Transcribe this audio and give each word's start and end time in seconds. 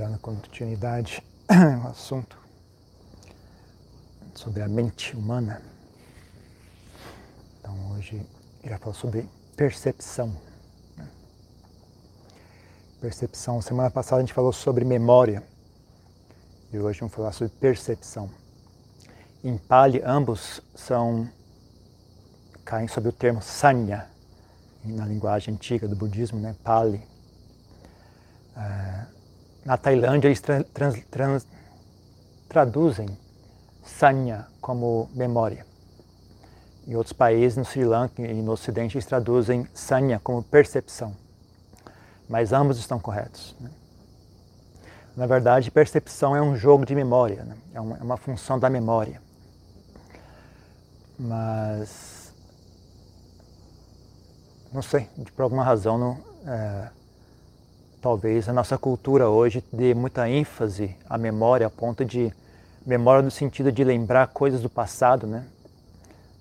dando 0.00 0.18
continuidade 0.18 1.22
ao 1.46 1.90
assunto 1.90 2.38
sobre 4.34 4.62
a 4.62 4.68
mente 4.68 5.14
humana. 5.14 5.60
Então 7.58 7.92
hoje 7.92 8.26
irá 8.64 8.78
falar 8.78 8.94
sobre 8.94 9.28
percepção. 9.54 10.34
Né? 10.96 11.06
Percepção. 12.98 13.60
Semana 13.60 13.90
passada 13.90 14.22
a 14.22 14.24
gente 14.24 14.32
falou 14.32 14.54
sobre 14.54 14.86
memória 14.86 15.42
e 16.72 16.78
hoje 16.78 17.00
vamos 17.00 17.14
falar 17.14 17.32
sobre 17.32 17.52
percepção. 17.60 18.30
Em 19.44 19.58
Pali, 19.58 20.00
ambos 20.02 20.62
são 20.74 21.28
caem 22.64 22.88
sob 22.88 23.06
o 23.06 23.12
termo 23.12 23.42
sanya, 23.42 24.08
na 24.82 25.04
linguagem 25.04 25.52
antiga 25.52 25.86
do 25.86 25.94
budismo, 25.94 26.40
né? 26.40 26.56
Pali. 26.64 27.02
Uh, 28.56 28.89
na 29.70 29.76
Tailândia, 29.76 30.26
eles 30.26 30.40
trans, 30.40 31.04
trans, 31.12 31.46
traduzem 32.48 33.06
sanya 33.84 34.48
como 34.60 35.08
memória. 35.14 35.64
Em 36.88 36.96
outros 36.96 37.12
países, 37.12 37.56
no 37.56 37.64
Sri 37.64 37.84
Lanka 37.84 38.20
e 38.20 38.42
no 38.42 38.50
Ocidente, 38.50 38.96
eles 38.96 39.06
traduzem 39.06 39.68
sanya 39.72 40.18
como 40.18 40.42
percepção. 40.42 41.14
Mas 42.28 42.52
ambos 42.52 42.80
estão 42.80 42.98
corretos. 42.98 43.54
Né? 43.60 43.70
Na 45.16 45.26
verdade, 45.26 45.70
percepção 45.70 46.34
é 46.34 46.42
um 46.42 46.56
jogo 46.56 46.84
de 46.84 46.96
memória, 46.96 47.44
né? 47.44 47.56
é, 47.72 47.80
uma, 47.80 47.96
é 47.96 48.02
uma 48.02 48.16
função 48.16 48.58
da 48.58 48.68
memória. 48.68 49.22
Mas, 51.16 52.34
não 54.72 54.82
sei, 54.82 55.08
por 55.36 55.44
alguma 55.44 55.62
razão, 55.62 55.96
não, 55.96 56.18
é, 56.44 56.90
talvez 58.00 58.48
a 58.48 58.52
nossa 58.52 58.78
cultura 58.78 59.28
hoje 59.28 59.62
dê 59.72 59.94
muita 59.94 60.28
ênfase 60.28 60.96
à 61.08 61.18
memória, 61.18 61.66
a 61.66 61.70
ponto 61.70 62.04
de 62.04 62.32
memória 62.84 63.22
no 63.22 63.30
sentido 63.30 63.70
de 63.70 63.84
lembrar 63.84 64.28
coisas 64.28 64.62
do 64.62 64.70
passado, 64.70 65.26
né? 65.26 65.44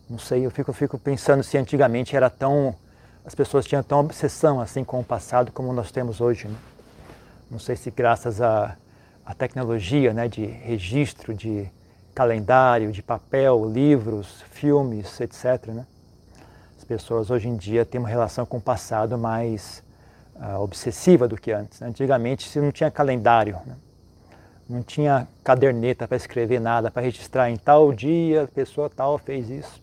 Não 0.10 0.18
sei, 0.18 0.46
eu 0.46 0.52
fico, 0.52 0.74
fico 0.74 0.98
pensando 0.98 1.44
se 1.44 1.58
antigamente 1.58 2.16
era 2.16 2.30
tão 2.30 2.76
as 3.26 3.36
pessoas 3.36 3.66
tinham 3.66 3.84
tão 3.84 4.00
obsessão 4.00 4.60
assim 4.60 4.84
com 4.84 5.00
o 5.00 5.04
passado 5.04 5.52
como 5.52 5.72
nós 5.72 5.92
temos 5.92 6.20
hoje. 6.20 6.48
Né? 6.48 6.56
Não 7.52 7.60
sei 7.60 7.76
se 7.76 7.92
graças 7.92 8.42
à, 8.42 8.76
à 9.24 9.36
tecnologia, 9.36 10.14
né, 10.14 10.28
de 10.28 10.46
registro, 10.46 11.34
de 11.34 11.70
calendário, 12.16 12.92
de 12.92 13.04
papel, 13.04 13.70
livros, 13.72 14.44
filmes, 14.50 15.20
etc. 15.20 15.68
Né? 15.68 15.86
As 16.76 16.84
pessoas 16.84 17.30
hoje 17.30 17.48
em 17.48 17.56
dia 17.56 17.86
têm 17.86 18.00
uma 18.00 18.10
relação 18.10 18.48
com 18.48 18.58
o 18.58 18.62
passado 18.62 19.16
mais 19.16 19.84
uh, 20.40 20.60
obsessiva 20.62 21.28
do 21.28 21.36
que 21.36 21.52
antes. 21.52 21.80
Né? 21.80 21.88
Antigamente 21.88 22.48
se 22.48 22.60
não 22.60 22.72
tinha 22.72 22.90
calendário, 22.90 23.60
né? 23.66 23.76
não 24.70 24.82
tinha 24.82 25.28
caderneta 25.44 26.08
para 26.08 26.18
escrever 26.18 26.60
nada, 26.60 26.90
para 26.92 27.02
registrar 27.02 27.50
em 27.50 27.58
tal 27.58 27.92
dia 27.92 28.44
a 28.44 28.48
pessoa 28.48 28.90
tal 28.90 29.18
fez 29.18 29.50
isso. 29.50 29.82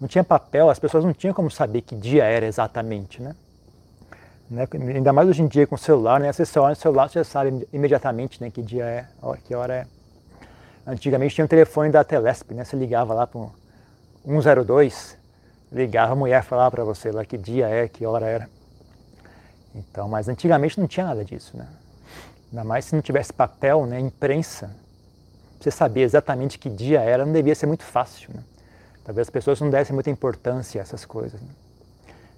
Não 0.00 0.06
tinha 0.06 0.22
papel, 0.22 0.70
as 0.70 0.78
pessoas 0.78 1.04
não 1.04 1.12
tinham 1.12 1.34
como 1.34 1.50
saber 1.50 1.80
que 1.82 1.96
dia 1.96 2.24
era 2.24 2.46
exatamente, 2.46 3.20
né? 3.20 3.34
né? 4.48 4.68
Ainda 4.94 5.12
mais 5.12 5.28
hoje 5.28 5.42
em 5.42 5.46
dia 5.46 5.66
com 5.66 5.74
o 5.74 5.78
celular, 5.78 6.20
né? 6.20 6.32
Você 6.32 6.58
olha 6.58 6.70
no 6.70 6.76
celular, 6.76 7.08
você 7.08 7.24
sabe 7.24 7.66
imediatamente 7.72 8.40
né, 8.40 8.50
que 8.50 8.62
dia 8.62 8.84
é, 8.84 9.06
que 9.44 9.54
hora 9.54 9.74
é. 9.74 9.86
Antigamente 10.86 11.34
tinha 11.34 11.44
um 11.44 11.48
telefone 11.48 11.90
da 11.90 12.04
Telesp, 12.04 12.54
né? 12.54 12.64
Você 12.64 12.76
ligava 12.76 13.12
lá 13.12 13.26
para 13.26 13.40
102, 14.24 15.18
ligava, 15.70 16.12
a 16.12 16.16
mulher 16.16 16.42
falava 16.42 16.70
para 16.70 16.84
você 16.84 17.10
lá 17.10 17.24
que 17.24 17.36
dia 17.36 17.68
é, 17.68 17.88
que 17.88 18.06
hora 18.06 18.26
era. 18.26 18.57
Então, 19.74 20.08
mas 20.08 20.28
antigamente 20.28 20.78
não 20.78 20.86
tinha 20.86 21.06
nada 21.06 21.24
disso, 21.24 21.56
né? 21.56 21.66
Ainda 22.50 22.64
mais 22.64 22.86
se 22.86 22.94
não 22.94 23.02
tivesse 23.02 23.32
papel, 23.32 23.86
né, 23.86 24.00
imprensa, 24.00 24.70
você 25.60 25.70
saber 25.70 26.02
exatamente 26.02 26.58
que 26.58 26.70
dia 26.70 27.00
era, 27.00 27.26
não 27.26 27.32
devia 27.32 27.54
ser 27.54 27.66
muito 27.66 27.84
fácil, 27.84 28.30
né? 28.34 28.42
Talvez 29.04 29.26
as 29.26 29.30
pessoas 29.30 29.60
não 29.60 29.70
dessem 29.70 29.94
muita 29.94 30.10
importância 30.10 30.80
a 30.80 30.82
essas 30.82 31.04
coisas. 31.04 31.40
Né? 31.40 31.48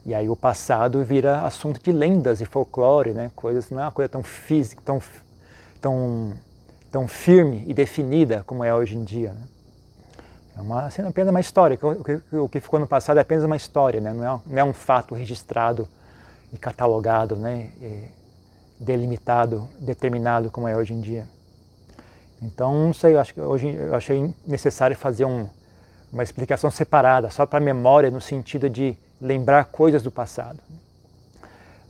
E 0.06 0.15
aí 0.15 0.28
o 0.28 0.37
passado 0.37 1.04
vira 1.04 1.43
assunto 1.43 1.82
de 1.82 1.93
lendas 1.93 2.41
e 2.41 2.44
folclore, 2.44 3.12
né? 3.12 3.31
Coisas 3.34 3.71
não 3.71 3.81
é 3.81 3.84
uma 3.84 3.93
coisa 3.93 4.09
tão 4.09 4.22
física, 4.22 4.81
tão 4.84 5.03
tão 5.81 6.33
tão 6.91 7.06
firme 7.06 7.65
e 7.66 7.75
definida 7.75 8.43
como 8.47 8.65
é 8.65 8.75
hoje 8.75 8.97
em 8.97 9.04
dia. 9.04 9.33
Né? 9.33 9.43
É 10.56 10.60
uma, 10.60 10.87
assim, 10.87 11.03
apenas 11.03 11.31
uma 11.31 11.41
história. 11.41 11.78
O 11.81 12.04
que, 12.04 12.37
o 12.37 12.49
que 12.49 12.60
ficou 12.60 12.81
no 12.81 12.87
passado 12.87 13.19
é 13.19 13.21
apenas 13.21 13.44
uma 13.44 13.56
história, 13.56 14.00
né? 14.00 14.12
não, 14.12 14.25
é, 14.25 14.41
não 14.47 14.59
é 14.59 14.65
um 14.65 14.72
fato 14.72 15.15
registrado 15.15 15.88
e 16.53 16.59
catalogado, 16.59 17.37
né, 17.37 17.71
e 17.81 18.05
delimitado, 18.78 19.69
determinado 19.78 20.50
como 20.50 20.66
é 20.66 20.77
hoje 20.77 20.94
em 20.94 21.00
dia. 21.00 21.27
Então, 22.43 22.87
não 22.87 22.94
sei, 22.94 23.15
eu 23.15 23.21
acho 23.21 23.34
que 23.34 23.41
hoje 23.41 23.69
eu 23.69 23.94
achei 23.94 24.34
necessário 24.47 24.97
fazer 24.97 25.27
um, 25.27 25.47
uma 26.12 26.22
explicação 26.22 26.71
separada, 26.71 27.31
só 27.31 27.44
para 27.44 27.59
a 27.59 27.62
memória, 27.62 28.10
no 28.10 28.21
sentido 28.21 28.71
de 28.71 28.97
lembrar 29.21 29.66
coisas 29.66 30.03
do 30.03 30.10
passado. 30.10 30.59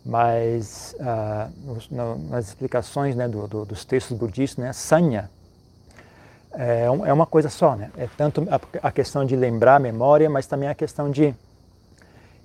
Mas 0.04 0.96
uh, 0.98 2.28
nas 2.30 2.48
explicações 2.48 3.14
né, 3.14 3.28
do, 3.28 3.46
do, 3.46 3.64
dos 3.64 3.84
textos 3.84 4.16
budistas, 4.16 4.64
né, 4.64 4.72
sanya 4.72 5.30
é, 6.52 6.84
é, 6.84 7.12
uma 7.12 7.26
coisa 7.26 7.48
só, 7.48 7.76
né? 7.76 7.90
É 7.96 8.08
tanto 8.16 8.46
a 8.82 8.90
questão 8.90 9.24
de 9.24 9.36
lembrar 9.36 9.76
a 9.76 9.78
memória, 9.78 10.28
mas 10.28 10.46
também 10.46 10.68
a 10.68 10.74
questão 10.74 11.10
de 11.10 11.34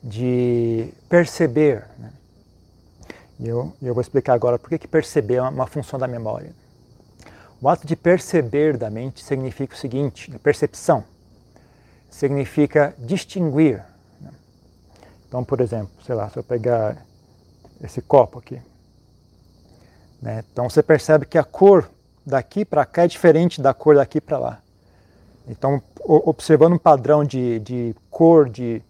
de 0.06 0.94
perceber. 1.10 1.84
Né? 1.98 2.12
E 3.40 3.48
eu, 3.48 3.74
eu 3.82 3.94
vou 3.94 4.02
explicar 4.02 4.34
agora 4.34 4.60
por 4.60 4.70
que, 4.70 4.78
que 4.78 4.88
perceber 4.88 5.36
é 5.36 5.42
uma 5.42 5.66
função 5.66 5.98
da 5.98 6.08
memória. 6.08 6.54
O 7.60 7.68
ato 7.68 7.88
de 7.88 7.96
perceber 7.96 8.78
da 8.78 8.90
mente 8.92 9.24
significa 9.24 9.74
o 9.74 9.78
seguinte: 9.78 10.30
percepção 10.44 11.04
significa 12.12 12.94
distinguir. 13.00 13.84
Né? 14.22 14.32
Então, 15.28 15.44
por 15.44 15.60
exemplo, 15.60 15.92
sei 16.06 16.14
lá, 16.14 16.30
se 16.30 16.38
eu 16.38 16.44
pegar 16.44 17.04
esse 17.84 18.02
copo 18.02 18.40
aqui, 18.40 18.62
né? 20.22 20.44
então 20.52 20.70
você 20.70 20.84
percebe 20.84 21.26
que 21.26 21.38
a 21.38 21.44
cor 21.44 21.90
daqui 22.26 22.64
para 22.64 22.86
cá 22.86 23.04
é 23.04 23.08
diferente 23.08 23.60
da 23.60 23.74
cor 23.74 23.96
daqui 23.96 24.22
para 24.22 24.38
lá. 24.38 24.60
Então, 25.48 25.82
observando 26.00 26.74
um 26.74 26.78
padrão 26.78 27.24
de, 27.24 27.60
de 27.60 27.96
cor, 28.10 28.50
de, 28.50 28.82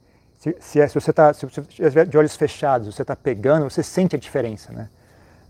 se, 0.46 0.56
se, 0.60 0.82
é, 0.82 0.88
se 0.88 0.94
você 0.94 1.10
está 1.10 1.32
de 1.32 2.18
olhos 2.18 2.36
fechados, 2.36 2.94
você 2.94 3.02
está 3.02 3.16
pegando, 3.16 3.64
você 3.68 3.82
sente 3.82 4.16
a 4.16 4.20
diferença, 4.20 4.72
né? 4.72 4.90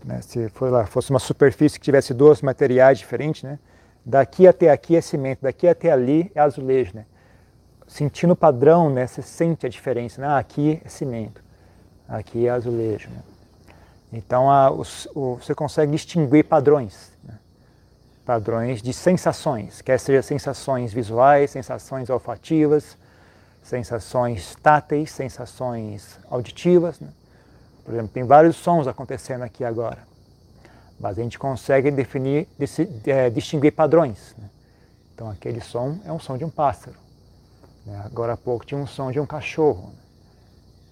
né? 0.02 0.22
Se 0.22 0.48
for 0.48 0.70
lá, 0.70 0.86
fosse 0.86 1.10
uma 1.10 1.18
superfície 1.18 1.78
que 1.78 1.84
tivesse 1.84 2.14
dois 2.14 2.40
materiais 2.40 2.98
diferentes, 2.98 3.42
né? 3.42 3.58
Daqui 4.04 4.46
até 4.46 4.70
aqui 4.70 4.96
é 4.96 5.00
cimento, 5.00 5.40
daqui 5.42 5.68
até 5.68 5.90
ali 5.90 6.30
é 6.34 6.40
azulejo, 6.40 6.92
né? 6.94 7.04
Sentindo 7.86 8.32
o 8.32 8.36
padrão, 8.36 8.88
né? 8.88 9.06
Você 9.06 9.20
sente 9.20 9.66
a 9.66 9.68
diferença, 9.68 10.20
né? 10.20 10.28
Ah, 10.28 10.38
aqui 10.38 10.80
é 10.82 10.88
cimento, 10.88 11.42
aqui 12.08 12.46
é 12.46 12.50
azulejo, 12.50 13.10
né? 13.10 13.22
Então 14.12 14.50
a, 14.50 14.70
o, 14.70 14.82
o, 15.14 15.34
você 15.34 15.54
consegue 15.54 15.92
distinguir 15.92 16.44
padrões, 16.44 17.12
né? 17.22 17.34
padrões 18.24 18.80
de 18.80 18.92
sensações, 18.92 19.82
quer 19.82 19.98
seja 19.98 20.22
sensações 20.22 20.92
visuais, 20.92 21.50
sensações 21.50 22.08
olfativas, 22.08 22.96
sensações 23.66 24.54
táteis, 24.62 25.10
sensações 25.10 26.18
auditivas. 26.30 27.00
Né? 27.00 27.08
Por 27.84 27.92
exemplo, 27.92 28.10
tem 28.12 28.24
vários 28.24 28.56
sons 28.56 28.86
acontecendo 28.86 29.42
aqui 29.42 29.64
agora, 29.64 29.98
mas 30.98 31.18
a 31.18 31.22
gente 31.22 31.38
consegue 31.38 31.90
definir, 31.90 32.48
é, 33.06 33.28
distinguir 33.28 33.72
padrões. 33.72 34.34
Né? 34.38 34.48
Então, 35.14 35.28
aquele 35.30 35.60
som 35.60 35.98
é 36.04 36.12
um 36.12 36.20
som 36.20 36.38
de 36.38 36.44
um 36.44 36.50
pássaro. 36.50 36.96
Né? 37.84 38.00
Agora 38.04 38.34
há 38.34 38.36
pouco 38.36 38.64
tinha 38.64 38.80
um 38.80 38.86
som 38.86 39.10
de 39.10 39.18
um 39.18 39.26
cachorro. 39.26 39.88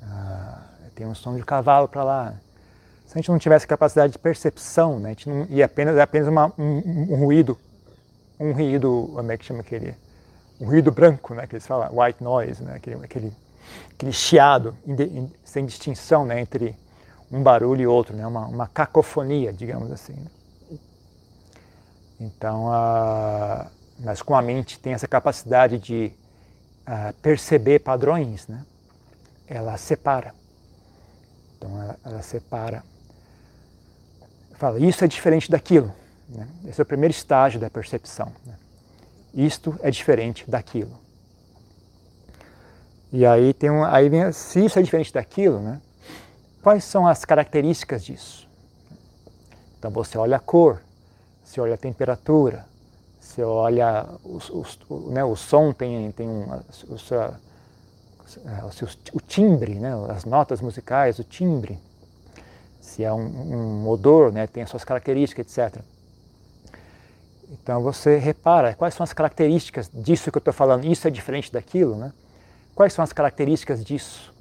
Né? 0.01 0.09
Ah, 0.11 0.63
tem 0.97 1.07
um 1.07 1.15
som 1.15 1.37
de 1.37 1.45
cavalo 1.45 1.87
para 1.87 2.03
lá. 2.03 2.31
Né? 2.31 2.41
Se 3.07 3.13
a 3.15 3.19
gente 3.19 3.31
não 3.31 3.39
tivesse 3.39 3.67
capacidade 3.67 4.13
de 4.13 4.19
percepção, 4.19 4.99
né? 4.99 5.11
a 5.11 5.13
gente 5.13 5.29
não, 5.29 5.47
e 5.49 5.63
apenas, 5.63 5.97
é 5.97 6.03
apenas 6.03 6.27
uma, 6.27 6.53
um, 6.59 7.13
um, 7.13 7.17
ruído, 7.17 7.57
um 8.41 8.53
ruído, 8.53 9.13
como 9.15 9.31
é 9.31 9.39
que 9.39 9.45
chama 9.45 9.61
aquele? 9.61 9.95
O 10.65 10.67
ruído 10.67 10.91
branco, 10.91 11.35
né, 11.35 11.47
que 11.47 11.55
eles 11.55 11.67
falam, 11.67 11.91
white 11.93 12.25
noise, 12.25 12.63
né, 12.63 12.75
aquele, 12.77 13.05
aquele, 13.05 13.33
aquele 13.93 14.13
chiado 14.13 14.75
sem 15.45 15.67
distinção 15.67 16.25
né, 16.25 16.41
entre 16.41 16.75
um 17.31 17.43
barulho 17.43 17.83
e 17.83 17.87
outro, 17.87 18.17
né, 18.17 18.27
uma, 18.27 18.47
uma 18.47 18.67
cacofonia, 18.67 19.53
digamos 19.53 19.93
assim. 19.93 20.15
Né. 20.15 20.79
Então, 22.21 22.71
mas 23.99 24.23
com 24.23 24.35
a 24.35 24.41
mente 24.41 24.79
tem 24.79 24.95
essa 24.95 25.07
capacidade 25.07 25.79
de 25.79 26.13
perceber 27.21 27.81
padrões, 27.81 28.49
né, 28.49 28.65
ela 29.47 29.77
separa. 29.77 30.35
Então, 31.57 31.83
ela, 31.83 31.99
ela 32.05 32.23
separa. 32.23 32.83
Fala, 34.55 34.79
isso 34.79 35.05
é 35.05 35.09
diferente 35.09 35.51
daquilo. 35.51 35.93
Né? 36.29 36.49
Esse 36.67 36.81
é 36.81 36.83
o 36.83 36.87
primeiro 36.87 37.13
estágio 37.13 37.61
da 37.61 37.69
percepção. 37.69 38.33
Né? 38.47 38.55
Isto 39.35 39.79
é 39.83 39.91
diferente 39.91 40.49
daquilo. 40.49 40.99
E 43.13 43.27
aí 43.27 43.53
tem 43.53 43.71
um, 43.71 43.85
aí 43.85 44.09
vem, 44.09 44.33
se 44.33 44.65
isso 44.65 44.79
é 44.79 44.83
diferente 44.83 45.13
daquilo, 45.13 45.61
né? 45.61 45.81
Quais 46.63 46.85
são 46.85 47.07
as 47.07 47.25
características 47.25 48.05
disso? 48.05 48.49
Então 49.79 49.91
você 49.91 50.17
olha 50.17 50.37
a 50.37 50.41
cor, 50.41 50.81
você 51.45 51.61
olha 51.61 51.75
a 51.75 51.79
temperatura, 51.79 52.65
você 53.21 53.43
olha 53.43 54.07
o, 54.25 55.11
né, 55.11 55.25
o 55.25 55.37
som 55.37 55.73
tem, 55.73 56.11
tem 56.13 56.29
um, 56.29 56.55
é, 56.55 58.65
o, 58.65 58.73
seu, 58.73 58.89
o 59.13 59.21
timbre, 59.21 59.75
né, 59.75 59.93
as 60.09 60.25
notas 60.25 60.61
musicais, 60.61 61.19
o 61.19 61.25
timbre. 61.25 61.79
Se 62.81 63.05
é 63.05 63.13
um, 63.13 63.85
um 63.85 63.89
odor, 63.89 64.33
né, 64.33 64.47
tem 64.47 64.63
as 64.63 64.71
suas 64.71 64.85
características, 64.85 65.47
etc. 65.47 65.83
Então 67.63 67.81
você 67.81 68.19
repara 68.19 68.75
quais 68.75 68.95
são 68.95 69.05
as 69.05 69.13
características 69.13 69.91
disso 69.93 70.31
que 70.31 70.37
eu 70.37 70.41
estou 70.41 70.53
falando. 70.53 70.85
Isso 70.85 71.07
é 71.07 71.11
diferente 71.11 71.53
daquilo, 71.53 71.95
né? 71.95 72.13
Quais 72.75 72.93
são 72.93 73.03
as 73.03 73.13
características 73.13 73.85
disso? 73.85 74.35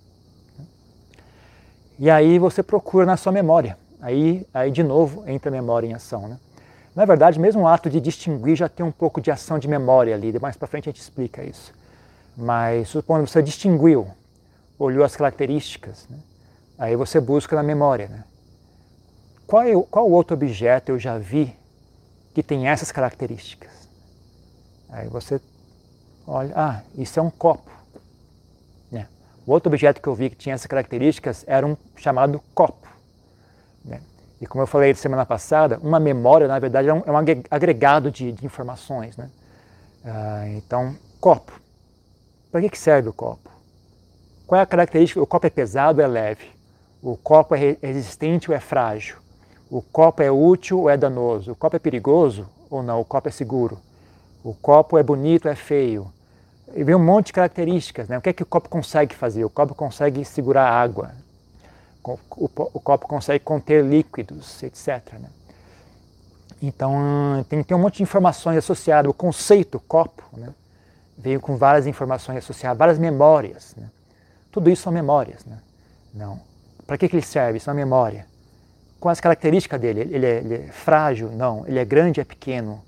E 2.00 2.10
aí 2.10 2.40
você 2.40 2.64
procura 2.64 3.06
na 3.06 3.16
sua 3.16 3.32
memória. 3.32 3.78
Aí, 4.02 4.46
aí 4.54 4.72
de 4.72 4.84
novo 4.84 5.24
entra 5.28 5.50
a 5.50 5.52
memória 5.52 5.88
em 5.88 5.94
ação, 5.94 6.28
né? 6.28 6.40
Na 6.96 7.06
verdade, 7.06 7.40
mesmo 7.40 7.64
o 7.64 7.68
ato 7.68 7.90
de 7.90 8.00
distinguir 8.00 8.56
já 8.56 8.70
tem 8.70 8.86
um 8.86 8.92
pouco 8.92 9.22
de 9.22 9.32
ação 9.32 9.58
de 9.58 9.68
memória 9.68 10.14
ali. 10.14 10.38
Mais 10.40 10.58
para 10.58 10.68
frente 10.68 10.90
a 10.90 10.92
gente 10.92 11.02
explica 11.02 11.44
isso. 11.44 11.74
Mas 12.36 12.90
supondo 12.90 13.24
que 13.26 13.32
você 13.32 13.42
distinguiu, 13.42 14.08
olhou 14.78 15.04
as 15.04 15.16
características, 15.16 16.08
né? 16.10 16.18
aí 16.78 16.96
você 16.96 17.20
busca 17.20 17.56
na 17.56 17.64
memória, 17.64 18.08
né? 18.08 18.24
Qual, 19.46 19.84
qual 19.84 20.10
outro 20.10 20.36
objeto 20.36 20.92
eu 20.92 21.00
já 21.00 21.18
vi 21.18 21.56
que 22.34 22.42
tem 22.42 22.68
essas 22.68 22.92
características. 22.92 23.72
Aí 24.90 25.08
você 25.08 25.40
olha, 26.26 26.54
ah, 26.56 26.82
isso 26.98 27.20
é 27.20 27.22
um 27.22 27.30
copo. 27.30 27.72
Né? 28.92 29.08
O 29.46 29.52
outro 29.52 29.70
objeto 29.70 30.02
que 30.02 30.08
eu 30.08 30.16
vi 30.16 30.30
que 30.30 30.36
tinha 30.36 30.56
essas 30.56 30.68
características 30.68 31.44
era 31.48 31.66
um 31.66 31.78
chamado 31.96 32.42
copo. 32.54 32.88
Né? 33.84 34.02
E 34.42 34.48
como 34.48 34.64
eu 34.64 34.68
falei 34.68 34.94
semana 34.96 35.26
passada, 35.26 35.80
uma 35.82 36.00
memória, 36.00 36.48
na 36.48 36.60
verdade, 36.60 36.90
é 36.90 36.94
um, 36.94 37.04
é 37.06 37.12
um 37.12 37.18
agregado 37.50 38.10
de, 38.12 38.32
de 38.32 38.46
informações. 38.46 39.16
Né? 39.18 39.30
Ah, 40.06 40.48
então, 40.50 40.96
copo. 41.20 41.60
Para 42.52 42.68
que 42.70 42.78
serve 42.78 43.10
o 43.10 43.14
copo? 43.14 43.50
Qual 44.46 44.60
é 44.60 44.64
a 44.64 44.68
característica? 44.68 45.22
O 45.22 45.26
copo 45.26 45.48
é 45.48 45.50
pesado 45.50 46.00
ou 46.00 46.06
é 46.06 46.08
leve? 46.08 46.52
O 47.02 47.18
copo 47.18 47.56
é 47.56 47.78
resistente 47.82 48.50
ou 48.50 48.56
é 48.56 48.60
frágil? 48.60 49.23
O 49.74 49.82
copo 49.82 50.22
é 50.22 50.30
útil 50.30 50.82
ou 50.82 50.90
é 50.90 50.96
danoso? 50.96 51.54
O 51.54 51.56
copo 51.56 51.76
é 51.76 51.80
perigoso 51.80 52.48
ou 52.70 52.84
não? 52.84 53.02
O 53.02 53.04
copo 53.04 53.28
é 53.28 53.32
seguro? 53.32 53.80
O 54.44 54.54
copo 54.54 55.00
é 55.00 55.02
bonito 55.02 55.48
ou 55.48 55.52
é 55.52 55.56
feio? 55.56 56.14
E 56.76 56.84
vem 56.84 56.94
um 56.94 57.04
monte 57.04 57.28
de 57.28 57.34
características. 57.34 58.08
Né? 58.08 58.16
O 58.16 58.22
que 58.22 58.30
é 58.30 58.34
que 58.34 58.44
o 58.44 58.46
copo 58.46 58.70
consegue 58.70 59.16
fazer? 59.16 59.44
O 59.44 59.50
copo 59.50 59.74
consegue 59.74 60.24
segurar 60.26 60.70
água. 60.70 61.14
O, 62.04 62.80
copo 62.80 63.08
consegue 63.08 63.40
conter 63.40 63.84
líquidos, 63.84 64.62
etc. 64.62 65.14
Né? 65.14 65.30
Então, 66.62 67.44
tem, 67.50 67.64
tem 67.64 67.76
um 67.76 67.82
monte 67.82 67.98
de 67.98 68.04
informações 68.04 68.58
associadas. 68.58 69.10
O 69.10 69.14
conceito 69.14 69.80
copo 69.80 70.22
né? 70.38 70.50
veio 71.18 71.42
com 71.42 71.58
várias 71.58 71.88
informações 71.88 72.38
associadas, 72.38 72.78
várias 72.78 73.00
memórias. 73.00 73.74
Né? 73.76 73.90
Tudo 74.52 74.70
isso 74.70 74.84
são 74.84 74.94
memórias. 74.94 75.44
Né? 75.46 75.58
Não. 76.14 76.40
Para 76.86 76.96
que, 76.96 77.10
que 77.10 77.16
ele 77.16 77.26
serve? 77.26 77.58
Isso 77.58 77.72
é 77.72 77.74
uma 77.74 77.80
memória 77.80 78.32
com 79.04 79.10
as 79.10 79.20
características 79.20 79.82
dele. 79.82 80.00
Ele 80.00 80.26
é, 80.26 80.38
ele 80.38 80.56
é, 80.56 80.68
frágil? 80.72 81.30
Não. 81.30 81.68
Ele 81.68 81.78
é 81.78 81.84
grande? 81.84 82.22
É 82.22 82.24
pequeno? 82.24 82.82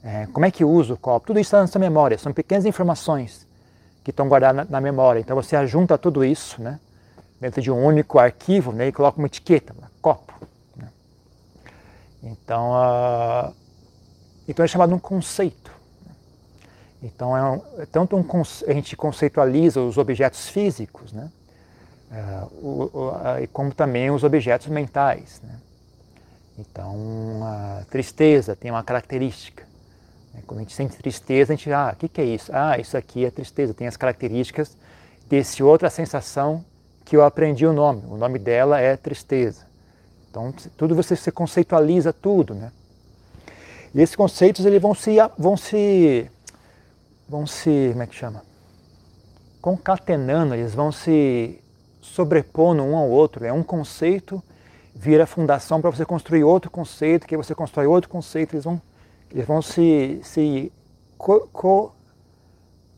É, 0.00 0.28
como 0.32 0.46
é 0.46 0.50
que 0.52 0.64
usa 0.64 0.94
o 0.94 0.96
copo? 0.96 1.26
Tudo 1.26 1.40
isso 1.40 1.48
está 1.48 1.60
na 1.60 1.66
sua 1.66 1.80
memória. 1.80 2.16
São 2.16 2.32
pequenas 2.32 2.64
informações 2.64 3.44
que 4.04 4.12
estão 4.12 4.28
guardadas 4.28 4.64
na, 4.64 4.70
na, 4.70 4.80
memória. 4.80 5.18
Então 5.18 5.34
você 5.34 5.56
ajunta 5.56 5.98
tudo 5.98 6.24
isso 6.24 6.62
né, 6.62 6.78
dentro 7.40 7.60
de 7.60 7.68
um 7.68 7.84
único 7.84 8.16
arquivo 8.16 8.70
né, 8.70 8.86
e 8.86 8.92
coloca 8.92 9.18
uma 9.18 9.26
etiqueta, 9.26 9.74
copo. 10.00 10.32
Né. 10.76 10.88
Então, 12.22 12.70
uh, 12.70 13.52
então 14.46 14.64
é 14.64 14.68
chamado 14.68 14.94
um 14.94 15.00
conceito. 15.00 15.72
Então, 17.02 17.36
é 17.36 17.42
um, 17.42 17.82
é 17.82 17.86
tanto 17.86 18.16
um, 18.16 18.24
a 18.68 18.72
gente 18.72 18.96
conceitualiza 18.96 19.80
os 19.80 19.98
objetos 19.98 20.48
físicos, 20.48 21.12
né? 21.12 21.28
O, 22.62 22.84
uh, 22.84 23.48
como 23.52 23.72
também 23.72 24.10
os 24.10 24.22
objetos 24.22 24.68
mentais. 24.68 25.40
Né? 25.42 25.54
Então, 26.58 27.40
a 27.42 27.82
tristeza 27.90 28.56
tem 28.56 28.70
uma 28.70 28.82
característica. 28.82 29.64
Né? 30.32 30.42
Quando 30.46 30.60
a 30.60 30.62
gente 30.62 30.74
sente 30.74 30.96
tristeza, 30.96 31.52
a 31.52 31.56
gente, 31.56 31.72
ah, 31.72 31.92
o 31.92 31.96
que, 31.96 32.08
que 32.08 32.20
é 32.20 32.24
isso? 32.24 32.50
Ah, 32.54 32.78
isso 32.78 32.96
aqui 32.96 33.24
é 33.24 33.30
tristeza, 33.30 33.74
tem 33.74 33.86
as 33.86 33.96
características 33.96 34.76
desse 35.28 35.62
outra 35.62 35.90
sensação 35.90 36.64
que 37.04 37.16
eu 37.16 37.24
aprendi 37.24 37.66
o 37.66 37.72
nome. 37.72 38.02
O 38.08 38.16
nome 38.16 38.38
dela 38.38 38.80
é 38.80 38.96
tristeza. 38.96 39.66
Então, 40.30 40.52
tudo 40.76 40.94
você, 40.94 41.16
você 41.16 41.30
conceitualiza 41.30 42.12
tudo, 42.12 42.54
né? 42.54 42.70
E 43.94 44.00
esses 44.00 44.14
conceitos 44.14 44.66
eles 44.66 44.82
vão 44.82 44.94
se, 44.94 45.16
vão 45.38 45.56
se, 45.56 46.30
vão 47.26 47.46
se, 47.46 47.88
como 47.92 48.02
é 48.02 48.06
que 48.06 48.14
chama? 48.14 48.42
Concatenando, 49.62 50.54
eles 50.54 50.74
vão 50.74 50.92
se 50.92 51.58
sobrepondo 52.14 52.82
um 52.82 52.96
ao 52.96 53.08
outro. 53.08 53.44
É 53.44 53.52
um 53.52 53.62
conceito 53.62 54.42
vira 54.98 55.26
fundação 55.26 55.80
para 55.80 55.90
você 55.90 56.06
construir 56.06 56.42
outro 56.42 56.70
conceito, 56.70 57.26
que 57.26 57.36
você 57.36 57.54
constrói 57.54 57.86
outro 57.86 58.08
conceito, 58.08 58.54
eles 58.54 58.64
vão, 58.64 58.80
eles 59.30 59.46
vão 59.46 59.60
se, 59.60 60.18
se 60.22 60.72
co, 61.18 61.46
co 61.52 61.94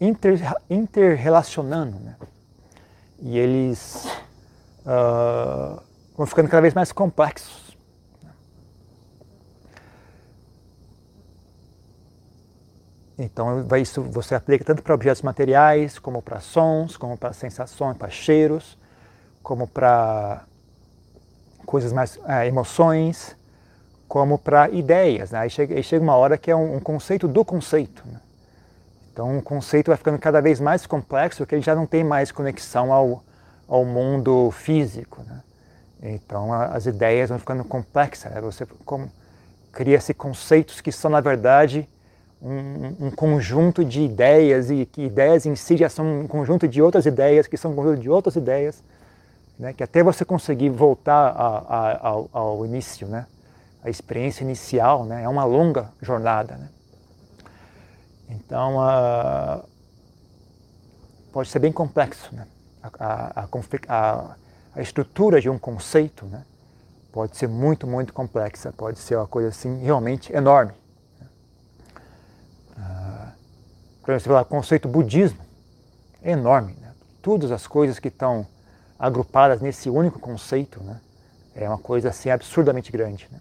inter, 0.00 0.38
interrelacionando. 0.70 1.98
Né? 1.98 2.16
E 3.18 3.36
eles 3.36 4.06
uh, 4.86 5.82
vão 6.16 6.24
ficando 6.26 6.48
cada 6.48 6.62
vez 6.62 6.72
mais 6.72 6.92
complexos. 6.92 7.76
Então, 13.20 13.66
isso 13.82 14.00
você 14.00 14.36
aplica 14.36 14.64
tanto 14.64 14.80
para 14.80 14.94
objetos 14.94 15.22
materiais, 15.22 15.98
como 15.98 16.22
para 16.22 16.38
sons, 16.38 16.96
como 16.96 17.18
para 17.18 17.32
sensações, 17.32 17.96
para 17.96 18.08
cheiros, 18.08 18.77
como 19.48 19.66
para 19.66 20.42
coisas 21.64 21.90
mais, 21.90 22.20
é, 22.28 22.46
emoções, 22.46 23.34
como 24.06 24.36
para 24.36 24.68
ideias. 24.68 25.30
Né? 25.30 25.38
Aí, 25.38 25.48
chega, 25.48 25.74
aí, 25.74 25.82
chega, 25.82 26.04
uma 26.04 26.16
hora 26.16 26.36
que 26.36 26.50
é 26.50 26.54
um, 26.54 26.76
um 26.76 26.80
conceito 26.80 27.26
do 27.26 27.42
conceito. 27.42 28.02
Né? 28.06 28.20
Então 29.10 29.38
o 29.38 29.42
conceito 29.42 29.86
vai 29.86 29.96
ficando 29.96 30.18
cada 30.18 30.42
vez 30.42 30.60
mais 30.60 30.84
complexo, 30.84 31.38
porque 31.38 31.54
ele 31.54 31.62
já 31.62 31.74
não 31.74 31.86
tem 31.86 32.04
mais 32.04 32.30
conexão 32.30 32.92
ao, 32.92 33.24
ao 33.66 33.86
mundo 33.86 34.50
físico. 34.50 35.22
Né? 35.26 35.40
Então 36.02 36.52
a, 36.52 36.66
as 36.66 36.84
ideias 36.84 37.30
vão 37.30 37.38
ficando 37.38 37.64
complexas. 37.64 38.30
Né? 38.30 38.42
Você 38.42 38.66
cria-se 39.72 40.12
conceitos 40.12 40.82
que 40.82 40.92
são, 40.92 41.10
na 41.10 41.22
verdade, 41.22 41.88
um, 42.42 43.06
um, 43.06 43.10
conjunto 43.10 43.82
de 43.82 44.02
ideias, 44.02 44.70
e 44.70 44.84
que 44.84 45.06
ideias 45.06 45.46
em 45.46 45.56
si 45.56 45.78
já 45.78 45.88
são 45.88 46.20
um 46.20 46.26
conjunto 46.26 46.68
de 46.68 46.82
outras 46.82 47.06
ideias, 47.06 47.46
que 47.46 47.56
são 47.56 47.72
um 47.72 47.74
conjunto 47.74 48.02
de 48.02 48.10
outras 48.10 48.36
ideias 48.36 48.84
né, 49.58 49.72
que 49.72 49.82
até 49.82 50.02
você 50.02 50.24
conseguir 50.24 50.70
voltar 50.70 51.30
a, 51.30 51.58
a, 51.58 52.08
ao, 52.08 52.30
ao, 52.32 52.66
início, 52.66 53.08
né, 53.08 53.26
a 53.82 53.90
experiência 53.90 54.44
inicial, 54.44 55.04
né, 55.04 55.24
é 55.24 55.28
uma 55.28 55.44
longa 55.44 55.90
jornada. 56.00 56.56
Né. 56.56 56.68
Então, 58.30 58.76
pode 61.32 61.48
ser 61.48 61.58
bem 61.58 61.72
complexo. 61.72 62.34
Né. 62.34 62.46
A, 62.82 63.42
a, 63.42 64.36
a, 64.74 64.82
estrutura 64.82 65.40
de 65.40 65.50
um 65.50 65.58
conceito 65.58 66.26
né, 66.26 66.44
pode 67.10 67.36
ser 67.36 67.48
muito, 67.48 67.86
muito 67.86 68.12
complexa, 68.12 68.72
pode 68.72 68.98
ser 68.98 69.16
uma 69.16 69.26
coisa 69.26 69.48
assim 69.48 69.78
realmente 69.78 70.32
enorme. 70.32 70.72
Né. 71.20 71.26
Ah, 72.76 73.32
por 74.02 74.14
exemplo, 74.14 74.38
o 74.38 74.44
conceito 74.44 74.86
budismo 74.86 75.40
é 76.22 76.32
enorme. 76.32 76.76
Né. 76.80 76.92
Todas 77.20 77.50
as 77.50 77.66
coisas 77.66 77.98
que 77.98 78.08
estão 78.08 78.46
agrupadas 78.98 79.60
nesse 79.60 79.88
único 79.88 80.18
conceito, 80.18 80.82
né? 80.82 81.00
é 81.54 81.68
uma 81.68 81.78
coisa 81.78 82.08
assim 82.08 82.30
absurdamente 82.30 82.90
grande. 82.90 83.28
Né? 83.30 83.40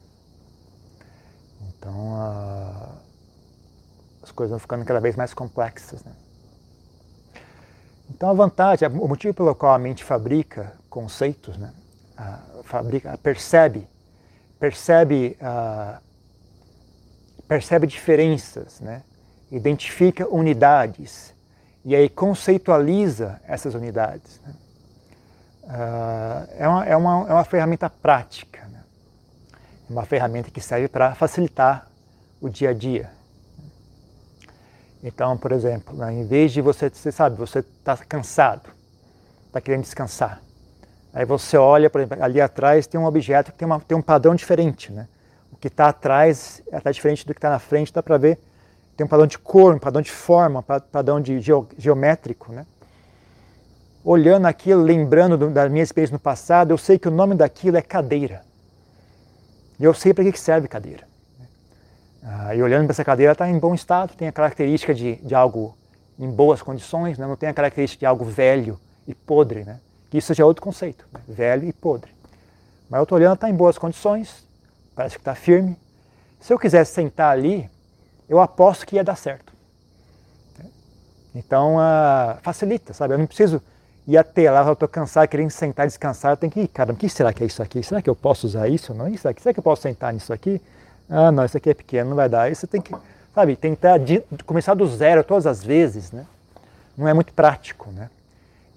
Então 1.70 2.16
a... 2.16 2.90
as 4.22 4.32
coisas 4.32 4.52
vão 4.52 4.60
ficando 4.60 4.86
cada 4.86 5.00
vez 5.00 5.16
mais 5.16 5.34
complexas. 5.34 6.04
Né? 6.04 6.12
Então 8.10 8.30
a 8.30 8.34
vantagem, 8.34 8.88
o 8.88 9.08
motivo 9.08 9.34
pelo 9.34 9.54
qual 9.56 9.74
a 9.74 9.80
mente 9.80 10.04
fabrica 10.04 10.74
conceitos, 10.90 11.58
né? 11.58 11.74
A, 12.16 12.40
fabrica, 12.64 13.18
percebe, 13.18 13.88
percebe, 14.60 15.38
a, 15.40 16.00
percebe 17.48 17.86
diferenças, 17.86 18.80
né? 18.80 19.04
identifica 19.52 20.28
unidades 20.28 21.34
e 21.86 21.96
aí 21.96 22.10
conceitualiza 22.10 23.40
essas 23.48 23.76
unidades. 23.76 24.42
Né? 24.46 24.54
Uh, 25.68 26.48
é, 26.58 26.68
uma, 26.68 26.86
é, 26.86 26.96
uma, 26.96 27.30
é 27.30 27.34
uma 27.34 27.44
ferramenta 27.46 27.90
prática, 27.90 28.66
né? 28.72 28.84
É 29.90 29.94
uma 29.94 30.06
ferramenta 30.06 30.50
que 30.50 30.60
serve 30.60 30.88
para 30.88 31.14
facilitar 31.16 31.88
o 32.42 32.50
dia 32.50 32.72
a 32.72 32.74
dia. 32.74 33.12
Então, 35.04 35.38
por 35.38 35.52
exemplo, 35.52 35.96
né, 35.96 36.12
em 36.14 36.26
vez 36.26 36.52
de 36.52 36.62
você, 36.62 36.90
você 36.90 37.12
sabe, 37.12 37.38
você 37.38 37.60
está 37.60 37.96
cansado, 37.98 38.70
está 39.46 39.62
querendo 39.62 39.84
descansar. 39.84 40.42
Aí 41.14 41.26
você 41.26 41.58
olha, 41.58 41.90
por 41.90 42.02
exemplo, 42.02 42.24
ali 42.24 42.42
atrás 42.42 42.88
tem 42.88 43.00
um 43.00 43.06
objeto 43.06 43.52
que 43.52 43.58
tem, 43.58 43.66
uma, 43.66 43.80
tem 43.80 43.98
um 43.98 44.02
padrão 44.02 44.36
diferente, 44.36 44.92
né? 44.92 45.08
o 45.52 45.60
que 45.60 45.68
está 45.68 45.90
atrás 45.90 46.62
está 46.72 46.92
diferente 46.92 47.26
do 47.26 47.34
que 47.34 47.40
está 47.40 47.50
na 47.50 47.60
frente, 47.60 47.92
dá 47.92 48.04
para 48.04 48.18
ver. 48.18 48.40
Tem 48.96 49.06
um 49.06 49.08
padrão 49.08 49.26
de 49.26 49.40
cor, 49.40 49.76
um 49.76 49.80
padrão 49.80 50.02
de 50.02 50.12
forma, 50.12 50.60
um 50.60 50.64
padrão 50.92 51.20
de 51.20 51.40
geométrico. 51.78 52.52
Né? 52.52 52.66
Olhando 54.10 54.46
aquilo, 54.46 54.82
lembrando 54.82 55.38
do, 55.38 55.50
da 55.50 55.68
minha 55.68 55.84
experiência 55.84 56.14
no 56.14 56.20
passado, 56.20 56.72
eu 56.72 56.78
sei 56.78 56.98
que 56.98 57.10
o 57.10 57.12
nome 57.12 57.36
daquilo 57.36 57.76
é 57.76 57.82
cadeira. 57.82 58.42
E 59.78 59.84
eu 59.84 59.94
sei 59.94 60.14
para 60.14 60.24
que 60.32 60.40
serve 60.40 60.66
cadeira. 60.66 61.06
Ah, 62.24 62.56
e 62.56 62.64
olhando 62.64 62.86
para 62.86 62.94
essa 62.94 63.04
cadeira, 63.04 63.34
está 63.34 63.50
em 63.50 63.60
bom 63.60 63.76
estado, 63.76 64.16
tem 64.16 64.30
a 64.30 64.32
característica 64.32 64.94
de, 64.94 65.18
de 65.18 65.36
algo 65.36 65.78
em 66.18 66.32
boas 66.32 66.62
condições, 66.62 67.18
né? 67.18 67.28
não 67.28 67.36
tem 67.36 67.50
a 67.50 67.54
característica 67.54 68.00
de 68.00 68.06
algo 68.06 68.24
velho 68.24 68.80
e 69.06 69.14
podre, 69.14 69.66
né? 69.66 69.78
que 70.10 70.18
isso 70.18 70.34
já 70.34 70.42
é 70.42 70.46
outro 70.46 70.64
conceito, 70.64 71.06
né? 71.12 71.20
velho 71.28 71.68
e 71.68 71.74
podre. 71.74 72.10
Mas 72.90 73.00
eu 73.00 73.04
estou 73.04 73.18
olhando, 73.18 73.34
está 73.34 73.50
em 73.50 73.56
boas 73.56 73.78
condições, 73.78 74.48
parece 74.96 75.16
que 75.16 75.22
está 75.22 75.36
firme. 75.36 75.78
Se 76.40 76.54
eu 76.54 76.58
quisesse 76.58 76.94
sentar 76.94 77.34
ali, 77.34 77.70
eu 78.30 78.40
aposto 78.40 78.86
que 78.86 78.96
ia 78.96 79.04
dar 79.04 79.18
certo. 79.18 79.52
Então, 81.36 81.76
uh, 81.76 82.38
facilita, 82.42 82.94
sabe? 82.94 83.14
Eu 83.14 83.18
não 83.18 83.28
preciso 83.28 83.62
ir 84.08 84.18
até 84.18 84.50
lá, 84.50 84.66
eu 84.66 84.74
estou 84.74 84.88
cansado, 84.88 85.28
querendo 85.28 85.52
sentar 85.52 85.86
e 85.86 85.90
descansar, 85.90 86.32
eu 86.32 86.38
tenho 86.38 86.52
que 86.52 86.62
ir, 86.62 86.68
cara, 86.70 86.94
o 86.94 86.96
que 86.96 87.10
será 87.10 87.34
que 87.34 87.44
é 87.44 87.48
isso 87.48 87.62
aqui? 87.62 87.84
Será 87.84 88.02
que 88.02 88.10
eu 88.10 88.16
posso 88.16 88.48
usar 88.48 88.70
isso 88.70 88.94
não? 88.94 89.08
Isso 89.08 89.28
aqui? 89.28 89.42
Será 89.42 89.54
que 89.54 89.60
eu 89.60 89.64
posso 89.64 89.82
sentar 89.82 90.14
nisso 90.14 90.32
aqui? 90.32 90.62
Ah, 91.10 91.32
não, 91.32 91.44
isso 91.44 91.58
aqui 91.58 91.70
é 91.70 91.74
pequeno, 91.74 92.10
não 92.12 92.16
vai 92.16 92.30
dar. 92.30 92.44
Aí 92.44 92.56
você 92.56 92.66
tem 92.66 92.82
que, 92.82 92.96
sabe, 93.36 93.56
tentar 93.56 93.98
de, 93.98 94.24
começar 94.46 94.74
do 94.74 94.88
zero 94.88 95.24
todas 95.24 95.46
as 95.46 95.64
vezes, 95.64 96.12
né? 96.12 96.26
Não 96.98 97.08
é 97.08 97.14
muito 97.14 97.34
prático, 97.34 97.92
né? 97.92 98.10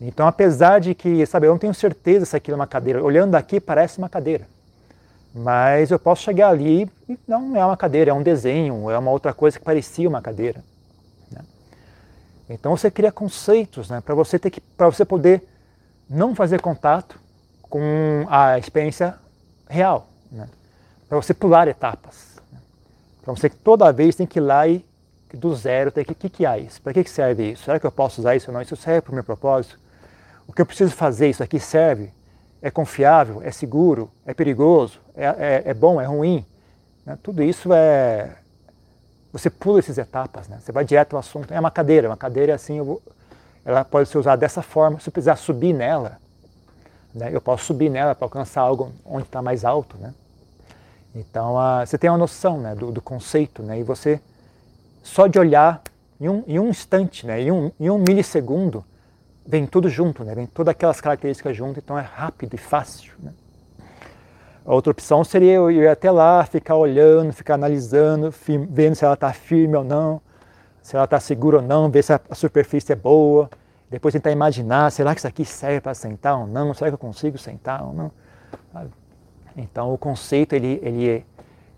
Então, 0.01 0.27
apesar 0.27 0.81
de 0.81 0.95
que, 0.95 1.25
sabe, 1.27 1.47
eu 1.47 1.51
não 1.51 1.59
tenho 1.59 1.75
certeza 1.75 2.25
se 2.25 2.37
aquilo 2.37 2.55
é 2.55 2.61
uma 2.61 2.67
cadeira. 2.67 3.03
Olhando 3.03 3.33
daqui, 3.33 3.61
parece 3.61 3.99
uma 3.99 4.09
cadeira. 4.09 4.47
Mas 5.35 5.91
eu 5.91 5.99
posso 5.99 6.23
chegar 6.23 6.49
ali 6.49 6.91
e 7.09 7.19
não 7.29 7.57
é 7.57 7.65
uma 7.65 7.77
cadeira, 7.77 8.11
é 8.11 8.15
um 8.15 8.23
desenho, 8.23 8.91
é 8.91 8.99
uma 8.99 9.11
outra 9.11 9.33
coisa 9.33 9.59
que 9.59 9.65
parecia 9.65 10.09
uma 10.09 10.21
cadeira. 10.21 10.63
Então 12.55 12.77
você 12.77 12.91
cria 12.91 13.13
conceitos 13.13 13.89
né, 13.89 14.01
para 14.01 14.15
você 14.15 14.39
ter 14.39 14.51
que, 14.51 14.61
para 14.61 14.87
você 14.87 15.05
poder 15.05 15.43
não 16.09 16.35
fazer 16.35 16.61
contato 16.61 17.19
com 17.63 18.27
a 18.29 18.59
experiência 18.59 19.17
real, 19.69 20.09
né? 20.31 20.49
para 21.09 21.17
você 21.17 21.33
pular 21.33 21.69
etapas, 21.69 22.37
né? 22.53 22.59
para 23.23 23.33
você 23.33 23.49
toda 23.49 23.93
vez 23.93 24.17
tem 24.17 24.27
que 24.27 24.39
ir 24.39 24.43
lá 24.43 24.67
e 24.67 24.85
do 25.33 25.55
zero 25.55 25.93
tem 25.93 26.05
que 26.05 26.15
que 26.15 26.29
que 26.29 26.45
é 26.45 26.59
isso? 26.59 26.83
Para 26.83 26.93
que, 26.93 27.05
que 27.05 27.11
serve 27.11 27.53
isso? 27.53 27.65
Será 27.65 27.79
que 27.79 27.87
eu 27.87 27.93
posso 27.93 28.21
usar 28.21 28.35
isso 28.35 28.51
ou 28.51 28.55
não? 28.55 28.61
Isso 28.61 28.75
serve 28.75 29.03
para 29.03 29.13
o 29.13 29.15
meu 29.15 29.23
propósito? 29.23 29.79
O 30.47 30.53
que 30.53 30.61
eu 30.61 30.67
preciso 30.67 30.93
fazer? 30.93 31.31
Isso 31.31 31.43
aqui 31.43 31.61
serve? 31.61 32.13
é 32.63 32.71
confiável, 32.71 33.41
é 33.43 33.51
seguro, 33.51 34.11
é 34.25 34.35
perigoso, 34.35 35.01
é, 35.15 35.25
é, 35.25 35.63
é 35.67 35.75
bom, 35.75 36.01
é 36.01 36.05
ruim. 36.05 36.45
Né? 37.05 37.19
Tudo 37.23 37.43
isso 37.43 37.73
é. 37.73 38.37
Você 39.33 39.49
pula 39.49 39.79
essas 39.79 39.97
etapas, 39.97 40.49
né? 40.49 40.59
você 40.61 40.73
vai 40.73 40.85
direto 40.85 41.15
ao 41.15 41.21
assunto. 41.21 41.53
É 41.53 41.61
uma 41.61 41.71
cadeira, 41.71 42.09
uma 42.09 42.17
cadeira 42.17 42.55
assim, 42.55 42.81
vou... 42.81 43.01
ela 43.65 43.85
pode 43.85 44.09
ser 44.09 44.19
usada 44.19 44.39
dessa 44.39 44.63
forma. 44.63 44.99
Se 44.99 45.09
eu 45.09 45.13
precisar 45.13 45.37
subir 45.37 45.73
nela, 45.73 46.19
né? 47.15 47.31
eu 47.33 47.41
posso 47.41 47.65
subir 47.65 47.91
nela 47.91 48.15
para 48.15 48.25
alcançar 48.25 48.63
algo 48.63 48.93
onde 49.05 49.25
está 49.25 49.41
mais 49.41 49.65
alto. 49.65 49.97
Né? 49.99 50.13
Então 51.15 51.55
uh, 51.55 51.87
você 51.87 51.97
tem 51.97 52.11
uma 52.11 52.19
noção 52.19 52.59
né, 52.59 52.75
do, 52.75 52.91
do, 52.91 53.01
conceito, 53.01 53.63
né? 53.63 53.79
e 53.79 53.83
você, 53.83 54.21
só 55.03 55.27
de 55.27 55.39
olhar 55.39 55.81
em 56.21 56.29
um, 56.29 56.45
em 56.47 56.59
um 56.59 56.69
instante, 56.69 57.27
né, 57.27 57.41
em, 57.41 57.53
um, 57.53 57.71
em 57.79 57.89
um 57.89 57.99
milissegundo, 57.99 58.85
vem 59.47 59.67
tudo 59.67 59.89
junto, 59.89 60.25
né? 60.25 60.35
vem 60.35 60.47
todas 60.47 60.73
aquelas 60.73 61.01
características 61.01 61.57
junto, 61.57 61.79
então 61.79 61.99
é 61.99 62.03
rápido 62.03 62.55
e 62.55 62.59
fácil. 62.59 63.13
Né? 63.21 63.33
A 64.65 64.75
outra 64.75 64.91
opção 64.91 65.25
seria 65.25 65.55
eu 65.55 65.71
ir 65.71 65.89
até 65.89 66.11
lá, 66.11 66.45
ficar 66.45 66.77
olhando, 66.77 67.33
ficar 67.33 67.55
analisando, 67.55 68.33
vendo 68.69 68.95
se 68.95 69.05
ela 69.05 69.15
está 69.15 69.33
firme 69.33 69.77
ou 69.77 69.85
não, 69.85 70.21
se 70.83 70.97
ela 70.97 71.05
está 71.05 71.19
segura 71.19 71.59
ou 71.59 71.63
não, 71.63 71.91
ver 71.91 72.03
se 72.03 72.13
a 72.13 72.21
superfície 72.35 72.93
é 72.93 72.97
boa, 72.97 73.49
depois 73.91 74.13
tentar 74.13 74.31
imaginar, 74.31 74.93
será 74.93 75.15
que 75.15 75.19
isso 75.19 75.27
aqui 75.27 75.45
serve 75.45 75.81
para 75.81 75.95
sentar 75.95 76.39
ou 76.39 76.47
não, 76.47 76.73
será 76.75 76.91
que 76.91 76.95
eu 76.95 76.99
consigo 76.99 77.39
sentar 77.39 77.83
ou 77.85 77.93
não. 77.93 78.13
Então 79.57 79.93
o 79.93 79.99
conceito 79.99 80.55
ele, 80.55 80.79
ele, 80.83 81.27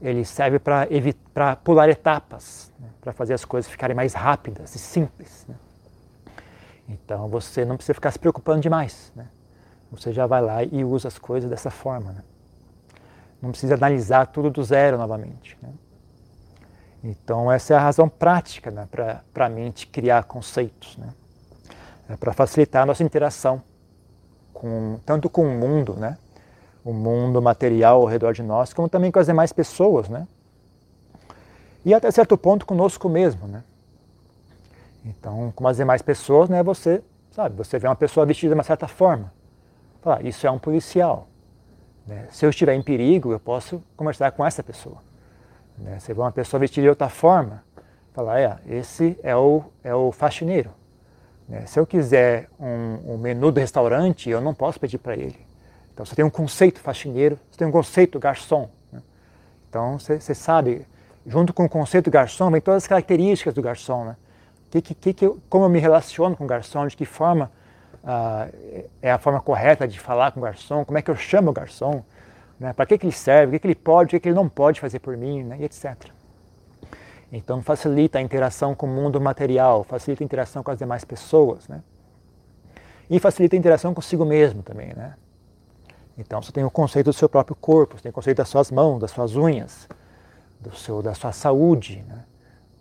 ele 0.01 0.25
serve 0.25 0.59
para 0.59 1.57
pular 1.57 1.89
etapas, 1.89 2.71
né? 2.79 2.89
para 3.01 3.12
fazer 3.12 3.33
as 3.33 3.45
coisas 3.45 3.71
ficarem 3.71 3.97
mais 3.97 4.12
rápidas 4.12 4.75
e 4.75 4.79
simples. 4.79 5.47
Né? 5.49 5.55
Então 6.89 7.29
você 7.29 7.65
não 7.65 7.77
precisa 7.77 7.95
ficar 7.95 8.11
se 8.11 8.19
preocupando 8.19 8.61
demais. 8.61 9.11
Né? 9.17 9.27
Você 9.91 10.12
já 10.12 10.27
vai 10.27 10.43
lá 10.43 10.62
e 10.65 10.85
usa 10.85 11.09
as 11.09 11.19
coisas 11.19 11.49
dessa 11.49 11.71
forma. 11.71 12.25
Não 13.43 13.51
precisa 13.51 13.75
analisar 13.75 14.27
tudo 14.27 14.49
do 14.49 14.63
zero 14.63 14.97
novamente. 14.97 15.59
Né? 15.61 15.71
Então 17.03 17.51
essa 17.51 17.75
é 17.75 17.77
a 17.77 17.81
razão 17.81 18.09
prática 18.09 18.71
né, 18.71 18.89
para 18.91 19.47
a 19.47 19.49
mente 19.49 19.89
criar 19.89 20.23
conceitos. 20.25 20.97
Né? 20.97 21.09
É 22.09 22.17
para 22.17 22.33
facilitar 22.33 22.85
a 22.85 22.87
nossa 22.87 23.03
interação 23.03 23.61
com, 24.53 25.01
tanto 25.05 25.29
com 25.29 25.43
o 25.43 25.51
mundo, 25.51 25.95
né? 25.95 26.17
o 26.85 26.93
mundo 26.93 27.43
material 27.43 28.01
ao 28.01 28.07
redor 28.07 28.33
de 28.33 28.43
nós, 28.45 28.73
como 28.73 28.89
também 28.89 29.11
com 29.11 29.19
as 29.19 29.27
demais 29.27 29.53
pessoas. 29.53 30.09
Né? 30.09 30.27
E 31.85 31.93
até 31.93 32.09
certo 32.13 32.39
ponto 32.39 32.65
conosco 32.65 33.09
mesmo. 33.09 33.49
Né? 33.49 33.65
Então, 35.05 35.53
como 35.57 35.69
as 35.69 35.77
demais 35.77 36.01
pessoas, 36.01 36.49
né, 36.49 36.63
você, 36.63 37.03
sabe, 37.33 37.57
você 37.57 37.77
vê 37.77 37.89
uma 37.89 37.97
pessoa 37.97 38.25
vestida 38.25 38.55
de 38.55 38.59
uma 38.59 38.63
certa 38.63 38.87
forma. 38.87 39.33
Fala, 40.01 40.23
isso 40.23 40.47
é 40.47 40.51
um 40.51 40.59
policial. 40.59 41.29
Né? 42.06 42.26
Se 42.30 42.44
eu 42.44 42.50
estiver 42.50 42.75
em 42.75 42.82
perigo, 42.82 43.32
eu 43.32 43.40
posso 43.40 43.82
conversar 43.97 44.32
com 44.32 44.44
essa 44.44 44.62
pessoa. 44.62 44.99
Né? 45.78 45.99
Vê 46.06 46.12
uma 46.12 46.32
pessoa 46.32 46.61
vestida 46.61 46.85
de 46.85 46.88
outra 46.88 47.09
forma, 47.09 47.62
fala, 48.12 48.40
é, 48.40 48.59
esse 48.68 49.18
é 49.23 49.35
o, 49.37 49.64
é 49.82 49.94
o 49.94 50.12
faxineiro. 50.12 50.71
Né? 51.49 51.66
Se 51.66 51.78
eu 51.78 51.87
quiser 51.87 52.49
um, 52.59 53.14
um 53.14 53.18
menu 53.18 53.50
do 53.50 53.61
restaurante, 53.61 54.30
eu 54.30 54.40
não 54.40 54.54
posso 54.54 54.78
pedir 54.78 54.99
para 54.99 55.14
ele. 55.14 55.38
Então 55.92 56.04
você 56.04 56.14
tem 56.14 56.25
um 56.25 56.30
conceito 56.30 56.80
faxineiro, 56.80 57.38
você 57.50 57.59
tem 57.59 57.68
um 57.68 57.73
conceito 57.73 58.18
garçom. 58.18 58.68
Né? 58.90 59.02
Então 59.68 59.99
você, 59.99 60.21
você 60.21 60.35
sabe, 60.35 60.87
junto 61.26 61.52
com 61.52 61.64
o 61.64 61.68
conceito 61.68 62.11
garçom, 62.11 62.50
vem 62.50 62.61
todas 62.61 62.85
as 62.85 62.88
características 62.88 63.54
do 63.54 63.62
garçom. 63.62 64.04
Né? 64.04 64.16
que, 64.80 64.94
que, 64.94 65.12
que 65.12 65.28
como 65.50 65.66
eu 65.66 65.68
me 65.68 65.78
relaciono 65.78 66.35
com 66.37 66.44
o 66.44 66.47
garçom, 66.47 66.87
de 66.87 66.97
que 66.97 67.04
forma 67.04 67.50
uh, 68.02 68.88
é 69.00 69.11
a 69.11 69.18
forma 69.18 69.40
correta 69.40 69.87
de 69.87 69.99
falar 69.99 70.32
com 70.32 70.40
o 70.40 70.42
garçom, 70.42 70.85
como 70.85 70.99
é 70.99 71.02
que 71.02 71.11
eu 71.11 71.16
chamo 71.16 71.50
o 71.50 71.52
garçom, 71.52 72.04
né, 72.59 72.73
para 72.73 72.87
que, 72.87 72.99
que 72.99 73.06
ele 73.06 73.12
serve, 73.12 73.49
o 73.49 73.50
que, 73.52 73.59
que 73.61 73.66
ele 73.66 73.75
pode, 73.75 74.09
o 74.09 74.11
que, 74.11 74.21
que 74.21 74.28
ele 74.28 74.37
não 74.37 74.49
pode 74.49 74.80
fazer 74.80 74.99
por 74.99 75.16
mim, 75.16 75.42
né, 75.42 75.56
e 75.61 75.64
etc. 75.64 75.97
Então 77.32 77.62
facilita 77.62 78.18
a 78.18 78.23
interação 78.23 78.75
com 78.75 78.87
o 78.87 78.90
mundo 78.90 79.21
material, 79.21 79.85
facilita 79.85 80.23
a 80.23 80.26
interação 80.26 80.62
com 80.62 80.71
as 80.71 80.78
demais 80.78 81.04
pessoas, 81.04 81.66
né? 81.66 81.82
E 83.09 83.18
facilita 83.18 83.56
a 83.56 83.59
interação 83.59 83.94
consigo 83.94 84.25
mesmo 84.25 84.62
também, 84.62 84.92
né? 84.94 85.14
Então 86.16 86.42
você 86.42 86.52
tem 86.52 86.62
o 86.62 86.71
conceito 86.71 87.06
do 87.06 87.12
seu 87.12 87.28
próprio 87.28 87.56
corpo, 87.56 87.97
você 87.97 88.02
tem 88.02 88.11
o 88.11 88.12
conceito 88.12 88.37
das 88.37 88.49
suas 88.49 88.71
mãos, 88.71 89.00
das 89.00 89.11
suas 89.11 89.35
unhas, 89.35 89.88
do 90.61 90.75
seu, 90.76 91.02
da 91.02 91.14
sua 91.14 91.32
saúde, 91.32 92.04
né? 92.06 92.23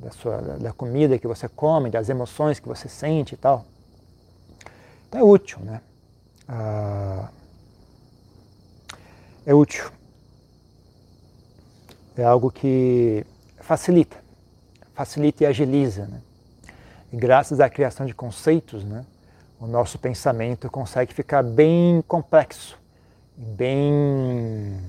da, 0.02 0.12
sua, 0.12 0.38
da 0.42 0.74
comida 0.74 1.18
que 1.18 1.28
você 1.28 1.48
come, 1.48 1.90
das 1.90 2.10
emoções 2.10 2.60
que 2.60 2.68
você 2.68 2.90
sente 2.90 3.36
e 3.36 3.38
tal. 3.38 3.66
É 5.12 5.24
útil, 5.24 5.60
né? 5.60 5.82
Ah, 6.48 7.30
é 9.46 9.54
útil. 9.54 9.90
É 12.16 12.24
algo 12.24 12.52
que 12.52 13.26
facilita, 13.60 14.18
facilita 14.94 15.44
e 15.44 15.48
agiliza, 15.48 16.06
né? 16.06 16.22
E 17.12 17.18
graças 17.18 17.60
à 17.60 17.70
criação 17.70 18.06
de 18.06 18.14
conceitos, 18.14 18.84
né, 18.84 19.06
o 19.60 19.68
nosso 19.68 20.00
pensamento 20.00 20.70
consegue 20.70 21.14
ficar 21.14 21.44
bem 21.44 22.02
complexo, 22.08 22.78
bem 23.36 24.80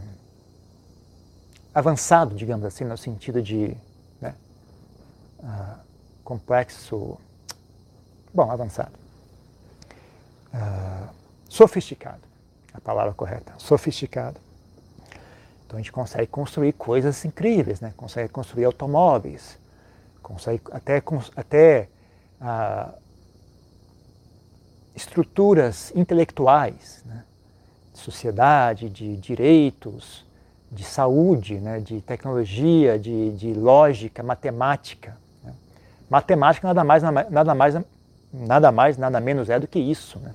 avançado, 1.74 2.34
digamos 2.34 2.64
assim, 2.64 2.84
no 2.84 2.96
sentido 2.96 3.42
de 3.42 3.76
uh, 4.22 5.80
complexo, 6.22 7.18
bom, 8.32 8.50
avançado, 8.50 8.92
uh, 10.52 11.08
sofisticado, 11.48 12.20
a 12.72 12.80
palavra 12.80 13.12
correta, 13.12 13.52
sofisticado. 13.58 14.38
Então 15.66 15.78
a 15.78 15.82
gente 15.82 15.92
consegue 15.92 16.26
construir 16.26 16.72
coisas 16.74 17.24
incríveis, 17.24 17.80
né? 17.80 17.92
consegue 17.96 18.28
construir 18.28 18.64
automóveis, 18.64 19.58
consegue 20.22 20.62
até, 20.70 21.02
até 21.34 21.88
uh, 22.40 22.92
estruturas 24.94 25.92
intelectuais, 25.94 27.02
né? 27.06 27.24
de 27.92 27.98
sociedade, 27.98 28.88
de 28.90 29.16
direitos, 29.16 30.26
de 30.70 30.84
saúde, 30.84 31.58
né? 31.58 31.80
de 31.80 32.00
tecnologia, 32.02 32.98
de, 32.98 33.30
de 33.32 33.54
lógica, 33.54 34.22
matemática. 34.22 35.16
Matemática 36.10 36.66
nada 36.66 36.84
mais, 36.84 37.02
nada 37.02 37.54
mais, 37.54 37.74
nada 38.32 38.72
mais, 38.72 38.96
nada 38.96 39.20
menos 39.20 39.50
é 39.50 39.58
do 39.60 39.68
que 39.68 39.78
isso. 39.78 40.18
Né? 40.18 40.32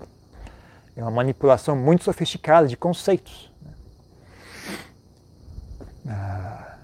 É 0.95 1.01
uma 1.01 1.11
manipulação 1.11 1.75
muito 1.75 2.03
sofisticada 2.03 2.67
de 2.67 2.77
conceitos. 2.77 3.51
Né? 3.61 3.73
Ah, 6.07 6.77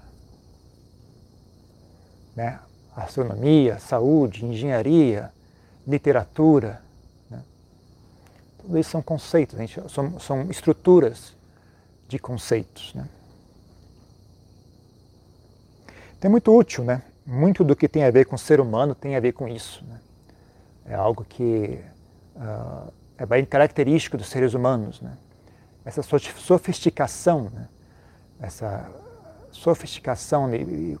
né? 2.34 2.60
astronomia, 2.96 3.78
saúde, 3.78 4.44
engenharia, 4.44 5.32
literatura. 5.86 6.80
Né? 7.30 7.42
Tudo 8.58 8.78
isso 8.78 8.90
são 8.90 9.02
conceitos, 9.02 9.58
gente, 9.58 9.80
são, 9.90 10.18
são 10.18 10.50
estruturas 10.50 11.34
de 12.08 12.18
conceitos. 12.18 12.94
Né? 12.94 13.08
Então 16.18 16.28
é 16.28 16.32
muito 16.32 16.56
útil, 16.56 16.84
né? 16.84 17.02
Muito 17.26 17.64
do 17.64 17.74
que 17.74 17.88
tem 17.88 18.04
a 18.04 18.10
ver 18.10 18.26
com 18.26 18.36
o 18.36 18.38
ser 18.38 18.60
humano 18.60 18.94
tem 18.94 19.16
a 19.16 19.20
ver 19.20 19.32
com 19.32 19.48
isso. 19.48 19.84
Né? 19.84 19.98
É 20.86 20.94
algo 20.94 21.24
que 21.24 21.80
uh, 22.36 22.92
é 23.16 23.24
bem 23.24 23.44
característico 23.44 24.16
dos 24.16 24.28
seres 24.28 24.54
humanos, 24.54 25.00
né? 25.00 25.16
Essa 25.84 26.02
sofisticação, 26.02 27.50
né? 27.52 27.68
essa 28.40 28.90
sofisticação 29.50 30.52
e 30.54 30.98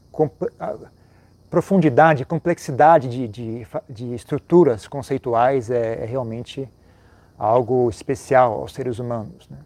profundidade, 1.50 2.24
complexidade 2.24 3.08
de, 3.08 3.28
de, 3.28 3.66
de 3.88 4.14
estruturas 4.14 4.86
conceituais 4.86 5.70
é, 5.70 6.02
é, 6.02 6.04
realmente 6.04 6.68
algo 7.38 7.88
especial 7.88 8.60
aos 8.60 8.74
seres 8.74 8.98
humanos. 8.98 9.48
Né? 9.48 9.58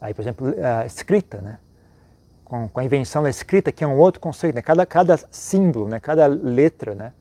Aí, 0.00 0.14
por 0.14 0.22
exemplo, 0.22 0.54
a 0.62 0.86
escrita, 0.86 1.40
né? 1.40 1.58
com, 2.44 2.68
com, 2.68 2.80
a 2.80 2.84
invenção 2.84 3.22
da 3.22 3.30
escrita, 3.30 3.72
que 3.72 3.82
é 3.82 3.86
um 3.86 3.98
outro 3.98 4.20
conceito. 4.20 4.54
Né? 4.54 4.62
Cada, 4.62 4.86
cada 4.86 5.16
símbolo, 5.30 5.88
né? 5.88 5.98
cada 5.98 6.26
letra 6.26 6.94
né? 6.94 7.12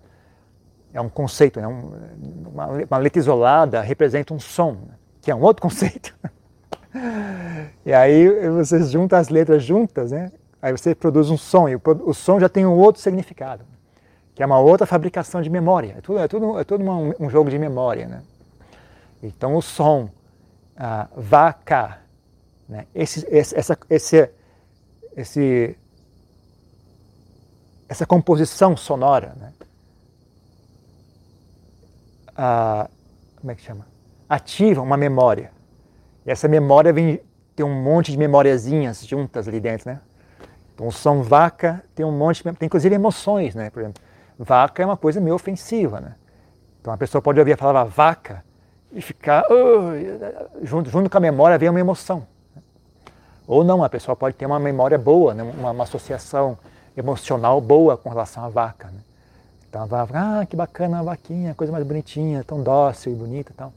É 0.94 1.02
um 1.02 1.10
conceito. 1.10 1.60
Né? 1.60 1.68
Um, 1.68 1.92
uma, 2.54 2.68
uma, 2.68 2.98
letra 2.98 3.20
isolada 3.20 3.82
representa 3.82 4.34
um 4.34 4.40
som, 4.40 4.74
né? 4.74 4.94
que 5.22 5.32
é 5.32 5.36
um 5.36 5.42
outro 5.42 5.62
conceito. 5.68 6.16
e 7.86 7.92
aí 7.92 8.50
você 8.50 8.84
junta 8.84 9.18
as 9.18 9.30
letras 9.30 9.64
juntas, 9.64 10.12
né? 10.12 10.32
aí 10.62 10.72
você 10.72 10.94
produz 10.94 11.30
um 11.30 11.38
som, 11.38 11.68
e 11.68 11.76
o, 11.76 11.82
o 12.06 12.14
som 12.14 12.40
já 12.40 12.48
tem 12.48 12.66
um 12.66 12.78
outro 12.78 13.02
significado, 13.02 13.66
que 14.36 14.44
é 14.44 14.46
uma 14.46 14.60
outra 14.60 14.86
fabricação 14.86 15.42
de 15.42 15.50
memória. 15.50 15.96
É 15.98 16.02
tudo, 16.02 16.20
é 16.20 16.28
tudo, 16.28 16.60
é 16.60 16.64
tudo 16.64 16.84
um, 16.84 17.14
um 17.20 17.30
jogo 17.30 17.50
de 17.50 17.58
memória. 17.58 18.08
Né? 18.08 18.22
Então 19.22 19.56
o 19.56 19.62
som, 19.62 20.10
ah, 20.78 21.08
vaca, 21.16 22.00
né? 22.70 22.86
esse, 22.94 23.28
esse, 23.30 23.58
essa, 23.58 23.78
esse, 23.90 24.30
esse, 25.18 25.78
essa 27.90 28.06
composição 28.06 28.78
sonora, 28.78 29.36
né? 29.40 29.52
Ah, 32.36 32.90
como 33.40 33.52
é 33.52 33.56
que 33.56 33.62
chama? 33.62 33.86
Ativa 34.28 34.82
uma 34.82 34.98
memória. 34.98 35.52
E 36.26 36.32
essa 36.32 36.48
memória 36.48 36.92
vem, 36.94 37.20
tem 37.56 37.66
um 37.66 37.84
monte 37.84 38.12
de 38.12 38.18
memoriazinhas 38.18 39.06
juntas 39.06 39.48
ali 39.48 39.60
dentro, 39.60 39.92
né? 39.92 40.00
Então 40.74 40.88
o 40.88 40.92
som 40.92 41.22
vaca 41.22 41.84
tem 41.94 42.06
um 42.06 42.12
monte, 42.12 42.44
tem 42.44 42.66
inclusive 42.66 42.96
emoções, 42.96 43.54
né? 43.54 43.70
Por 43.70 43.82
exemplo, 43.82 44.02
vaca 44.40 44.82
é 44.82 44.86
uma 44.86 44.98
coisa 44.98 45.22
meio 45.22 45.36
ofensiva, 45.36 46.00
né? 46.00 46.16
Então 46.82 46.94
a 46.94 46.98
pessoa 46.98 47.22
pode 47.22 47.40
ouvir 47.40 47.54
a 47.54 47.58
palavra 47.58 47.86
vaca 47.86 48.44
e 48.92 49.02
ficar 49.02 49.44
uh, 49.50 50.66
junto, 50.66 50.90
junto 50.90 51.10
com 51.10 51.18
a 51.18 51.22
memória 51.22 51.58
vem 51.58 51.70
uma 51.70 51.80
emoção. 51.80 52.26
Ou 53.48 53.64
não, 53.64 53.84
a 53.84 53.90
pessoa 53.90 54.16
pode 54.16 54.36
ter 54.36 54.46
uma 54.46 54.60
memória 54.60 54.98
boa, 54.98 55.34
né? 55.34 55.44
uma, 55.44 55.72
uma, 55.72 55.84
associação 55.84 56.58
emocional 56.96 57.60
boa 57.60 57.98
com 57.98 58.10
relação 58.10 58.44
à 58.46 58.50
vaca. 58.50 58.88
Né? 58.88 59.00
Então 59.74 59.82
a 59.82 59.86
vaca, 59.88 60.14
ah, 60.14 60.46
que 60.46 60.56
bacana 60.56 61.00
a 61.00 61.02
vaquinha, 61.02 61.56
coisa 61.56 61.74
mais 61.74 61.84
bonitinha, 61.84 62.44
tão 62.44 62.62
dócil 62.62 63.12
e 63.12 63.16
bonita 63.16 63.52
e 63.52 63.56
tal. 63.56 63.74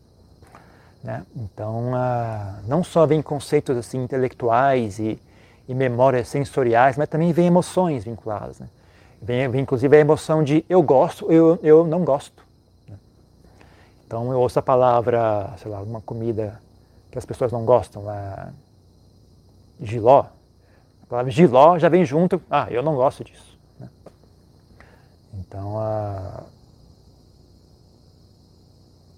Né? 1.02 1.24
Então, 1.34 1.90
ah, 1.94 2.58
não 2.68 2.84
só 2.84 3.06
vem 3.06 3.22
conceitos 3.22 3.74
assim 3.78 4.04
intelectuais 4.04 4.98
e, 4.98 5.18
e, 5.66 5.74
memórias 5.74 6.28
sensoriais, 6.28 6.98
mas 6.98 7.08
também 7.08 7.32
vem 7.32 7.46
emoções 7.46 8.04
vinculadas. 8.04 8.60
Né? 8.60 8.68
Vem, 9.22 9.48
vem, 9.48 9.62
inclusive 9.62 9.96
a 9.96 9.98
emoção 9.98 10.44
de 10.44 10.62
eu 10.68 10.82
gosto, 10.82 11.32
eu, 11.32 11.59
eu 11.62 11.87
não 11.87 12.04
gosto. 12.04 12.44
Né? 12.87 12.98
Então 14.06 14.30
eu 14.30 14.38
ouço 14.38 14.59
a 14.59 14.62
palavra, 14.62 15.54
sei 15.56 15.70
lá, 15.70 15.80
uma 15.80 16.02
comida 16.02 16.61
que 17.11 17.16
as 17.16 17.24
pessoas 17.24 17.50
não 17.50 17.64
gostam, 17.64 18.04
lá, 18.04 18.52
giló. 19.80 20.26
A 21.04 21.06
palavra 21.09 21.32
giló 21.32 21.78
já 21.78 21.88
vem 21.88 22.04
junto, 22.04 22.38
ah, 22.50 22.66
eu 22.70 22.82
não 22.82 22.94
gosto 22.96 23.24
disso. 23.24 23.56
Né? 25.46 25.56
Então, 25.56 25.78
ah, 25.78 26.42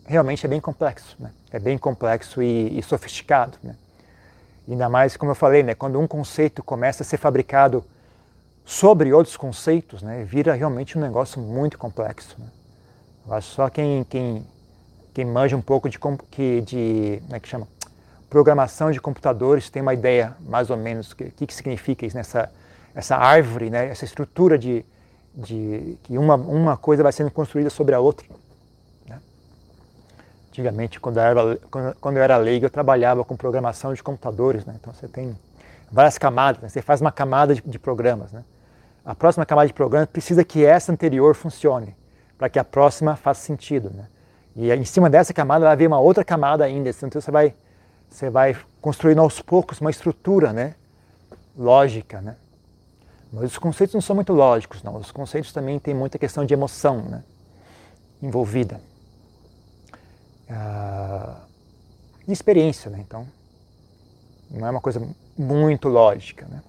realmente 0.07 0.45
é 0.45 0.49
bem 0.49 0.61
complexo, 0.61 1.17
né? 1.19 1.31
é 1.51 1.59
bem 1.59 1.79
complexo 1.79 2.43
e, 2.43 2.79
e 2.79 2.83
sofisticado. 2.83 3.59
Né? 3.63 3.75
Ainda 4.69 4.89
mais, 4.89 5.17
como 5.17 5.31
eu 5.31 5.35
falei, 5.35 5.63
né, 5.63 5.75
quando 5.75 5.99
um 5.99 6.07
conceito 6.07 6.63
começa 6.63 7.03
a 7.03 7.07
ser 7.07 7.17
fabricado 7.17 7.85
sobre 8.65 9.13
outros 9.13 9.37
conceitos, 9.37 10.03
né, 10.03 10.25
vira 10.25 10.53
realmente 10.53 10.99
um 10.99 11.01
negócio 11.01 11.41
muito 11.41 11.79
complexo. 11.79 12.37
Né? 12.39 12.47
Eu 13.27 13.35
acho 13.35 13.49
só 13.49 13.71
quem, 13.71 14.05
quem, 14.05 14.47
quem 15.15 15.25
manja 15.25 15.57
um 15.57 15.63
pouco 15.63 15.89
de, 15.89 15.99
de, 15.99 16.61
de 16.63 17.23
como 17.23 17.37
é 17.37 17.41
que 17.41 17.49
chama? 17.49 17.67
programação 18.29 18.91
de 18.91 19.01
computadores 19.01 19.71
tem 19.71 19.81
uma 19.81 19.95
ideia 19.95 20.37
mais 20.41 20.69
ou 20.69 20.77
menos 20.77 21.13
o 21.13 21.17
que, 21.17 21.47
que 21.47 21.55
significa 21.55 22.05
isso, 22.05 22.15
nessa 22.15 22.51
essa 22.95 23.17
árvore, 23.17 23.71
né, 23.71 23.89
essa 23.89 24.05
estrutura 24.05 24.59
de, 24.59 24.85
de 25.39 25.97
que 26.03 26.19
uma, 26.19 26.35
uma 26.35 26.77
coisa 26.77 27.03
vai 27.03 27.13
sendo 27.13 27.31
construída 27.31 27.71
sobre 27.71 27.95
a 27.95 28.01
outra. 28.01 28.27
Né? 29.09 29.21
Antigamente, 30.51 30.99
quando 30.99 31.19
eu, 31.19 31.23
era, 31.23 31.57
quando, 32.01 32.17
eu 32.17 32.23
era 32.23 32.37
leigo, 32.37 32.67
eu 32.67 32.71
trabalhava 32.71 33.25
com 33.25 33.37
programação 33.37 33.95
de 33.95 34.03
computadores, 34.03 34.67
né? 34.67 34.75
então 34.81 34.93
você 34.93 35.07
tem 35.07 35.39
várias 35.93 36.19
camadas, 36.19 36.61
né? 36.61 36.69
você 36.69 36.83
faz 36.83 37.01
uma 37.01 37.13
camada 37.13 37.55
de, 37.55 37.63
de 37.63 37.79
programas. 37.79 38.33
Né? 38.33 38.43
A 39.05 39.15
próxima 39.15 39.47
camada 39.47 39.69
de 39.69 39.73
programas 39.73 40.09
precisa 40.09 40.43
que 40.43 40.65
essa 40.65 40.91
anterior 40.91 41.37
funcione, 41.37 41.95
para 42.37 42.49
que 42.49 42.59
a 42.59 42.65
próxima 42.65 43.15
faça 43.15 43.41
sentido. 43.41 43.91
Né? 43.95 44.07
E 44.57 44.73
em 44.73 44.85
cima 44.85 45.09
dessa 45.09 45.33
camada 45.33 45.65
vai 45.65 45.73
haver 45.73 45.87
uma 45.87 46.01
outra 46.01 46.25
camada 46.25 46.65
ainda, 46.65 46.91
então 46.91 47.21
você 47.21 47.31
vai 47.31 47.55
você 48.11 48.31
vai 48.31 48.57
construindo 48.81 49.21
aos 49.21 49.41
poucos 49.43 49.81
uma 49.83 49.91
estrutura, 49.91 50.51
né? 50.51 50.75
Lógica, 51.57 52.23
né? 52.23 52.37
Mas 53.33 53.53
os 53.53 53.59
conceitos 53.59 53.95
não 53.95 54.01
são 54.01 54.17
muito 54.17 54.33
lógicos, 54.33 54.83
não. 54.83 54.97
Os 54.97 55.11
conceitos 55.11 55.53
também 55.53 55.79
têm 55.79 55.95
muita 55.95 56.19
questão 56.19 56.45
de 56.45 56.55
emoção, 56.55 57.03
né? 57.03 57.23
Envolvida. 58.23 58.81
Ah, 60.49 61.37
e 62.27 62.33
experiência, 62.33 62.91
né? 62.91 62.99
Então, 63.01 63.27
não 64.51 64.67
é 64.67 64.71
uma 64.71 64.81
coisa 64.81 65.07
muito 65.37 65.89
lógica, 65.89 66.47
né? 66.47 66.63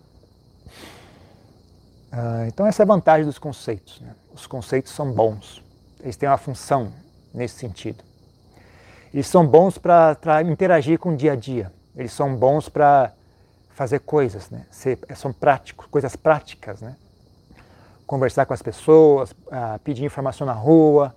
Ah, 2.12 2.46
então 2.48 2.66
essa 2.66 2.82
é 2.82 2.86
a 2.86 2.88
vantagem 2.88 3.26
dos 3.26 3.40
conceitos. 3.40 4.02
Né? 4.02 4.14
Os 4.34 4.46
conceitos 4.46 4.92
são 4.92 5.12
bons. 5.12 5.64
Eles 6.02 6.18
têm 6.18 6.28
uma 6.28 6.38
função 6.38 6.92
nesse 7.34 7.56
sentido. 7.56 8.04
Eles 9.14 9.28
são 9.28 9.46
bons 9.46 9.78
para 9.78 10.42
interagir 10.44 11.00
com 11.00 11.14
o 11.14 11.18
dia 11.18 11.34
a 11.34 11.36
dia. 11.36 11.72
Eles 11.96 12.12
são 12.12 12.36
bons 12.36 12.70
para 12.70 13.14
fazer 13.80 14.00
coisas, 14.00 14.50
né? 14.50 14.66
Ser, 14.70 15.00
são 15.16 15.32
práticos, 15.32 15.86
coisas 15.86 16.14
práticas, 16.14 16.82
né? 16.82 16.98
Conversar 18.06 18.46
com 18.46 18.54
as 18.54 18.62
pessoas, 18.62 19.32
uh, 19.32 19.80
pedir 19.86 20.04
informação 20.04 20.46
na 20.46 20.52
rua, 20.52 21.16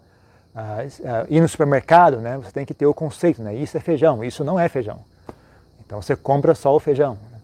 uh, 0.55 0.87
uh, 0.87 1.27
ir 1.29 1.40
no 1.40 1.48
supermercado, 1.48 2.20
né? 2.20 2.37
Você 2.37 2.53
tem 2.53 2.64
que 2.64 2.72
ter 2.72 2.87
o 2.87 2.94
conceito, 2.94 3.42
né? 3.42 3.53
Isso 3.53 3.77
é 3.77 3.81
feijão, 3.81 4.22
isso 4.22 4.44
não 4.44 4.61
é 4.61 4.68
feijão. 4.68 5.01
Então 5.85 6.01
você 6.01 6.14
compra 6.14 6.55
só 6.55 6.72
o 6.72 6.79
feijão. 6.79 7.18
Né? 7.33 7.40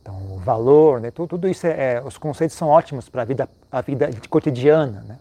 Então 0.00 0.16
o 0.34 0.38
valor, 0.38 0.98
né? 0.98 1.10
Tudo, 1.10 1.28
tudo 1.28 1.46
isso 1.46 1.66
é, 1.66 1.96
é, 1.96 2.02
os 2.02 2.16
conceitos 2.16 2.56
são 2.56 2.68
ótimos 2.68 3.10
para 3.10 3.20
a 3.20 3.24
vida, 3.26 3.46
a 3.70 3.82
vida 3.82 4.10
cotidiana, 4.30 5.04
né? 5.06 5.18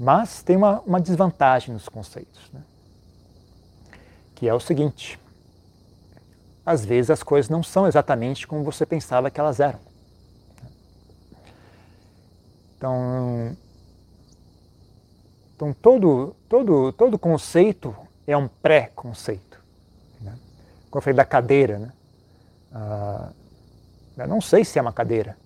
Mas 0.00 0.42
tem 0.42 0.56
uma, 0.56 0.80
uma 0.80 0.98
desvantagem 0.98 1.74
nos 1.74 1.90
conceitos, 1.90 2.50
né? 2.54 2.62
Que 4.38 4.48
é 4.48 4.54
o 4.54 4.60
seguinte: 4.60 5.18
às 6.64 6.84
vezes 6.84 7.10
as 7.10 7.22
coisas 7.24 7.50
não 7.50 7.62
são 7.62 7.88
exatamente 7.88 8.46
como 8.46 8.62
você 8.62 8.86
pensava 8.86 9.30
que 9.30 9.40
elas 9.40 9.58
eram. 9.58 9.80
Então, 12.76 13.56
então 15.56 15.72
todo, 15.72 16.36
todo, 16.48 16.92
todo 16.92 17.18
conceito 17.18 17.94
é 18.28 18.36
um 18.36 18.46
pré-conceito. 18.46 19.58
Né? 20.20 20.38
Como 20.88 21.00
eu 21.00 21.02
falei 21.02 21.16
da 21.16 21.24
cadeira, 21.24 21.80
né? 21.80 21.92
Ah, 22.72 23.30
eu 24.16 24.28
não 24.28 24.40
sei 24.40 24.64
se 24.64 24.78
é 24.78 24.82
uma 24.82 24.92
cadeira, 24.92 25.36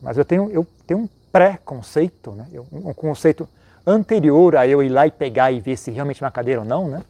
mas 0.00 0.16
eu 0.16 0.24
tenho, 0.24 0.48
eu 0.50 0.64
tenho 0.86 1.00
um 1.00 1.08
pré-conceito, 1.32 2.32
né? 2.32 2.46
um 2.70 2.92
conceito 2.92 3.48
anterior 3.86 4.54
a 4.54 4.66
eu 4.66 4.82
ir 4.82 4.88
lá 4.88 5.06
e 5.06 5.10
pegar 5.10 5.50
e 5.50 5.60
ver 5.60 5.76
se 5.76 5.90
realmente 5.90 6.22
é 6.22 6.26
uma 6.26 6.32
cadeira 6.32 6.60
ou 6.60 6.66
não, 6.66 6.88
né? 6.88 7.02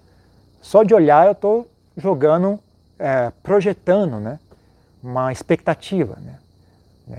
Só 0.69 0.83
de 0.83 0.95
olhar 0.95 1.25
eu 1.25 1.33
estou 1.33 1.67
jogando, 1.97 2.61
é, 2.99 3.33
projetando, 3.43 4.21
né? 4.21 4.39
Uma 5.03 5.33
expectativa, 5.33 6.19
né? 6.21 6.39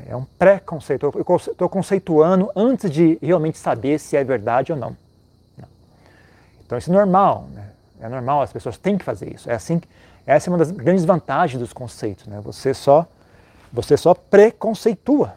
É 0.08 0.16
um 0.16 0.24
pré-conceito. 0.24 1.12
Eu 1.16 1.36
estou 1.36 1.68
conceituando 1.68 2.52
antes 2.56 2.92
de 2.92 3.18
realmente 3.20 3.58
saber 3.58 3.98
se 3.98 4.16
é 4.16 4.24
verdade 4.24 4.72
ou 4.72 4.78
não. 4.78 4.96
Então 6.64 6.78
isso 6.78 6.92
é 6.92 6.94
normal, 6.94 7.48
né? 7.52 7.72
É 8.00 8.08
normal, 8.08 8.44
as 8.44 8.54
pessoas 8.54 8.78
têm 8.78 9.00
que 9.00 9.04
fazer 9.04 9.34
isso. 9.34 9.50
É 9.50 9.56
assim, 9.56 9.82
essa 10.28 10.48
é 10.48 10.52
uma 10.52 10.60
das 10.60 10.70
grandes 10.70 11.04
vantagens 11.04 11.60
dos 11.60 11.74
conceitos, 11.74 12.28
né? 12.28 12.40
Você 12.42 12.72
só 12.72 13.08
Você 13.74 13.98
só 13.98 14.14
preconceitua. 14.14 15.34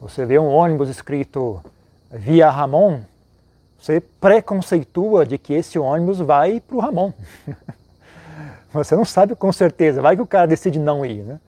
Você 0.00 0.24
vê 0.24 0.38
um 0.38 0.46
ônibus 0.46 0.88
escrito 0.88 1.60
via 2.08 2.48
Ramon, 2.50 3.00
você 3.84 4.00
preconceitua 4.00 5.26
de 5.26 5.36
que 5.36 5.52
esse 5.52 5.78
ônibus 5.78 6.18
vai 6.18 6.58
para 6.58 6.74
o 6.74 6.80
Ramon. 6.80 7.12
Você 8.72 8.96
não 8.96 9.04
sabe 9.04 9.36
com 9.36 9.52
certeza, 9.52 10.00
vai 10.00 10.16
que 10.16 10.22
o 10.22 10.26
cara 10.26 10.46
decide 10.46 10.78
não 10.78 11.04
ir, 11.04 11.22
né? 11.22 11.38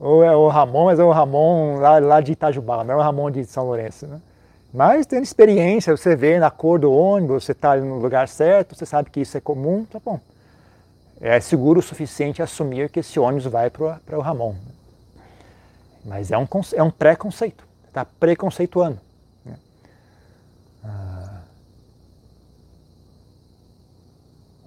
Ou 0.00 0.24
é 0.24 0.34
o 0.34 0.48
Ramon, 0.48 0.86
mas 0.86 0.98
é 0.98 1.04
o 1.04 1.12
Ramon 1.12 1.76
lá, 1.76 1.98
lá 1.98 2.20
de 2.22 2.32
Itajubá, 2.32 2.82
não 2.82 2.94
é 2.94 2.96
o 2.96 3.00
Ramon 3.00 3.30
de 3.30 3.44
São 3.44 3.66
Lourenço, 3.66 4.06
né? 4.06 4.20
Mas 4.72 5.04
tendo 5.04 5.22
experiência, 5.22 5.94
você 5.94 6.16
vê 6.16 6.40
na 6.40 6.50
cor 6.50 6.80
do 6.80 6.90
ônibus, 6.90 7.44
você 7.44 7.52
está 7.52 7.76
no 7.76 7.98
lugar 7.98 8.26
certo, 8.26 8.74
você 8.74 8.86
sabe 8.86 9.10
que 9.10 9.20
isso 9.20 9.36
é 9.36 9.40
comum, 9.40 9.84
tá 9.84 10.00
bom. 10.02 10.18
É 11.20 11.38
seguro 11.40 11.78
o 11.78 11.82
suficiente 11.82 12.42
assumir 12.42 12.88
que 12.88 13.00
esse 13.00 13.20
ônibus 13.20 13.44
vai 13.44 13.68
para 13.68 14.18
o 14.18 14.20
Ramon. 14.20 14.54
Mas 16.04 16.32
é 16.32 16.38
um, 16.38 16.48
é 16.72 16.82
um 16.82 16.90
pré-conceito, 16.90 17.62
está 17.86 18.04
preconceituando. 18.04 18.98
Né? 19.44 19.56
Ah, 20.82 21.22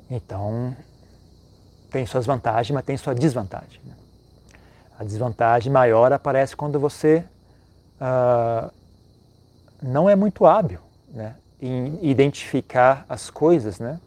então, 0.10 0.76
tem 1.92 2.06
suas 2.06 2.26
vantagens, 2.26 2.74
mas 2.74 2.86
tem 2.86 2.98
sua 2.98 3.16
desvantagem. 3.16 3.80
Né? 3.84 3.94
A 5.00 5.04
desvantagem 5.04 5.72
maior 5.72 6.12
aparece 6.14 6.56
quando 6.56 6.80
você 6.80 7.24
uh, 8.00 8.72
não 9.82 10.10
é 10.10 10.16
muito 10.16 10.46
hábil 10.46 10.80
né, 11.10 11.36
em 11.62 12.00
identificar 12.06 13.06
as 13.10 13.30
coisas 13.30 13.80
né, 13.80 14.00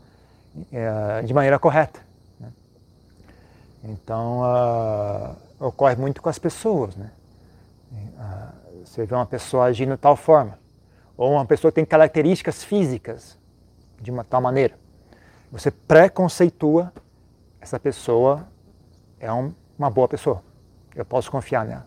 uh, 0.56 1.26
de 1.26 1.34
maneira 1.34 1.58
correta. 1.58 2.00
Né? 2.38 2.52
Então, 3.84 4.42
uh, 4.42 5.66
ocorre 5.66 5.96
muito 5.96 6.22
com 6.22 6.28
as 6.28 6.38
pessoas. 6.38 6.96
Né? 6.96 7.10
você 8.84 9.04
vê 9.04 9.14
uma 9.14 9.26
pessoa 9.26 9.64
agindo 9.66 9.92
de 9.92 9.98
tal 9.98 10.16
forma, 10.16 10.58
ou 11.16 11.32
uma 11.32 11.44
pessoa 11.44 11.70
tem 11.70 11.84
características 11.84 12.64
físicas 12.64 13.38
de 14.00 14.10
uma 14.10 14.24
tal 14.24 14.40
maneira. 14.40 14.74
Você 15.50 15.70
preconceitua 15.70 16.92
essa 17.60 17.80
pessoa 17.80 18.46
é 19.18 19.32
um, 19.32 19.52
uma 19.78 19.90
boa 19.90 20.06
pessoa. 20.06 20.42
Eu 20.94 21.04
posso 21.04 21.30
confiar 21.30 21.64
nela. 21.64 21.86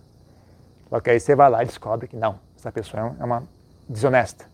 Só 0.89 1.00
que 1.00 1.10
aí 1.10 1.19
você 1.19 1.36
vai 1.36 1.50
lá 1.50 1.63
e 1.63 1.65
descobre 1.65 2.08
que 2.08 2.15
não, 2.15 2.39
essa 2.58 2.71
pessoa 2.71 3.15
é 3.19 3.24
uma 3.24 3.43
desonesta, 3.88 4.45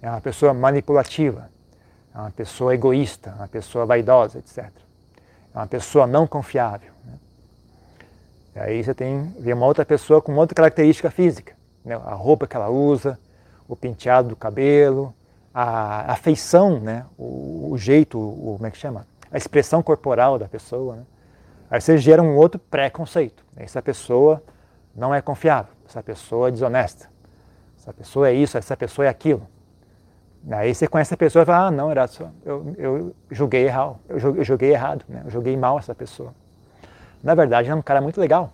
é 0.00 0.08
uma 0.08 0.20
pessoa 0.20 0.54
manipulativa, 0.54 1.50
é 2.14 2.18
uma 2.18 2.30
pessoa 2.30 2.74
egoísta, 2.74 3.34
uma 3.36 3.48
pessoa 3.48 3.84
vaidosa, 3.84 4.38
etc. 4.38 4.70
É 5.54 5.58
uma 5.58 5.66
pessoa 5.66 6.06
não 6.06 6.26
confiável. 6.26 6.92
Né? 7.04 7.18
E 8.54 8.58
aí 8.58 8.84
você 8.84 8.94
tem 8.94 9.34
vê 9.38 9.52
uma 9.52 9.66
outra 9.66 9.84
pessoa 9.84 10.22
com 10.22 10.34
outra 10.36 10.54
característica 10.54 11.10
física, 11.10 11.54
né? 11.84 11.94
a 11.94 12.14
roupa 12.14 12.46
que 12.46 12.56
ela 12.56 12.70
usa, 12.70 13.18
o 13.68 13.76
penteado 13.76 14.30
do 14.30 14.36
cabelo, 14.36 15.14
a, 15.58 16.12
a 16.12 16.16
feição, 16.16 16.78
né? 16.78 17.06
o, 17.16 17.70
o 17.70 17.78
jeito, 17.78 18.18
o, 18.18 18.56
como 18.56 18.66
é 18.66 18.70
que 18.70 18.76
chama? 18.76 19.06
a 19.32 19.38
expressão 19.38 19.82
corporal 19.82 20.38
da 20.38 20.46
pessoa. 20.46 20.96
Né? 20.96 21.02
Aí 21.70 21.80
você 21.80 21.96
gera 21.96 22.22
um 22.22 22.36
outro 22.36 22.60
preconceito. 22.60 23.42
Essa 23.56 23.80
pessoa 23.80 24.42
não 24.94 25.14
é 25.14 25.22
confiável, 25.22 25.72
essa 25.88 26.02
pessoa 26.02 26.48
é 26.48 26.50
desonesta, 26.50 27.08
essa 27.78 27.90
pessoa 27.90 28.28
é 28.28 28.34
isso, 28.34 28.58
essa 28.58 28.76
pessoa 28.76 29.06
é 29.06 29.08
aquilo. 29.08 29.46
Aí 30.50 30.74
você 30.74 30.86
conhece 30.86 31.14
a 31.14 31.16
pessoa 31.16 31.42
e 31.42 31.46
fala, 31.46 31.68
ah, 31.68 31.70
não, 31.70 31.90
era 31.90 32.06
só, 32.06 32.30
eu, 32.44 32.74
eu 32.76 33.16
julguei 33.30 33.64
errado, 33.64 33.96
eu 34.08 34.44
julguei 34.44 34.72
errado, 34.72 35.04
né? 35.08 35.22
eu 35.24 35.30
julguei 35.30 35.56
mal 35.56 35.78
essa 35.78 35.94
pessoa. 35.94 36.34
Na 37.22 37.34
verdade, 37.34 37.70
é 37.70 37.74
um 37.74 37.82
cara 37.82 38.00
muito 38.02 38.20
legal, 38.20 38.52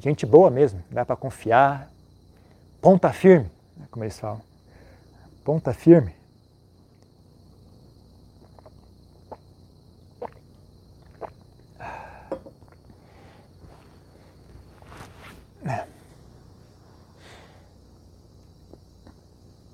gente 0.00 0.24
boa 0.24 0.48
mesmo, 0.48 0.80
dá 0.90 1.04
para 1.04 1.16
confiar, 1.16 1.88
ponta 2.80 3.12
firme, 3.12 3.50
né, 3.76 3.86
como 3.90 4.04
eles 4.04 4.18
falam, 4.18 4.40
ponta 5.48 5.72
firme. 5.72 6.14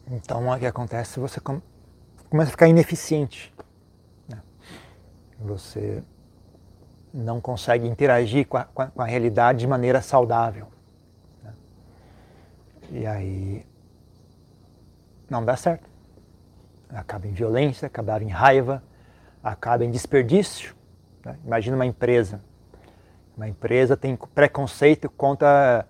Então, 0.06 0.48
o 0.48 0.58
que 0.60 0.64
acontece? 0.64 1.18
Você 1.18 1.40
começa 1.40 1.64
a 2.30 2.46
ficar 2.46 2.68
ineficiente. 2.68 3.52
Né? 4.28 4.40
Você 5.40 6.04
não 7.12 7.40
consegue 7.40 7.88
interagir 7.88 8.46
com 8.46 8.58
a, 8.58 8.64
com 8.64 9.02
a, 9.02 9.04
realidade 9.04 9.58
de 9.58 9.66
maneira 9.66 10.00
saudável. 10.00 10.68
Né? 11.42 11.52
E 12.92 13.06
aí 13.08 13.73
não 15.28 15.44
dá 15.44 15.56
certo. 15.56 15.88
Acaba 16.90 17.26
em 17.26 17.32
violência, 17.32 17.87
acaba 17.87 18.22
em 18.22 18.28
raiva, 18.28 18.82
acaba 19.42 19.84
em 19.84 19.90
desperdício. 19.90 20.74
Né? 21.24 21.37
Imagina 21.44 21.76
uma 21.76 21.87
empresa. 21.87 22.40
Uma 23.37 23.48
empresa 23.48 23.96
tem 23.96 24.16
preconceito 24.16 25.10
contra 25.10 25.87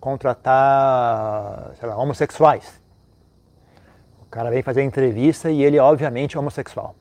contratar 0.00 1.72
sei 1.78 1.88
lá, 1.88 1.96
homossexuais. 1.96 2.80
O 4.20 4.26
cara 4.26 4.50
vem 4.50 4.62
fazer 4.62 4.82
a 4.82 4.84
entrevista 4.84 5.50
e 5.50 5.62
ele, 5.62 5.78
obviamente, 5.78 6.36
é 6.36 6.40
homossexual. 6.40 6.94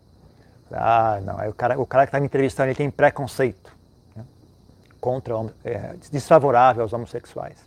Ah, 0.71 1.19
não, 1.23 1.49
o 1.49 1.53
cara, 1.53 1.79
o 1.79 1.85
cara 1.85 2.05
que 2.05 2.09
está 2.09 2.19
me 2.19 2.25
entrevistando 2.25 2.69
ele 2.69 2.75
tem 2.75 2.89
preconceito 2.89 3.75
né, 4.15 4.23
contra, 4.99 5.33
é, 5.63 5.95
desfavorável 6.11 6.83
aos 6.83 6.93
homossexuais. 6.93 7.57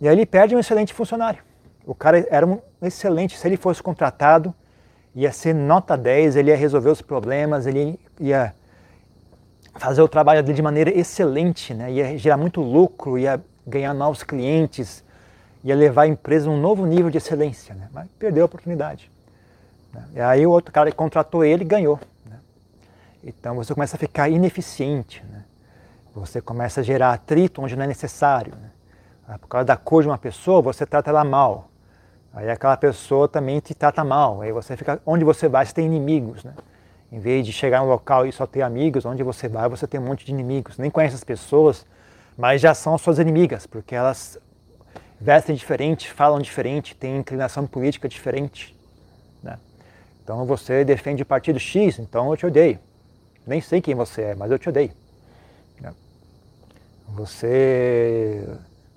E 0.00 0.08
aí 0.08 0.14
ele 0.14 0.26
perde 0.26 0.54
um 0.54 0.58
excelente 0.58 0.92
funcionário. 0.92 1.42
O 1.88 1.94
cara 1.94 2.26
era 2.28 2.46
um 2.46 2.60
excelente, 2.82 3.38
se 3.38 3.48
ele 3.48 3.56
fosse 3.56 3.82
contratado, 3.82 4.54
ia 5.14 5.32
ser 5.32 5.54
nota 5.54 5.96
10, 5.96 6.36
ele 6.36 6.50
ia 6.50 6.56
resolver 6.56 6.90
os 6.90 7.00
problemas, 7.00 7.66
ele 7.66 7.98
ia 8.20 8.54
fazer 9.72 10.02
o 10.02 10.06
trabalho 10.06 10.42
dele 10.42 10.52
de 10.52 10.60
maneira 10.60 10.90
excelente, 10.90 11.72
né? 11.72 11.90
ia 11.90 12.18
gerar 12.18 12.36
muito 12.36 12.60
lucro, 12.60 13.18
ia 13.18 13.42
ganhar 13.66 13.94
novos 13.94 14.22
clientes, 14.22 15.02
ia 15.64 15.74
levar 15.74 16.02
a 16.02 16.06
empresa 16.08 16.50
a 16.50 16.52
um 16.52 16.60
novo 16.60 16.84
nível 16.84 17.08
de 17.10 17.16
excelência, 17.16 17.74
né? 17.74 17.88
mas 17.90 18.06
perdeu 18.18 18.42
a 18.42 18.44
oportunidade. 18.44 19.10
Né? 19.90 20.04
E 20.16 20.20
aí 20.20 20.46
o 20.46 20.50
outro 20.50 20.70
cara 20.70 20.90
que 20.90 20.96
contratou 20.96 21.42
ele 21.42 21.64
ganhou. 21.64 21.98
Né? 22.26 22.38
Então 23.24 23.56
você 23.56 23.72
começa 23.72 23.96
a 23.96 23.98
ficar 23.98 24.28
ineficiente, 24.28 25.24
né? 25.24 25.42
você 26.14 26.38
começa 26.38 26.82
a 26.82 26.84
gerar 26.84 27.14
atrito 27.14 27.62
onde 27.62 27.74
não 27.74 27.84
é 27.84 27.86
necessário. 27.86 28.52
Né? 28.60 28.70
Ah, 29.26 29.38
por 29.38 29.48
causa 29.48 29.64
da 29.64 29.76
cor 29.78 30.02
de 30.02 30.08
uma 30.10 30.18
pessoa, 30.18 30.60
você 30.60 30.84
trata 30.84 31.08
ela 31.08 31.24
mal. 31.24 31.70
Aí 32.32 32.50
aquela 32.50 32.76
pessoa 32.76 33.26
também 33.28 33.58
te 33.60 33.74
trata 33.74 34.04
mal. 34.04 34.40
Aí 34.42 34.52
você 34.52 34.76
fica, 34.76 35.00
onde 35.04 35.24
você 35.24 35.48
vai, 35.48 35.64
você 35.64 35.72
tem 35.72 35.86
inimigos. 35.86 36.44
Né? 36.44 36.54
Em 37.10 37.18
vez 37.18 37.44
de 37.44 37.52
chegar 37.52 37.80
no 37.80 37.88
local 37.88 38.26
e 38.26 38.32
só 38.32 38.46
ter 38.46 38.62
amigos, 38.62 39.04
onde 39.04 39.22
você 39.22 39.48
vai, 39.48 39.68
você 39.68 39.86
tem 39.86 39.98
um 39.98 40.04
monte 40.04 40.24
de 40.24 40.32
inimigos. 40.32 40.78
Nem 40.78 40.90
conhece 40.90 41.14
as 41.14 41.24
pessoas, 41.24 41.86
mas 42.36 42.60
já 42.60 42.74
são 42.74 42.96
suas 42.98 43.18
inimigas, 43.18 43.66
porque 43.66 43.94
elas 43.94 44.38
vestem 45.20 45.56
diferente, 45.56 46.10
falam 46.12 46.38
diferente, 46.38 46.94
têm 46.94 47.16
inclinação 47.16 47.66
política 47.66 48.08
diferente. 48.08 48.76
Né? 49.42 49.58
Então 50.22 50.44
você 50.44 50.84
defende 50.84 51.22
o 51.22 51.26
partido 51.26 51.58
X, 51.58 51.98
então 51.98 52.30
eu 52.30 52.36
te 52.36 52.46
odeio. 52.46 52.78
Nem 53.46 53.60
sei 53.60 53.80
quem 53.80 53.94
você 53.94 54.22
é, 54.22 54.34
mas 54.34 54.50
eu 54.50 54.58
te 54.58 54.68
odeio. 54.68 54.92
Né? 55.80 55.92
Você, 57.08 58.46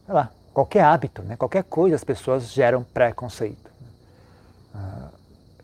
sei 0.05 0.13
lá, 0.13 0.31
qualquer 0.53 0.83
hábito, 0.83 1.21
né? 1.23 1.35
qualquer 1.35 1.63
coisa 1.63 1.95
as 1.95 2.03
pessoas 2.03 2.51
geram 2.51 2.83
preconceito. 2.83 3.71
Ah, 4.73 5.09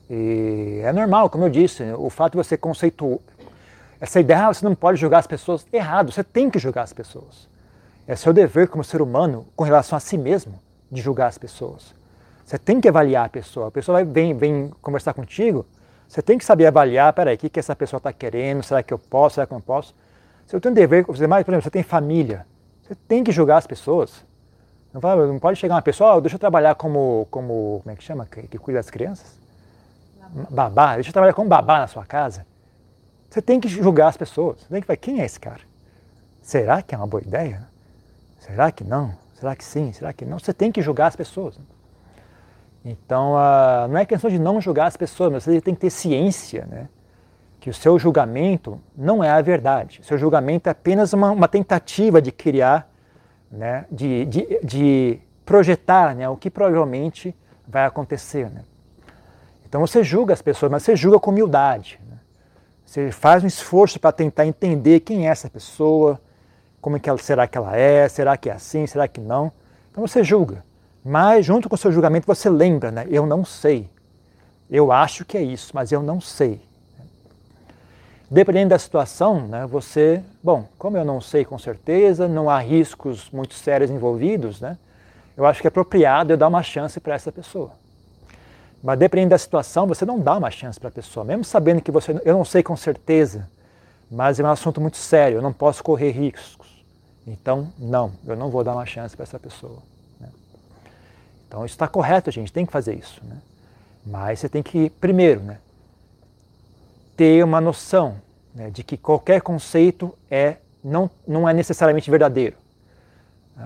e 0.09 0.81
é 0.83 0.93
normal, 0.93 1.29
como 1.29 1.45
eu 1.45 1.49
disse, 1.49 1.83
o 1.97 2.09
fato 2.09 2.33
de 2.33 2.37
você 2.37 2.57
conceituar 2.57 3.19
essa 3.99 4.19
ideia, 4.19 4.47
ah, 4.47 4.53
você 4.53 4.63
não 4.63 4.75
pode 4.75 4.99
julgar 4.99 5.19
as 5.19 5.27
pessoas 5.27 5.65
errado, 5.73 6.11
você 6.11 6.23
tem 6.23 6.49
que 6.49 6.59
julgar 6.59 6.83
as 6.83 6.93
pessoas. 6.93 7.47
É 8.07 8.15
seu 8.15 8.31
dever 8.31 8.67
como 8.67 8.83
ser 8.83 9.01
humano 9.01 9.45
com 9.55 9.63
relação 9.63 9.97
a 9.97 9.99
si 9.99 10.17
mesmo 10.17 10.59
de 10.89 11.01
julgar 11.01 11.27
as 11.27 11.37
pessoas. 11.37 11.93
Você 12.45 12.57
tem 12.57 12.79
que 12.79 12.87
avaliar 12.87 13.25
a 13.25 13.29
pessoa. 13.29 13.67
A 13.67 13.71
pessoa 13.71 14.05
vem, 14.05 14.33
vem 14.37 14.71
conversar 14.81 15.13
contigo, 15.13 15.65
você 16.07 16.21
tem 16.21 16.37
que 16.37 16.45
saber 16.45 16.67
avaliar, 16.67 17.11
peraí, 17.11 17.35
o 17.35 17.37
que, 17.37 17.49
que 17.49 17.59
essa 17.59 17.75
pessoa 17.75 17.97
está 17.97 18.13
querendo, 18.13 18.63
será 18.63 18.81
que 18.81 18.93
eu 18.93 18.99
posso, 18.99 19.35
será 19.35 19.45
que 19.45 19.51
eu 19.51 19.57
não 19.57 19.61
posso? 19.61 19.93
Se 20.45 20.55
eu 20.55 20.61
tenho 20.61 20.73
dever 20.73 21.03
demais, 21.11 21.43
por 21.43 21.51
exemplo, 21.51 21.63
você 21.63 21.69
tem 21.69 21.83
família, 21.83 22.45
você 22.81 22.95
tem 22.95 23.23
que 23.23 23.31
julgar 23.31 23.57
as 23.57 23.67
pessoas. 23.67 24.23
Não, 24.97 25.01
vai, 25.01 25.15
não 25.27 25.37
pode 25.37 25.59
chegar 25.59 25.75
uma 25.75 25.81
pessoa, 25.83 26.15
oh, 26.15 26.21
deixa 26.21 26.37
eu 26.37 26.39
trabalhar 26.39 26.73
como, 26.73 27.27
como, 27.29 27.81
como 27.83 27.93
é 27.93 27.95
que 27.95 28.03
chama, 28.03 28.25
que, 28.25 28.47
que 28.47 28.57
cuida 28.57 28.79
das 28.79 28.89
crianças? 28.89 29.37
Babá. 30.19 30.49
babá, 30.49 30.95
deixa 30.95 31.09
eu 31.09 31.13
trabalhar 31.13 31.33
como 31.33 31.47
babá 31.47 31.77
na 31.77 31.87
sua 31.87 32.03
casa. 32.03 32.47
Você 33.29 33.39
tem 33.39 33.59
que 33.59 33.67
julgar 33.67 34.07
as 34.07 34.17
pessoas. 34.17 34.61
Você 34.61 34.69
tem 34.69 34.81
que 34.81 34.87
falar, 34.87 34.97
quem 34.97 35.21
é 35.21 35.25
esse 35.25 35.39
cara? 35.39 35.61
Será 36.41 36.81
que 36.81 36.95
é 36.95 36.97
uma 36.97 37.05
boa 37.05 37.21
ideia? 37.21 37.67
Será 38.39 38.71
que 38.71 38.83
não? 38.83 39.13
Será 39.35 39.55
que 39.55 39.63
sim? 39.63 39.93
Será 39.93 40.11
que 40.11 40.25
não? 40.25 40.39
Você 40.39 40.51
tem 40.51 40.71
que 40.71 40.81
julgar 40.81 41.07
as 41.07 41.15
pessoas. 41.15 41.59
Então, 42.83 43.33
uh, 43.33 43.87
não 43.87 43.99
é 43.99 44.05
questão 44.05 44.31
de 44.31 44.39
não 44.39 44.59
julgar 44.59 44.87
as 44.87 44.97
pessoas, 44.97 45.31
mas 45.31 45.43
você 45.43 45.61
tem 45.61 45.75
que 45.75 45.81
ter 45.81 45.91
ciência 45.91 46.65
né, 46.65 46.89
que 47.59 47.69
o 47.69 47.73
seu 47.73 47.99
julgamento 47.99 48.81
não 48.97 49.23
é 49.23 49.29
a 49.29 49.41
verdade. 49.43 49.99
O 50.01 50.03
seu 50.03 50.17
julgamento 50.17 50.69
é 50.69 50.71
apenas 50.71 51.13
uma, 51.13 51.29
uma 51.29 51.47
tentativa 51.47 52.19
de 52.19 52.31
criar, 52.31 52.89
né, 53.51 53.85
de, 53.91 54.25
de, 54.25 54.59
de 54.63 55.19
projetar 55.45 56.15
né, 56.15 56.27
o 56.27 56.35
que 56.35 56.49
provavelmente 56.49 57.35
vai 57.67 57.85
acontecer. 57.85 58.49
Né? 58.49 58.61
Então 59.67 59.81
você 59.81 60.03
julga 60.03 60.33
as 60.33 60.41
pessoas, 60.41 60.71
mas 60.71 60.83
você 60.83 60.95
julga 60.95 61.19
com 61.19 61.31
humildade. 61.31 61.99
Né? 62.09 62.17
Você 62.85 63.11
faz 63.11 63.43
um 63.43 63.47
esforço 63.47 63.99
para 63.99 64.11
tentar 64.11 64.45
entender 64.45 65.01
quem 65.01 65.27
é 65.27 65.31
essa 65.31 65.49
pessoa, 65.49 66.19
como 66.79 66.97
é 66.97 66.99
que 66.99 67.09
ela, 67.09 67.17
será 67.17 67.47
que 67.47 67.57
ela 67.57 67.75
é, 67.75 68.07
será 68.07 68.37
que 68.37 68.49
é 68.49 68.53
assim, 68.53 68.85
será 68.87 69.07
que 69.07 69.19
não. 69.19 69.51
Então 69.91 70.05
você 70.05 70.23
julga. 70.23 70.63
Mas 71.03 71.45
junto 71.45 71.69
com 71.69 71.75
o 71.75 71.77
seu 71.77 71.91
julgamento 71.91 72.27
você 72.27 72.49
lembra, 72.49 72.91
né? 72.91 73.05
Eu 73.09 73.25
não 73.25 73.43
sei. 73.45 73.89
Eu 74.69 74.91
acho 74.91 75.23
que 75.23 75.37
é 75.37 75.41
isso, 75.41 75.71
mas 75.73 75.91
eu 75.91 76.03
não 76.03 76.19
sei. 76.19 76.61
Dependendo 78.29 78.69
da 78.69 78.79
situação, 78.79 79.47
né, 79.47 79.65
você, 79.65 80.21
bom, 80.43 80.67
como 80.77 80.97
eu 80.97 81.05
não 81.05 81.21
sei 81.21 81.45
com 81.45 81.57
certeza, 81.57 82.27
não 82.27 82.49
há 82.49 82.59
riscos 82.59 83.29
muito 83.31 83.53
sérios 83.53 83.89
envolvidos, 83.89 84.59
né, 84.59 84.77
eu 85.37 85.45
acho 85.45 85.61
que 85.61 85.67
é 85.67 85.69
apropriado 85.69 86.33
eu 86.33 86.37
dar 86.37 86.49
uma 86.49 86.61
chance 86.61 86.99
para 86.99 87.15
essa 87.15 87.31
pessoa. 87.31 87.71
Mas 88.83 88.99
dependendo 88.99 89.29
da 89.29 89.37
situação, 89.37 89.87
você 89.87 90.05
não 90.05 90.19
dá 90.19 90.37
uma 90.37 90.51
chance 90.51 90.77
para 90.77 90.89
a 90.89 90.91
pessoa, 90.91 91.23
mesmo 91.23 91.45
sabendo 91.45 91.81
que 91.81 91.89
você, 91.89 92.19
eu 92.25 92.37
não 92.37 92.43
sei 92.43 92.61
com 92.61 92.75
certeza, 92.75 93.47
mas 94.11 94.39
é 94.39 94.43
um 94.43 94.47
assunto 94.47 94.81
muito 94.81 94.97
sério, 94.97 95.37
eu 95.37 95.41
não 95.41 95.53
posso 95.53 95.81
correr 95.81 96.11
riscos. 96.11 96.67
Então, 97.25 97.71
não, 97.77 98.11
eu 98.25 98.35
não 98.35 98.49
vou 98.49 98.63
dar 98.63 98.73
uma 98.73 98.85
chance 98.85 99.15
para 99.15 99.23
essa 99.23 99.39
pessoa. 99.39 99.79
Né? 100.19 100.29
Então, 101.47 101.65
isso 101.65 101.75
está 101.75 101.87
correto, 101.87 102.29
gente 102.31 102.51
tem 102.51 102.65
que 102.65 102.71
fazer 102.71 102.93
isso. 102.93 103.21
Né? 103.23 103.37
Mas 104.05 104.39
você 104.39 104.49
tem 104.49 104.63
que, 104.63 104.89
primeiro, 104.89 105.41
né, 105.41 105.59
ter 107.17 107.43
uma 107.43 107.59
noção 107.59 108.21
né, 108.53 108.69
de 108.69 108.83
que 108.83 108.95
qualquer 108.95 109.41
conceito 109.41 110.17
é, 110.29 110.57
não, 110.83 111.09
não 111.27 111.49
é 111.49 111.53
necessariamente 111.53 112.09
verdadeiro. 112.09 112.55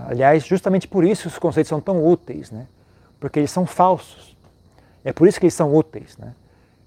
Aliás, 0.07 0.45
justamente 0.45 0.87
por 0.87 1.03
isso 1.03 1.27
os 1.27 1.37
conceitos 1.37 1.67
são 1.67 1.81
tão 1.81 2.03
úteis, 2.03 2.49
né? 2.49 2.65
porque 3.19 3.39
eles 3.39 3.51
são 3.51 3.65
falsos. 3.65 4.37
É 5.03 5.11
por 5.11 5.27
isso 5.27 5.37
que 5.37 5.45
eles 5.45 5.53
são 5.53 5.75
úteis. 5.75 6.17
Né? 6.17 6.33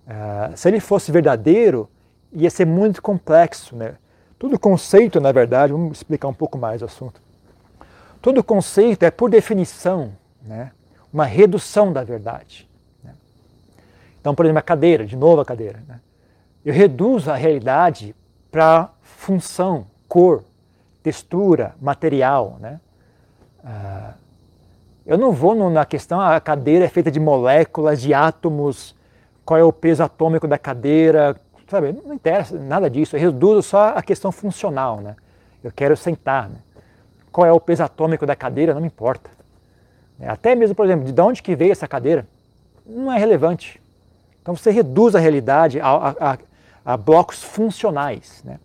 Uh, 0.07 0.57
se 0.57 0.69
ele 0.69 0.81
fosse 0.81 1.13
verdadeiro, 1.13 1.89
ia 2.33 2.49
ser 2.49 2.65
muito 2.65 3.03
complexo. 3.03 3.77
Né? 3.77 3.97
Todo 4.39 4.59
conceito, 4.59 5.21
na 5.21 5.33
verdade, 5.33 5.73
vamos 5.73 5.99
explicar 5.99 6.29
um 6.29 6.35
pouco 6.35 6.57
mais 6.57 6.81
o 6.81 6.87
assunto. 6.87 7.21
Todo 8.23 8.43
conceito 8.43 9.03
é, 9.03 9.11
por 9.11 9.29
definição, 9.29 10.13
né, 10.43 10.73
uma 11.13 11.27
redução 11.27 11.93
da 11.93 12.03
verdade. 12.03 12.67
Né? 13.03 13.13
Então, 14.19 14.35
por 14.35 14.47
exemplo, 14.47 14.61
a 14.61 14.63
cadeira, 14.63 15.05
de 15.05 15.15
novo 15.15 15.43
a 15.43 15.45
cadeira. 15.45 15.83
Né? 15.87 16.01
Eu 16.65 16.73
reduzo 16.73 17.31
a 17.31 17.35
realidade 17.35 18.15
para 18.51 18.91
função, 19.03 19.87
cor, 20.09 20.43
textura, 21.03 21.75
material. 21.81 22.57
Né? 22.59 22.81
Ah, 23.63 24.15
eu 25.05 25.19
não 25.19 25.33
vou 25.33 25.55
na 25.71 25.85
questão, 25.85 26.21
a 26.21 26.41
cadeira 26.41 26.87
é 26.87 26.89
feita 26.89 27.11
de 27.11 27.21
moléculas, 27.21 28.01
de 28.01 28.15
átomos, 28.15 28.95
qual 29.45 29.61
é 29.61 29.65
o 29.65 29.73
peso 29.73 30.03
atômico 30.03 30.49
da 30.49 30.57
cadeira, 30.57 31.37
sabe? 31.69 31.93
Não 31.93 32.15
interessa 32.15 32.59
nada 32.59 32.89
disso, 32.89 33.15
eu 33.15 33.21
reduzo 33.21 33.63
só 33.63 33.89
a 33.89 34.03
questão 34.03 34.33
funcional. 34.33 35.01
Né? 35.01 35.15
Eu 35.63 35.71
quero 35.71 35.95
sentar. 35.97 36.49
Né? 36.49 36.57
Qual 37.31 37.47
é 37.47 37.53
o 37.53 37.61
peso 37.61 37.83
atômico 37.83 38.25
da 38.25 38.35
cadeira, 38.35 38.73
não 38.73 38.81
me 38.81 38.87
importa. 38.87 39.29
Até 40.21 40.55
mesmo, 40.55 40.75
por 40.75 40.87
exemplo, 40.87 41.13
de 41.13 41.21
onde 41.21 41.43
que 41.43 41.55
veio 41.55 41.73
essa 41.73 41.89
cadeira, 41.89 42.27
não 42.87 43.13
é 43.13 43.19
relevante. 43.19 43.83
Então 44.41 44.55
você 44.57 44.71
reduz 44.71 45.15
a 45.15 45.19
realidade 45.19 45.81
a, 45.81 46.15
a 46.21 46.39
blocos 47.05 47.43
funcionais. 47.43 48.43
Né? 48.45 48.59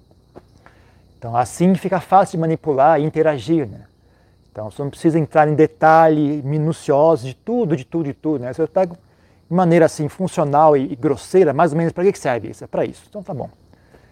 Então 1.17 1.35
assim 1.35 1.73
fica 1.75 1.99
fácil 1.99 2.37
de 2.37 2.41
manipular 2.41 2.99
e 2.99 3.03
interagir. 3.03 3.67
Né? 3.67 3.85
Então 4.51 4.69
você 4.69 4.81
não 4.81 4.89
precisa 4.89 5.17
entrar 5.17 5.47
em 5.47 5.55
detalhe 5.55 6.41
minucioso 6.43 7.25
de 7.25 7.33
tudo, 7.33 7.75
de 7.75 7.85
tudo, 7.85 8.05
de 8.05 8.13
tudo. 8.13 8.41
Né? 8.41 8.53
Você 8.53 8.67
pega 8.67 8.93
de 8.93 9.55
maneira 9.55 9.85
assim 9.85 10.09
funcional 10.09 10.75
e, 10.75 10.91
e 10.91 10.95
grosseira, 10.95 11.53
mais 11.53 11.71
ou 11.71 11.77
menos 11.77 11.93
para 11.93 12.11
que 12.11 12.19
serve 12.19 12.49
isso? 12.49 12.63
É 12.63 12.67
para 12.67 12.85
isso. 12.85 13.03
Então 13.09 13.23
tá 13.23 13.33
bom. 13.33 13.49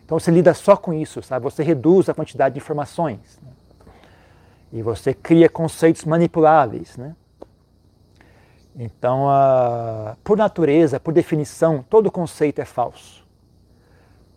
Então 0.05 0.17
você 0.17 0.31
lida 0.31 0.53
só 0.53 0.77
com 0.77 0.93
isso, 0.93 1.21
sabe? 1.21 1.43
Você 1.43 1.61
reduz 1.63 2.07
a 2.07 2.13
quantidade 2.13 2.53
de 2.53 2.59
informações. 2.59 3.39
Né? 3.43 3.51
E 4.71 4.81
você 4.81 5.13
cria 5.13 5.49
conceitos 5.49 6.05
manipuláveis, 6.05 6.95
né? 6.97 7.13
Então, 8.79 9.25
uh, 9.25 10.15
por 10.23 10.37
natureza, 10.37 10.99
por 10.99 11.11
definição, 11.11 11.83
todo 11.89 12.11
conceito 12.11 12.59
é 12.59 12.65
falso. 12.65 13.26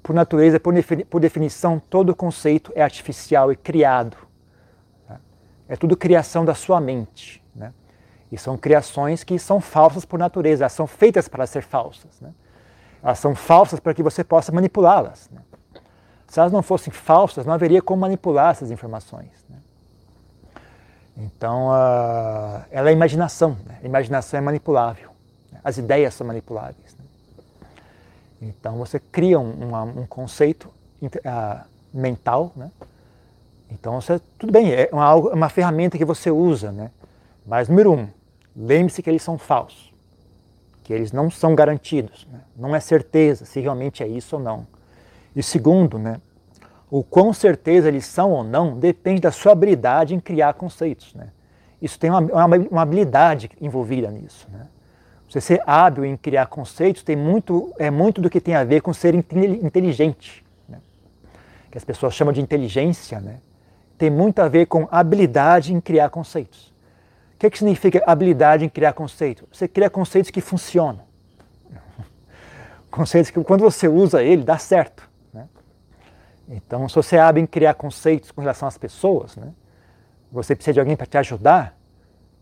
Por 0.02 0.14
natureza, 0.14 0.58
por, 0.58 0.74
por 1.08 1.20
definição, 1.20 1.78
todo 1.78 2.14
conceito 2.14 2.72
é 2.74 2.82
artificial 2.82 3.52
e 3.52 3.56
criado. 3.56 4.16
Né? 5.08 5.18
É 5.68 5.76
tudo 5.76 5.96
criação 5.96 6.44
da 6.44 6.54
sua 6.54 6.80
mente. 6.80 7.42
Né? 7.54 7.72
E 8.32 8.38
são 8.38 8.56
criações 8.56 9.22
que 9.24 9.38
são 9.38 9.60
falsas 9.60 10.04
por 10.04 10.18
natureza, 10.18 10.64
elas 10.64 10.72
são 10.72 10.86
feitas 10.86 11.28
para 11.28 11.46
ser 11.46 11.62
falsas. 11.62 12.20
Né? 12.20 12.32
Elas 13.02 13.18
são 13.18 13.34
falsas 13.34 13.80
para 13.80 13.92
que 13.94 14.02
você 14.02 14.24
possa 14.24 14.52
manipulá-las. 14.52 15.28
Né? 15.30 15.40
Se 16.26 16.38
elas 16.38 16.52
não 16.52 16.62
fossem 16.62 16.92
falsas, 16.92 17.44
não 17.44 17.52
haveria 17.52 17.82
como 17.82 18.00
manipular 18.02 18.52
essas 18.52 18.70
informações. 18.70 19.44
Né? 19.48 19.56
Então, 21.16 21.68
uh, 21.68 22.64
ela 22.70 22.88
é 22.88 22.92
imaginação. 22.92 23.56
Né? 23.66 23.78
A 23.82 23.86
imaginação 23.86 24.38
é 24.38 24.40
manipulável. 24.40 25.10
As 25.62 25.76
ideias 25.76 26.14
são 26.14 26.26
manipuláveis. 26.26 26.89
Então, 28.40 28.76
você 28.76 28.98
cria 28.98 29.38
um, 29.38 30.00
um 30.00 30.07
conceito 30.07 30.70
uh, 31.03 31.66
mental. 31.92 32.53
Né? 32.57 32.70
Então, 33.70 34.00
você, 34.00 34.20
tudo 34.38 34.53
bem, 34.53 34.72
é 34.72 34.88
uma, 34.92 35.14
uma 35.14 35.48
ferramenta 35.48 35.98
que 35.98 36.05
você 36.05 36.31
usa. 36.31 36.72
Né? 36.72 36.90
Mas, 37.46 37.68
número 37.68 37.92
um, 37.92 38.09
lembre-se 38.57 39.03
que 39.03 39.11
eles 39.11 39.22
são 39.22 39.37
falsos. 39.37 39.92
Que 40.83 40.92
eles 40.92 41.12
não 41.12 41.31
são 41.31 41.55
garantidos. 41.55 42.26
Né? 42.33 42.40
Não 42.57 42.74
é 42.74 42.81
certeza 42.81 43.44
se 43.44 43.61
realmente 43.61 44.03
é 44.03 44.09
isso 44.09 44.37
ou 44.37 44.42
não. 44.42 44.66
E 45.37 45.42
segundo, 45.42 45.98
né, 45.98 46.20
o 46.90 47.05
quão 47.05 47.33
certeza 47.33 47.88
eles 47.88 48.07
são 48.07 48.33
ou 48.33 48.42
não 48.42 48.76
depende 48.76 49.20
da 49.20 49.31
sua 49.31 49.53
habilidade 49.53 50.14
em 50.14 50.20
criar 50.20 50.55
conceitos. 50.55 51.14
Né? 51.14 51.29
Isso 51.81 51.98
tem 51.98 52.11
uma, 52.11 52.20
uma, 52.20 52.57
uma 52.57 52.83
habilidade 52.83 53.50
envolvida 53.61 54.11
nisso. 54.11 54.48
Né? 54.50 54.66
Você 55.31 55.40
ser 55.40 55.62
hábil 55.64 56.05
em 56.05 56.16
criar 56.16 56.47
conceitos 56.47 57.05
tem 57.05 57.14
muito, 57.14 57.73
é 57.79 57.88
muito 57.88 58.21
do 58.21 58.29
que 58.29 58.40
tem 58.40 58.57
a 58.57 58.64
ver 58.64 58.83
com 58.83 58.93
ser 58.93 59.14
inteligente. 59.14 60.45
Né? 60.69 60.79
Que 61.71 61.79
as 61.79 61.85
pessoas 61.85 62.14
chamam 62.14 62.33
de 62.33 62.40
inteligência. 62.40 63.21
Né? 63.21 63.37
Tem 63.97 64.11
muito 64.11 64.40
a 64.40 64.49
ver 64.49 64.66
com 64.66 64.88
habilidade 64.90 65.73
em 65.73 65.81
criar 65.81 66.11
conceitos. 66.11 66.75
O 67.35 67.38
que, 67.38 67.49
que 67.49 67.59
significa 67.59 68.03
habilidade 68.05 68.64
em 68.64 68.69
criar 68.69 68.93
conceitos? 68.93 69.47
Você 69.53 69.69
cria 69.69 69.88
conceitos 69.88 70.33
que 70.33 70.40
funcionam. 70.40 71.05
Conceitos 72.90 73.31
que 73.31 73.43
quando 73.45 73.61
você 73.61 73.87
usa 73.87 74.23
ele, 74.23 74.43
dá 74.43 74.59
certo. 74.59 75.09
Então, 76.51 76.88
se 76.88 76.97
você 76.97 77.16
abre 77.16 77.40
em 77.40 77.47
criar 77.47 77.75
conceitos 77.75 78.33
com 78.33 78.40
relação 78.40 78.66
às 78.66 78.77
pessoas, 78.77 79.37
né? 79.37 79.53
você 80.33 80.57
precisa 80.57 80.75
de 80.75 80.81
alguém 80.81 80.97
para 80.97 81.07
te 81.07 81.16
ajudar, 81.16 81.79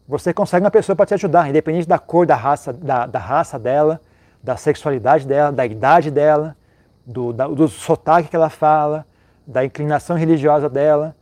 você 0.08 0.32
consegue 0.32 0.64
uma 0.64 0.70
pessoa 0.70 0.96
para 0.96 1.04
te 1.04 1.14
ajudar, 1.14 1.50
independente 1.50 1.86
da 1.86 1.98
cor, 1.98 2.24
da 2.24 2.34
raça, 2.34 2.72
da, 2.72 3.06
da, 3.06 3.18
raça 3.18 3.58
dela, 3.58 4.00
da 4.42 4.56
sexualidade 4.56 5.26
dela, 5.26 5.52
da 5.52 5.66
idade 5.66 6.10
dela, 6.10 6.56
do, 7.04 7.32
da, 7.32 7.46
do 7.46 7.68
sotaque 7.68 8.28
que 8.28 8.36
ela 8.36 8.48
fala, 8.48 9.06
da 9.46 9.64
inclinação 9.64 10.16
religiosa 10.16 10.68
dela. 10.68 11.14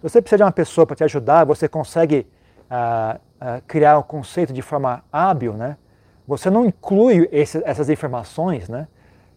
Se 0.00 0.08
você 0.08 0.20
precisa 0.20 0.38
de 0.38 0.42
uma 0.42 0.52
pessoa 0.52 0.84
para 0.84 0.96
te 0.96 1.04
ajudar, 1.04 1.44
você 1.44 1.68
consegue 1.68 2.26
ah, 2.68 3.20
ah, 3.40 3.60
criar 3.66 3.96
um 3.96 4.02
conceito 4.02 4.52
de 4.52 4.60
forma 4.60 5.04
hábil, 5.12 5.52
né? 5.54 5.76
Você 6.26 6.50
não 6.50 6.64
inclui 6.64 7.28
esse, 7.30 7.62
essas 7.64 7.88
informações, 7.88 8.68
né? 8.68 8.88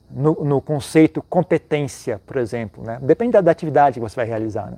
no, 0.09 0.33
no 0.43 0.61
conceito 0.61 1.21
competência, 1.21 2.21
por 2.25 2.37
exemplo. 2.37 2.83
Né? 2.83 2.99
Depende 3.01 3.33
da, 3.33 3.41
da, 3.41 3.51
atividade 3.51 3.95
que 3.95 3.99
você 3.99 4.15
vai 4.15 4.25
realizar. 4.25 4.71
Né? 4.71 4.77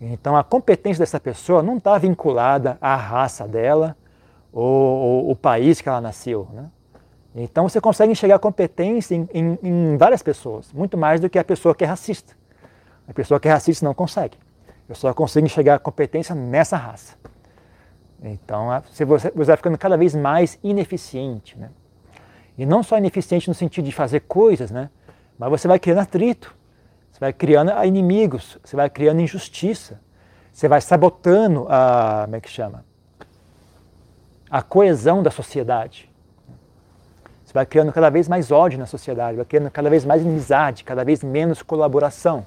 Então, 0.00 0.36
a 0.36 0.42
competência 0.42 1.02
dessa 1.02 1.20
pessoa 1.20 1.62
não 1.62 1.76
está 1.76 1.98
vinculada 1.98 2.78
à 2.80 2.96
raça 2.96 3.46
dela 3.46 3.96
ou, 4.52 5.30
o 5.30 5.36
país 5.36 5.80
que 5.80 5.88
ela 5.88 6.00
nasceu. 6.00 6.48
Né? 6.52 6.70
Então, 7.34 7.68
você 7.68 7.80
consegue 7.80 8.10
enxergar 8.10 8.38
competência 8.38 9.14
em, 9.14 9.28
em, 9.32 9.58
em, 9.62 9.96
várias 9.96 10.22
pessoas, 10.22 10.72
muito 10.72 10.96
mais 10.96 11.20
do 11.20 11.28
que 11.28 11.38
a 11.38 11.44
pessoa 11.44 11.74
que 11.74 11.84
é 11.84 11.86
racista. 11.86 12.34
A 13.06 13.12
pessoa 13.12 13.38
que 13.38 13.48
é 13.48 13.52
racista 13.52 13.84
não 13.84 13.92
consegue. 13.92 14.38
Eu 14.88 14.94
só 14.94 15.12
consigo 15.12 15.44
enxergar 15.44 15.78
competência 15.80 16.34
nessa 16.34 16.76
raça. 16.76 17.14
Então, 18.22 18.68
você, 18.90 19.04
você 19.04 19.30
vai 19.30 19.56
ficando 19.56 19.76
cada 19.78 19.96
vez 19.96 20.14
mais 20.14 20.58
ineficiente. 20.62 21.58
Né? 21.58 21.70
E 22.56 22.64
não 22.64 22.82
só 22.82 22.98
ineficiente 22.98 23.48
no 23.48 23.54
sentido 23.54 23.84
de 23.84 23.92
fazer 23.92 24.20
coisas, 24.20 24.70
né? 24.70 24.90
Mas 25.38 25.48
você 25.48 25.66
vai 25.66 25.78
criando 25.78 26.00
atrito, 26.00 26.54
você 27.20 27.26
vai 27.26 27.32
criando 27.34 27.70
inimigos, 27.84 28.56
você 28.64 28.74
vai 28.74 28.88
criando 28.88 29.20
injustiça, 29.20 30.00
você 30.50 30.66
vai 30.66 30.80
sabotando 30.80 31.66
a, 31.68 32.22
como 32.24 32.36
é 32.36 32.40
que 32.40 32.48
chama? 32.48 32.82
A 34.50 34.62
coesão 34.62 35.22
da 35.22 35.30
sociedade. 35.30 36.10
Você 37.44 37.52
vai 37.52 37.66
criando 37.66 37.92
cada 37.92 38.08
vez 38.08 38.26
mais 38.26 38.50
ódio 38.50 38.78
na 38.78 38.86
sociedade, 38.86 39.36
vai 39.36 39.44
criando 39.44 39.70
cada 39.70 39.90
vez 39.90 40.02
mais 40.02 40.22
inimizade, 40.22 40.82
cada 40.82 41.04
vez 41.04 41.22
menos 41.22 41.60
colaboração, 41.60 42.46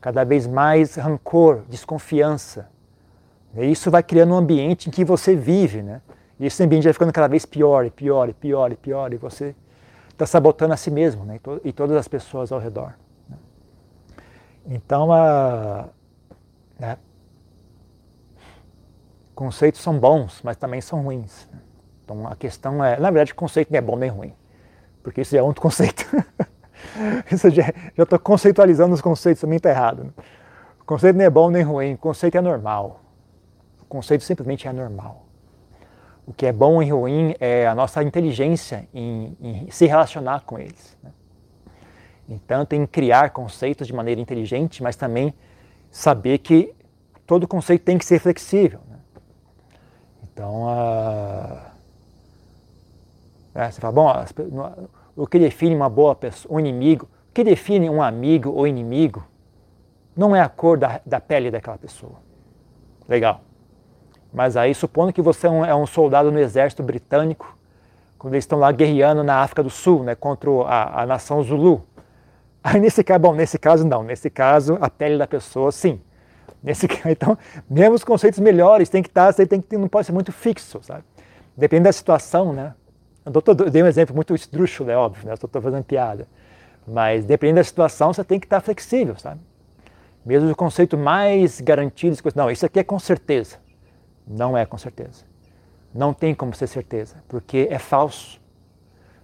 cada 0.00 0.22
vez 0.22 0.46
mais 0.46 0.94
rancor, 0.94 1.62
desconfiança. 1.68 2.68
E 3.56 3.72
isso 3.72 3.90
vai 3.90 4.04
criando 4.04 4.34
um 4.34 4.36
ambiente 4.36 4.88
em 4.88 4.92
que 4.92 5.04
você 5.04 5.34
vive, 5.34 5.82
né? 5.82 6.00
E 6.38 6.46
esse 6.46 6.62
ambiente 6.62 6.84
vai 6.84 6.92
ficando 6.92 7.12
cada 7.12 7.26
vez 7.26 7.44
pior 7.44 7.84
e 7.84 7.90
pior 7.90 8.28
e 8.28 8.34
pior 8.34 8.70
e 8.70 8.76
pior, 8.76 9.12
e 9.12 9.16
você 9.16 9.52
está 10.10 10.26
sabotando 10.26 10.74
a 10.74 10.76
si 10.76 10.92
mesmo 10.92 11.24
né? 11.24 11.40
e, 11.64 11.72
todas 11.72 11.96
as 11.96 12.06
pessoas 12.06 12.52
ao 12.52 12.60
redor. 12.60 12.94
Né? 14.70 14.76
Então, 14.76 15.12
a, 15.12 15.88
né? 16.78 16.96
conceitos 19.34 19.80
são 19.80 19.98
bons, 19.98 20.40
mas 20.42 20.56
também 20.56 20.80
são 20.80 21.02
ruins. 21.02 21.48
Né? 21.52 21.58
Então, 22.04 22.26
a 22.28 22.36
questão 22.36 22.82
é, 22.84 22.98
na 22.98 23.10
verdade, 23.10 23.34
conceito 23.34 23.70
não 23.70 23.78
é 23.78 23.82
bom 23.82 23.96
nem 23.96 24.10
ruim, 24.10 24.32
porque 25.02 25.22
isso 25.22 25.36
é 25.36 25.42
outro 25.42 25.60
conceito. 25.62 26.06
isso 27.30 27.50
já 27.50 27.64
estou 27.98 28.18
conceitualizando 28.18 28.94
os 28.94 29.00
conceitos, 29.00 29.40
também 29.40 29.56
está 29.56 29.70
errado. 29.70 30.04
Né? 30.04 30.10
O 30.80 30.84
conceito 30.84 31.16
não 31.16 31.24
é 31.24 31.30
bom 31.30 31.50
nem 31.50 31.62
ruim, 31.62 31.94
o 31.94 31.98
conceito 31.98 32.38
é 32.38 32.40
normal. 32.40 33.00
O 33.82 33.84
conceito 33.86 34.22
simplesmente 34.24 34.68
é 34.68 34.72
normal. 34.72 35.26
O 36.26 36.32
que 36.32 36.46
é 36.46 36.52
bom 36.52 36.80
e 36.80 36.90
ruim 36.90 37.34
é 37.40 37.66
a 37.66 37.74
nossa 37.74 38.04
inteligência 38.04 38.88
em, 38.94 39.36
em 39.40 39.70
se 39.70 39.86
relacionar 39.86 40.42
com 40.42 40.58
eles. 40.58 40.96
Né? 41.02 41.10
Tem 42.68 42.86
que 42.86 42.92
criar 42.92 43.30
conceitos 43.30 43.86
de 43.86 43.92
maneira 43.92 44.20
inteligente, 44.20 44.82
mas 44.82 44.96
também 44.96 45.34
saber 45.90 46.38
que 46.38 46.74
todo 47.26 47.48
conceito 47.48 47.82
tem 47.82 47.98
que 47.98 48.04
ser 48.04 48.18
flexível. 48.18 48.80
Né? 48.88 48.98
Então, 50.24 50.66
é, 53.54 53.70
você 53.70 53.80
fala, 53.80 53.92
bom, 53.92 54.12
o 55.16 55.26
que 55.26 55.38
define 55.38 55.74
uma 55.74 55.88
boa 55.88 56.14
pessoa, 56.14 56.54
um 56.54 56.60
inimigo, 56.60 57.08
o 57.30 57.32
que 57.32 57.42
define 57.42 57.90
um 57.90 58.02
amigo 58.02 58.50
ou 58.50 58.66
inimigo 58.66 59.24
não 60.16 60.34
é 60.34 60.40
a 60.40 60.48
cor 60.48 60.78
da, 60.78 61.00
da 61.04 61.20
pele 61.20 61.50
daquela 61.50 61.78
pessoa. 61.78 62.14
Legal. 63.08 63.40
Mas 64.32 64.56
aí, 64.56 64.74
supondo 64.74 65.12
que 65.12 65.22
você 65.22 65.46
é 65.46 65.50
um, 65.50 65.64
é 65.64 65.74
um, 65.74 65.86
soldado 65.86 66.30
no 66.30 66.38
exército 66.38 66.82
britânico, 66.82 67.56
quando 68.18 68.34
eles 68.34 68.44
estão 68.44 68.58
lá 68.58 68.70
guerreando 68.70 69.24
na 69.24 69.36
África 69.36 69.62
do 69.62 69.70
Sul, 69.70 70.04
né, 70.04 70.14
contra 70.14 70.50
a, 70.66 71.02
a 71.02 71.06
nação 71.06 71.42
Zulu. 71.42 71.84
Aí 72.62 72.78
nesse 72.78 73.02
caso, 73.02 73.20
bom, 73.20 73.34
nesse 73.34 73.58
caso 73.58 73.86
não, 73.86 74.02
nesse 74.02 74.28
caso 74.28 74.76
a 74.80 74.90
pele 74.90 75.16
da 75.16 75.26
pessoa 75.26 75.72
sim. 75.72 76.00
Nesse 76.62 76.86
então, 77.08 77.38
mesmo 77.68 77.94
os 77.94 78.04
conceitos 78.04 78.38
melhores 78.38 78.88
tem 78.88 79.02
que 79.02 79.08
estar, 79.08 79.32
você 79.32 79.46
tem 79.46 79.60
que 79.60 79.76
não 79.76 79.88
pode 79.88 80.06
ser 80.06 80.12
muito 80.12 80.32
fixo, 80.32 80.80
sabe? 80.82 81.04
Depende 81.56 81.84
da 81.84 81.92
situação, 81.92 82.52
né? 82.52 82.74
Eu, 83.24 83.42
tô, 83.42 83.52
eu 83.52 83.70
dei 83.70 83.82
um 83.82 83.86
exemplo 83.86 84.14
muito 84.14 84.34
esdrúxulo, 84.34 84.90
é 84.90 84.96
óbvio, 84.96 85.26
né? 85.26 85.34
Estou 85.34 85.60
fazendo 85.60 85.84
piada. 85.84 86.26
Mas 86.86 87.24
dependendo 87.24 87.60
da 87.60 87.64
situação, 87.64 88.12
você 88.12 88.24
tem 88.24 88.38
que 88.38 88.46
estar 88.46 88.60
flexível, 88.60 89.16
sabe? 89.16 89.40
Mesmo 90.24 90.50
o 90.50 90.56
conceito 90.56 90.98
mais 90.98 91.60
garantido, 91.60 92.16
não, 92.34 92.50
isso 92.50 92.66
aqui 92.66 92.78
é 92.78 92.84
com 92.84 92.98
certeza. 92.98 93.56
Não 94.26 94.56
é 94.56 94.66
com 94.66 94.76
certeza. 94.76 95.24
Não 95.94 96.12
tem 96.12 96.34
como 96.34 96.54
ser 96.54 96.66
certeza, 96.66 97.16
porque 97.26 97.68
é 97.70 97.78
falso. 97.78 98.40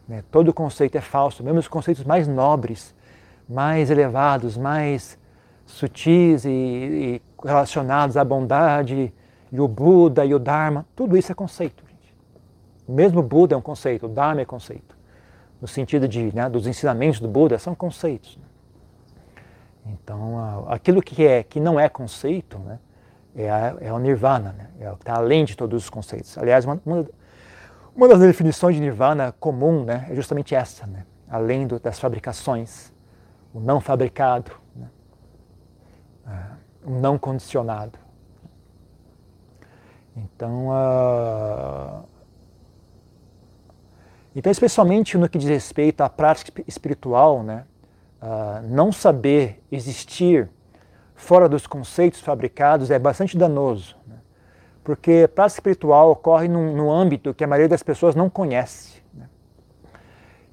Né? 0.08 0.22
Todo 0.30 0.52
conceito 0.52 0.96
é 0.96 1.00
falso, 1.00 1.44
mesmo 1.44 1.58
os 1.58 1.68
conceitos 1.68 2.04
mais 2.04 2.26
nobres, 2.26 2.94
mais 3.48 3.90
elevados, 3.90 4.56
mais 4.56 5.18
sutis 5.64 6.44
e, 6.44 6.48
e 6.48 7.22
relacionados 7.44 8.16
à 8.16 8.24
bondade, 8.24 9.12
e 9.52 9.60
o 9.60 9.68
Buda 9.68 10.24
e 10.24 10.34
o 10.34 10.38
Dharma, 10.38 10.86
tudo 10.94 11.16
isso 11.16 11.30
é 11.30 11.34
conceito. 11.34 11.84
Gente. 11.88 12.14
Mesmo 12.88 13.20
o 13.20 13.22
Buda 13.22 13.54
é 13.54 13.58
um 13.58 13.62
conceito, 13.62 14.06
o 14.06 14.08
Dharma 14.08 14.40
é 14.40 14.44
conceito. 14.44 14.96
No 15.60 15.68
sentido 15.68 16.06
de, 16.06 16.34
né, 16.34 16.48
dos 16.48 16.66
ensinamentos 16.66 17.20
do 17.20 17.28
Buda, 17.28 17.58
são 17.58 17.74
conceitos. 17.74 18.38
Então, 19.86 20.66
aquilo 20.68 21.00
que, 21.00 21.24
é, 21.24 21.42
que 21.42 21.60
não 21.60 21.78
é 21.78 21.88
conceito, 21.88 22.58
né, 22.58 22.78
é, 23.36 23.50
a, 23.50 23.76
é 23.80 23.92
o 23.92 23.98
nirvana, 23.98 24.54
né? 24.56 24.66
é 24.80 24.90
o 24.90 24.96
que 24.96 25.02
está 25.02 25.14
além 25.14 25.44
de 25.44 25.56
todos 25.56 25.84
os 25.84 25.90
conceitos. 25.90 26.36
Aliás, 26.38 26.64
uma, 26.64 26.80
uma, 27.94 28.08
das 28.08 28.18
definições 28.18 28.74
de 28.74 28.80
nirvana 28.80 29.32
comum 29.38 29.84
né, 29.84 30.06
é 30.10 30.14
justamente 30.14 30.54
essa, 30.54 30.86
né? 30.86 31.04
além 31.28 31.66
do, 31.66 31.78
das 31.78 32.00
fabricações, 32.00 32.92
o 33.56 33.60
não 33.60 33.80
fabricado, 33.80 34.52
né? 34.74 34.90
uh, 36.26 36.90
o 36.90 37.00
não 37.00 37.16
condicionado. 37.16 37.98
Então, 40.14 40.68
uh, 40.68 42.04
então, 44.34 44.52
especialmente 44.52 45.16
no 45.16 45.26
que 45.26 45.38
diz 45.38 45.48
respeito 45.48 46.02
à 46.02 46.08
prática 46.10 46.62
espiritual, 46.68 47.42
né, 47.42 47.64
uh, 48.20 48.60
não 48.68 48.92
saber 48.92 49.64
existir 49.72 50.50
fora 51.14 51.48
dos 51.48 51.66
conceitos 51.66 52.20
fabricados 52.20 52.90
é 52.90 52.98
bastante 52.98 53.38
danoso, 53.38 53.96
né? 54.06 54.16
porque 54.84 55.26
prática 55.28 55.60
espiritual 55.60 56.10
ocorre 56.10 56.46
num, 56.46 56.76
num, 56.76 56.92
âmbito 56.92 57.32
que 57.32 57.42
a 57.42 57.46
maioria 57.46 57.70
das 57.70 57.82
pessoas 57.82 58.14
não 58.14 58.28
conhece. 58.28 59.02
Né? 59.14 59.26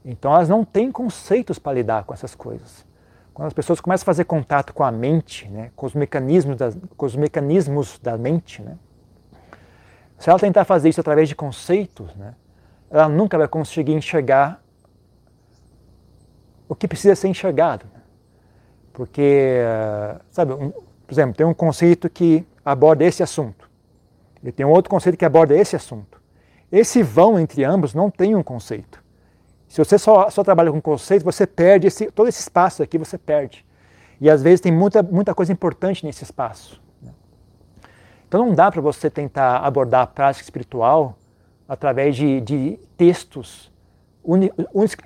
Então 0.05 0.33
elas 0.33 0.47
não 0.47 0.63
têm 0.63 0.89
conceitos 0.89 1.59
para 1.59 1.73
lidar 1.73 2.05
com 2.05 2.13
essas 2.13 2.33
coisas. 2.33 2.92
Quando 3.33 3.47
as 3.47 3.53
pessoas 3.53 3.81
começam 3.81 4.03
a 4.03 4.05
fazer 4.05 4.25
contato 4.25 4.73
com 4.73 4.83
a 4.83 4.91
mente, 4.91 5.47
né? 5.49 5.71
com, 5.75 5.85
os 5.85 5.95
mecanismos 5.95 6.57
da, 6.57 6.71
com 6.95 7.05
os 7.05 7.15
mecanismos 7.15 7.99
da 7.99 8.17
mente, 8.17 8.61
né? 8.61 8.77
se 10.19 10.29
ela 10.29 10.39
tentar 10.39 10.65
fazer 10.65 10.89
isso 10.89 11.01
através 11.01 11.27
de 11.27 11.35
conceitos, 11.35 12.15
né? 12.15 12.35
ela 12.89 13.09
nunca 13.09 13.37
vai 13.37 13.47
conseguir 13.47 13.93
enxergar 13.93 14.63
o 16.69 16.75
que 16.75 16.87
precisa 16.87 17.15
ser 17.15 17.27
enxergado. 17.27 17.85
Né? 17.91 18.01
Porque, 18.93 19.61
sabe, 20.29 20.53
um, 20.53 20.69
por 20.69 21.11
exemplo, 21.11 21.35
tem 21.35 21.45
um 21.45 21.53
conceito 21.53 22.09
que 22.09 22.45
aborda 22.63 23.03
esse 23.03 23.23
assunto. 23.23 23.69
E 24.43 24.51
tem 24.51 24.65
um 24.65 24.69
outro 24.69 24.89
conceito 24.89 25.17
que 25.17 25.25
aborda 25.25 25.55
esse 25.55 25.75
assunto. 25.75 26.21
Esse 26.71 27.01
vão 27.01 27.39
entre 27.39 27.63
ambos 27.63 27.93
não 27.93 28.09
tem 28.11 28.35
um 28.35 28.43
conceito. 28.43 29.02
Se 29.73 29.83
você 29.83 29.97
só, 29.97 30.29
só 30.29 30.43
trabalha 30.43 30.71
com 30.71 30.79
conceito, 30.79 31.25
você 31.25 31.47
perde 31.47 31.87
esse, 31.87 32.11
todo 32.11 32.29
esse 32.29 32.39
espaço 32.39 32.83
aqui, 32.83 32.95
você 32.95 33.17
perde. 33.17 33.65
E 34.21 34.29
às 34.29 34.43
vezes 34.43 34.61
tem 34.61 34.71
muita, 34.71 35.01
muita 35.01 35.33
coisa 35.33 35.51
importante 35.51 36.05
nesse 36.05 36.23
espaço. 36.23 36.79
Então 38.27 38.45
não 38.45 38.53
dá 38.53 38.71
para 38.71 38.81
você 38.81 39.09
tentar 39.09 39.57
abordar 39.57 40.01
a 40.01 40.05
prática 40.05 40.43
espiritual 40.43 41.17
através 41.67 42.15
de, 42.15 42.39
de 42.41 42.79
textos, 42.95 43.71
uni, 44.23 44.53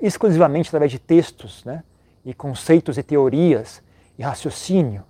exclusivamente 0.02 0.68
através 0.68 0.92
de 0.92 1.00
textos, 1.00 1.64
né? 1.64 1.82
e 2.26 2.34
conceitos 2.34 2.98
e 2.98 3.04
teorias 3.04 3.82
e 4.20 4.22
raciocínio. 4.22 5.06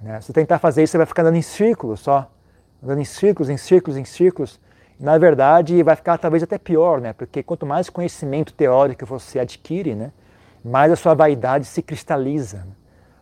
Né? 0.00 0.18
Se 0.22 0.32
tentar 0.32 0.58
fazer 0.58 0.82
isso, 0.82 0.92
você 0.92 0.96
vai 0.96 1.06
ficar 1.06 1.20
andando 1.20 1.36
em 1.36 1.42
círculos 1.42 2.00
só, 2.00 2.30
andando 2.82 3.02
em 3.02 3.04
círculos, 3.04 3.50
em 3.50 3.58
círculos, 3.58 3.98
em 3.98 4.06
círculos. 4.06 4.58
Na 4.98 5.16
verdade, 5.16 5.80
vai 5.82 5.94
ficar 5.94 6.18
talvez 6.18 6.42
até 6.42 6.58
pior, 6.58 7.00
né? 7.00 7.12
porque 7.12 7.42
quanto 7.42 7.64
mais 7.64 7.88
conhecimento 7.88 8.52
teórico 8.52 9.06
você 9.06 9.38
adquire, 9.38 9.94
né? 9.94 10.10
mais 10.64 10.90
a 10.90 10.96
sua 10.96 11.14
vaidade 11.14 11.66
se 11.66 11.80
cristaliza, 11.82 12.58
né? 12.58 12.72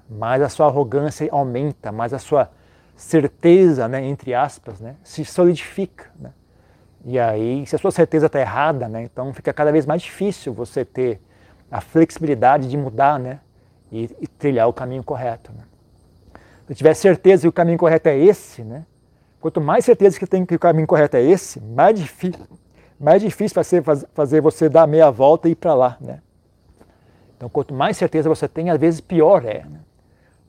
mais 0.09 0.41
a 0.41 0.49
sua 0.49 0.67
arrogância 0.67 1.29
aumenta, 1.31 1.93
mais 1.93 2.15
a 2.15 2.19
sua 2.19 2.51
certeza, 2.97 3.87
né, 3.87 4.03
entre 4.05 4.33
aspas, 4.33 4.81
né, 4.81 4.97
se 5.03 5.25
solidifica. 5.25 6.07
Né? 6.19 6.31
E 7.05 7.19
aí, 7.19 7.67
se 7.67 7.77
a 7.77 7.79
sua 7.79 7.91
certeza 7.91 8.27
está 8.27 8.41
errada, 8.41 8.89
né, 8.89 9.03
então 9.03 9.35
fica 9.35 9.53
cada 9.53 9.71
vez 9.71 9.85
mais 9.85 10.01
difícil 10.01 10.55
você 10.55 10.85
ter 10.85 11.21
a 11.71 11.81
flexibilidade 11.81 12.69
de 12.69 12.77
mudar 12.77 13.19
né? 13.19 13.41
e, 13.93 14.05
e 14.21 14.27
trilhar 14.27 14.67
o 14.69 14.73
caminho 14.73 15.05
correto. 15.05 15.53
Né? 15.53 15.65
Se 16.67 16.73
eu 16.73 16.77
tiver 16.77 16.95
certeza 16.95 17.43
que 17.43 17.49
o 17.49 17.53
caminho 17.53 17.79
correto 17.79 18.09
é 18.09 18.19
esse, 18.19 18.63
né? 18.63 18.85
Quanto 19.47 19.61
mais 19.61 19.85
certeza 19.85 20.19
que 20.19 20.27
tem 20.27 20.45
que 20.45 20.57
o 20.57 20.59
caminho 20.59 20.89
correto 20.89 21.17
é 21.17 21.23
esse, 21.23 21.61
mais 21.61 21.97
difícil, 21.97 22.45
mais 22.99 23.23
difícil 23.23 23.55
vai 23.55 23.63
ser 23.63 23.81
fazer 24.13 24.41
você 24.41 24.69
dar 24.69 24.89
meia 24.89 25.09
volta 25.09 25.49
e 25.49 25.53
ir 25.53 25.55
para 25.55 25.73
lá. 25.73 25.97
Né? 26.01 26.21
Então, 27.37 27.49
quanto 27.49 27.73
mais 27.73 27.97
certeza 27.97 28.29
você 28.29 28.49
tem, 28.49 28.71
às 28.71 28.81
vezes 28.81 29.01
pior 29.01 29.45
é. 29.45 29.63
Né? 29.63 29.79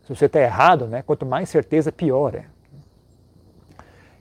Se 0.02 0.16
você 0.16 0.26
está 0.26 0.40
errado, 0.40 0.88
né? 0.88 1.04
quanto 1.04 1.28
mais 1.28 1.48
certeza, 1.48 1.92
pior 1.92 2.34
é. 2.34 2.46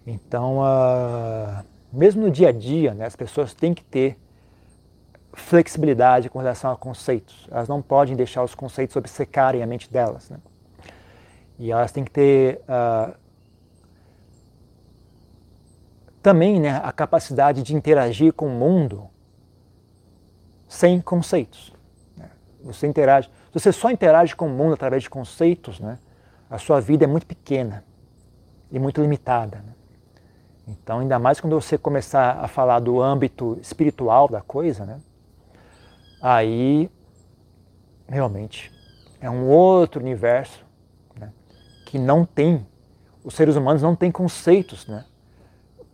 Então, 0.07 0.59
uh, 0.59 1.64
mesmo 1.91 2.24
no 2.24 2.31
dia 2.31 2.51
a 2.51 2.53
dia, 2.53 2.93
né, 2.93 3.07
as 3.07 3.16
pessoas 3.16 3.55
têm 3.55 3.72
que 3.72 3.83
ter 3.83 4.18
flexibilidade 5.33 6.29
com 6.29 6.39
relação 6.39 6.70
a 6.70 6.77
conceitos. 6.77 7.49
Elas 7.51 7.66
não 7.66 7.81
podem 7.81 8.14
deixar 8.14 8.45
os 8.45 8.55
conceitos 8.55 8.95
obcecarem 8.95 9.62
a 9.62 9.66
mente 9.66 9.91
delas. 9.91 10.29
Né? 10.29 10.37
E 11.59 11.72
elas 11.72 11.93
têm 11.93 12.05
que 12.05 12.11
ter 12.11 12.61
uh, 12.68 13.14
também 16.27 16.59
né, 16.59 16.81
a 16.83 16.91
capacidade 16.91 17.62
de 17.62 17.72
interagir 17.72 18.33
com 18.33 18.49
o 18.49 18.51
mundo 18.51 19.09
sem 20.66 21.01
conceitos. 21.01 21.72
Né? 22.16 22.29
Você 22.64 22.89
interage, 22.89 23.29
se 23.29 23.61
você 23.61 23.70
só 23.70 23.93
interage 23.93 24.35
com 24.35 24.47
o 24.49 24.51
mundo 24.51 24.74
através 24.74 25.05
de 25.05 25.09
conceitos, 25.09 25.79
né, 25.79 26.01
a 26.51 26.59
sua 26.59 26.81
vida 26.81 27.05
é 27.05 27.07
muito 27.07 27.29
pequena 27.29 27.85
e 28.72 28.79
muito 28.81 29.01
limitada. 29.01 29.59
Né? 29.59 29.72
Então, 30.66 30.99
ainda 30.99 31.16
mais 31.16 31.39
quando 31.39 31.55
você 31.61 31.79
começar 31.79 32.41
a 32.41 32.49
falar 32.49 32.81
do 32.81 33.01
âmbito 33.01 33.57
espiritual 33.62 34.27
da 34.27 34.41
coisa, 34.41 34.85
né? 34.85 35.01
aí 36.20 36.91
realmente 38.09 38.72
é 39.20 39.31
um 39.31 39.47
outro 39.47 40.01
universo 40.01 40.66
né, 41.16 41.33
que 41.87 42.01
não 42.01 42.24
tem, 42.24 42.66
os 43.22 43.33
seres 43.37 43.55
humanos 43.55 43.81
não 43.81 43.95
têm 43.95 44.11
conceitos 44.11 44.89
né, 44.89 45.05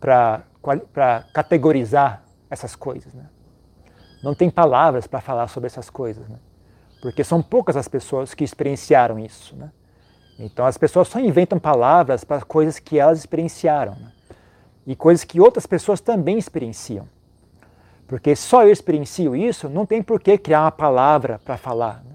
para 0.03 1.23
categorizar 1.33 2.23
essas 2.49 2.75
coisas. 2.75 3.13
Né? 3.13 3.23
Não 4.21 4.35
tem 4.35 4.49
palavras 4.49 5.07
para 5.07 5.21
falar 5.21 5.47
sobre 5.47 5.67
essas 5.67 5.89
coisas, 5.89 6.27
né? 6.27 6.37
porque 7.01 7.23
são 7.23 7.41
poucas 7.41 7.77
as 7.77 7.87
pessoas 7.87 8.33
que 8.33 8.43
experienciaram 8.43 9.17
isso. 9.17 9.55
Né? 9.55 9.71
Então 10.37 10.65
as 10.65 10.77
pessoas 10.77 11.07
só 11.07 11.19
inventam 11.19 11.57
palavras 11.57 12.25
para 12.25 12.41
coisas 12.41 12.79
que 12.79 12.99
elas 12.99 13.19
experienciaram 13.19 13.93
né? 13.93 14.11
e 14.85 14.93
coisas 14.93 15.23
que 15.23 15.39
outras 15.39 15.65
pessoas 15.65 16.01
também 16.01 16.37
experienciam. 16.37 17.07
Porque 18.05 18.35
só 18.35 18.63
eu 18.63 18.71
experiencio 18.71 19.33
isso, 19.33 19.69
não 19.69 19.85
tem 19.85 20.03
por 20.03 20.19
que 20.19 20.37
criar 20.37 20.63
uma 20.63 20.71
palavra 20.71 21.39
para 21.45 21.55
falar. 21.55 22.03
Né? 22.03 22.11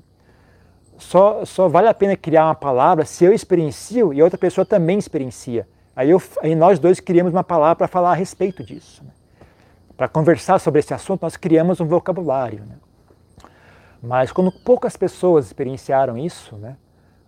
Só, 0.98 1.42
só 1.46 1.68
vale 1.68 1.88
a 1.88 1.94
pena 1.94 2.14
criar 2.16 2.44
uma 2.44 2.54
palavra 2.54 3.06
se 3.06 3.24
eu 3.24 3.32
experiencio 3.32 4.12
e 4.12 4.22
outra 4.22 4.36
pessoa 4.36 4.66
também 4.66 4.98
experiencia. 4.98 5.66
Aí, 5.98 6.10
eu, 6.10 6.22
aí 6.40 6.54
nós 6.54 6.78
dois 6.78 7.00
criamos 7.00 7.32
uma 7.32 7.42
palavra 7.42 7.74
para 7.74 7.88
falar 7.88 8.12
a 8.12 8.14
respeito 8.14 8.62
disso. 8.62 9.02
Né? 9.02 9.10
Para 9.96 10.06
conversar 10.06 10.60
sobre 10.60 10.78
esse 10.78 10.94
assunto, 10.94 11.22
nós 11.22 11.36
criamos 11.36 11.80
um 11.80 11.86
vocabulário. 11.86 12.60
Né? 12.60 12.76
Mas 14.00 14.30
quando 14.30 14.52
poucas 14.52 14.96
pessoas 14.96 15.46
experienciaram 15.46 16.16
isso, 16.16 16.54
né, 16.54 16.76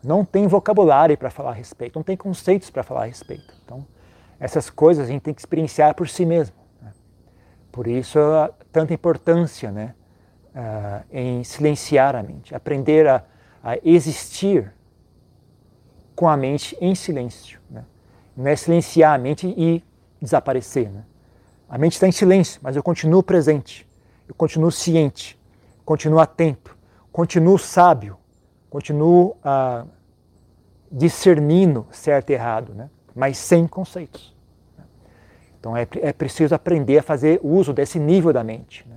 não 0.05 0.25
tem 0.25 0.47
vocabulário 0.47 1.18
para 1.18 1.31
falar 1.31 1.51
a 1.51 1.53
respeito, 1.53 1.97
não 1.97 2.05
tem 2.05 2.16
conceitos 2.16 2.71
para 2.71 2.85
falar 2.85 3.03
a 3.03 3.07
respeito. 3.07 3.53
Então, 3.64 3.85
essas 4.39 4.71
coisas 4.71 5.09
a 5.09 5.11
gente 5.11 5.23
tem 5.23 5.35
que 5.35 5.41
experienciar 5.41 5.93
por 5.97 6.09
si 6.09 6.25
mesmo. 6.25 6.55
Né? 6.81 6.93
Por 7.73 7.89
isso, 7.89 8.21
tanta 8.71 8.95
importância 8.95 9.73
né, 9.73 9.97
uh, 10.55 11.05
em 11.11 11.43
silenciar 11.43 12.14
a 12.14 12.23
mente, 12.23 12.55
aprender 12.55 13.09
a, 13.09 13.25
a, 13.64 13.77
existir 13.83 14.73
com 16.14 16.29
a 16.29 16.37
mente 16.37 16.79
em 16.81 16.95
silêncio. 16.95 17.59
Né? 17.68 17.85
Não 18.41 18.51
é 18.51 18.57
silenciar 18.57 19.14
a 19.14 19.18
mente 19.18 19.47
e 19.57 19.84
desaparecer. 20.20 20.91
Né? 20.91 21.03
A 21.68 21.76
mente 21.76 21.93
está 21.93 22.09
em 22.09 22.12
silêncio, 22.12 22.59
mas 22.62 22.74
eu 22.74 22.82
continuo 22.82 23.22
presente, 23.22 23.86
eu 24.26 24.34
continuo 24.34 24.72
ciente, 24.72 25.38
continuo 25.84 26.18
atento, 26.18 26.76
continuo 27.12 27.59
sábio, 27.59 28.16
continuo 28.70 29.36
uh, 29.45 29.86
discernindo 30.91 31.86
certo 31.91 32.30
e 32.30 32.32
errado, 32.32 32.72
né? 32.72 32.88
mas 33.14 33.36
sem 33.36 33.66
conceitos. 33.66 34.34
Então 35.59 35.76
é, 35.76 35.86
é 35.97 36.12
preciso 36.12 36.55
aprender 36.55 36.99
a 36.99 37.03
fazer 37.03 37.38
uso 37.43 37.74
desse 37.74 37.99
nível 37.99 38.32
da 38.32 38.43
mente. 38.43 38.86
Né? 38.88 38.97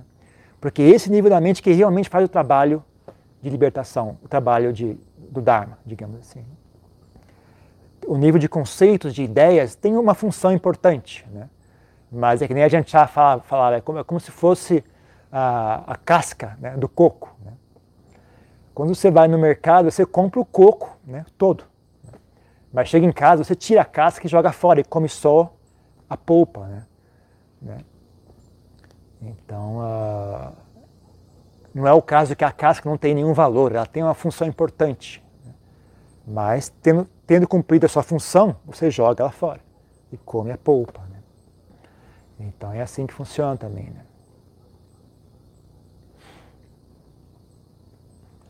Porque 0.58 0.80
esse 0.80 1.10
nível 1.10 1.28
da 1.28 1.38
mente 1.38 1.62
que 1.62 1.70
realmente 1.70 2.08
faz 2.08 2.24
o 2.24 2.28
trabalho 2.28 2.82
de 3.42 3.50
libertação, 3.50 4.16
o 4.24 4.28
trabalho 4.28 4.72
de, 4.72 4.96
do 5.18 5.42
Dharma, 5.42 5.78
digamos 5.84 6.18
assim. 6.20 6.42
O 8.06 8.16
nível 8.16 8.38
de 8.38 8.48
conceitos, 8.48 9.14
de 9.14 9.22
ideias, 9.22 9.74
tem 9.74 9.96
uma 9.96 10.14
função 10.14 10.52
importante. 10.52 11.26
Né? 11.32 11.48
Mas 12.10 12.42
é 12.42 12.48
que 12.48 12.54
nem 12.54 12.62
a 12.62 12.68
gente 12.68 12.90
já 12.90 13.06
fala, 13.06 13.40
fala 13.42 13.76
é, 13.76 13.80
como, 13.80 13.98
é 13.98 14.04
como 14.04 14.20
se 14.20 14.30
fosse 14.30 14.84
a, 15.32 15.92
a 15.92 15.96
casca 15.96 16.56
né, 16.60 16.76
do 16.76 16.88
coco. 16.88 17.34
Né? 17.44 17.52
Quando 18.74 18.94
você 18.94 19.10
vai 19.10 19.26
no 19.26 19.38
mercado, 19.38 19.90
você 19.90 20.04
compra 20.04 20.40
o 20.40 20.44
coco 20.44 20.96
né, 21.06 21.24
todo. 21.38 21.64
Mas 22.72 22.88
chega 22.88 23.06
em 23.06 23.12
casa, 23.12 23.42
você 23.42 23.54
tira 23.54 23.82
a 23.82 23.84
casca 23.84 24.26
e 24.26 24.30
joga 24.30 24.52
fora 24.52 24.80
e 24.80 24.84
come 24.84 25.08
só 25.08 25.54
a 26.08 26.16
polpa. 26.16 26.66
Né? 26.66 26.86
né? 27.62 27.78
Então, 29.22 29.78
uh, 29.78 30.52
não 31.72 31.86
é 31.86 31.92
o 31.92 32.02
caso 32.02 32.36
que 32.36 32.44
a 32.44 32.52
casca 32.52 32.88
não 32.88 32.96
tem 32.96 33.14
nenhum 33.14 33.32
valor, 33.32 33.74
ela 33.74 33.86
tem 33.86 34.02
uma 34.02 34.14
função 34.14 34.46
importante. 34.46 35.23
Mas, 36.26 36.72
tendo, 36.82 37.06
tendo 37.26 37.46
cumprido 37.46 37.86
a 37.86 37.88
sua 37.88 38.02
função, 38.02 38.56
você 38.64 38.90
joga 38.90 39.22
ela 39.22 39.32
fora 39.32 39.60
e 40.10 40.16
come 40.16 40.50
a 40.52 40.58
polpa. 40.58 41.00
Né? 41.10 41.18
Então, 42.40 42.72
é 42.72 42.80
assim 42.80 43.06
que 43.06 43.12
funciona 43.12 43.56
também. 43.56 43.90
Né? 43.90 44.04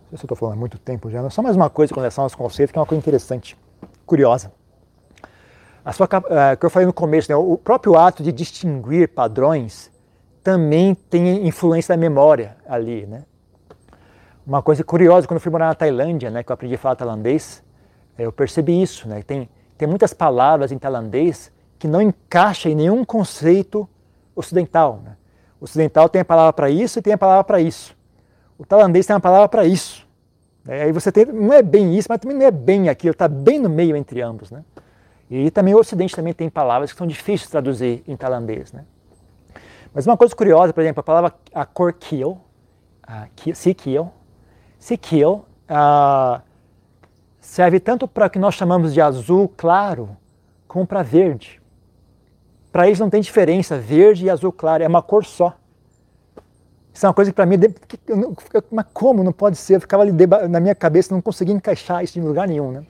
Não 0.03 0.11
sei 0.11 0.19
se 0.19 0.25
eu 0.25 0.27
estou 0.27 0.37
falando 0.37 0.55
há 0.55 0.59
muito 0.59 0.79
tempo 0.79 1.11
já, 1.11 1.21
mas 1.21 1.35
só 1.35 1.43
mais 1.43 1.57
uma 1.57 1.69
coisa 1.69 1.93
com 1.93 1.99
relação 1.99 2.23
aos 2.23 2.35
conceitos, 2.35 2.71
que 2.71 2.79
é 2.79 2.81
uma 2.81 2.87
coisa 2.87 3.01
interessante 3.01 3.59
curiosa. 4.07 4.53
A 5.85 5.93
sua, 5.93 6.07
uh, 6.07 6.57
que 6.59 6.65
eu 6.65 6.71
falei 6.71 6.87
no 6.87 6.93
começo, 6.93 7.31
né, 7.31 7.37
o 7.37 7.59
próprio 7.59 7.97
ato 7.99 8.23
de 8.23 8.31
distinguir 8.31 9.09
padrões 9.09 9.91
também 10.43 10.95
tem 10.95 11.47
influência 11.47 11.97
da 11.97 12.01
memória 12.01 12.57
ali, 12.67 13.07
né? 13.07 13.25
Uma 14.47 14.63
coisa 14.63 14.85
curiosa, 14.85 15.27
quando 15.27 15.39
eu 15.39 15.41
fui 15.41 15.51
morar 15.51 15.69
na 15.69 15.75
Tailândia, 15.75 16.31
né, 16.31 16.43
que 16.43 16.53
eu 16.53 16.55
aprendi 16.55 16.75
a 16.75 16.79
falar 16.79 16.97
tailandês, 16.97 17.64
eu 18.19 18.33
percebi 18.33 18.81
isso, 18.81 19.09
né? 19.09 19.23
Tem, 19.23 19.49
tem 19.77 19.89
muitas 19.89 20.13
palavras 20.13 20.71
em 20.71 20.79
tailandês 20.79 21.53
que 21.79 21.89
não 21.89 22.01
encaixam 22.01 22.73
em 22.73 22.75
nenhum 22.75 23.05
conceito 23.05 23.89
ocidental. 24.35 25.01
Né? 25.05 25.17
O 25.61 25.65
ocidental 25.65 26.09
tem 26.09 26.23
a 26.23 26.25
palavra 26.25 26.53
para 26.53 26.71
isso 26.71 26.99
e 26.99 27.03
tem 27.03 27.13
a 27.13 27.19
palavra 27.19 27.45
para 27.45 27.61
isso. 27.61 27.97
O 28.57 28.65
tailandês 28.65 29.07
tem 29.07 29.15
uma 29.15 29.21
palavra 29.21 29.49
para 29.49 29.65
isso. 29.65 30.07
É, 30.67 30.85
aí 30.85 30.93
você 30.93 31.13
tem, 31.13 31.27
não 31.27 31.53
é 31.53 31.63
bem 31.63 31.95
isso, 31.95 32.07
mas 32.09 32.19
também 32.19 32.39
não 32.39 32.47
é 32.47 32.51
bem 32.51 32.89
aquilo, 32.89 33.13
está 33.13 33.29
bem 33.29 33.59
no 33.59 33.69
meio 33.69 33.97
entre 33.97 34.23
ambos. 34.23 34.51
Né? 34.51 34.65
E 35.31 35.51
também 35.51 35.75
o 35.75 35.79
Ocidente 35.79 36.15
também 36.15 36.33
tem 36.33 36.49
palavras 36.49 36.93
que 36.93 36.99
são 36.99 37.07
difíceis 37.07 37.43
de 37.43 37.51
traduzir 37.51 38.03
em 38.07 38.17
tailandês. 38.17 38.73
Né? 38.73 38.85
Mas 39.93 40.07
uma 40.07 40.17
coisa 40.17 40.35
curiosa, 40.35 40.73
por 40.73 40.81
exemplo, 40.81 41.01
a 41.01 41.05
palavra 41.05 41.35
a 41.53 41.67
cor 41.67 41.93
kiel, 41.93 42.41
a 43.03 43.27
sikiel, 43.55 44.13
sikiel 44.79 45.45
serve 47.45 47.79
tanto 47.79 48.09
para 48.09 48.27
o 48.27 48.31
que 48.31 48.39
nós 48.39 48.55
chamamos 48.55 48.95
de 48.95 49.01
azul 49.01 49.53
claro, 49.55 50.17
como 50.67 50.87
para 50.87 51.03
verde. 51.03 51.61
Para 52.73 52.87
eles 52.87 52.99
não 52.99 53.11
tem 53.11 53.21
diferença, 53.21 53.79
verde 53.79 54.25
e 54.25 54.31
azul 54.31 54.51
claro, 54.51 54.83
é 54.83 54.89
uma 54.89 55.03
cor 55.03 55.25
só. 55.25 55.55
Isso 56.93 57.05
é 57.05 57.09
uma 57.09 57.15
coisa 57.15 57.31
que 57.31 57.35
para 57.35 57.45
mim, 57.45 57.57
mas 58.71 58.87
como 58.93 59.23
não 59.23 59.33
pode 59.33 59.57
ser? 59.57 59.77
Eu 59.77 59.81
ficava 59.81 60.03
ali 60.03 60.13
na 60.49 60.59
minha 60.59 60.75
cabeça, 60.75 61.15
não 61.15 61.21
conseguia 61.21 61.55
encaixar 61.55 62.03
isso 62.03 62.19
em 62.19 62.23
lugar 62.23 62.49
nenhum. 62.49 62.73
Né? 62.73 62.85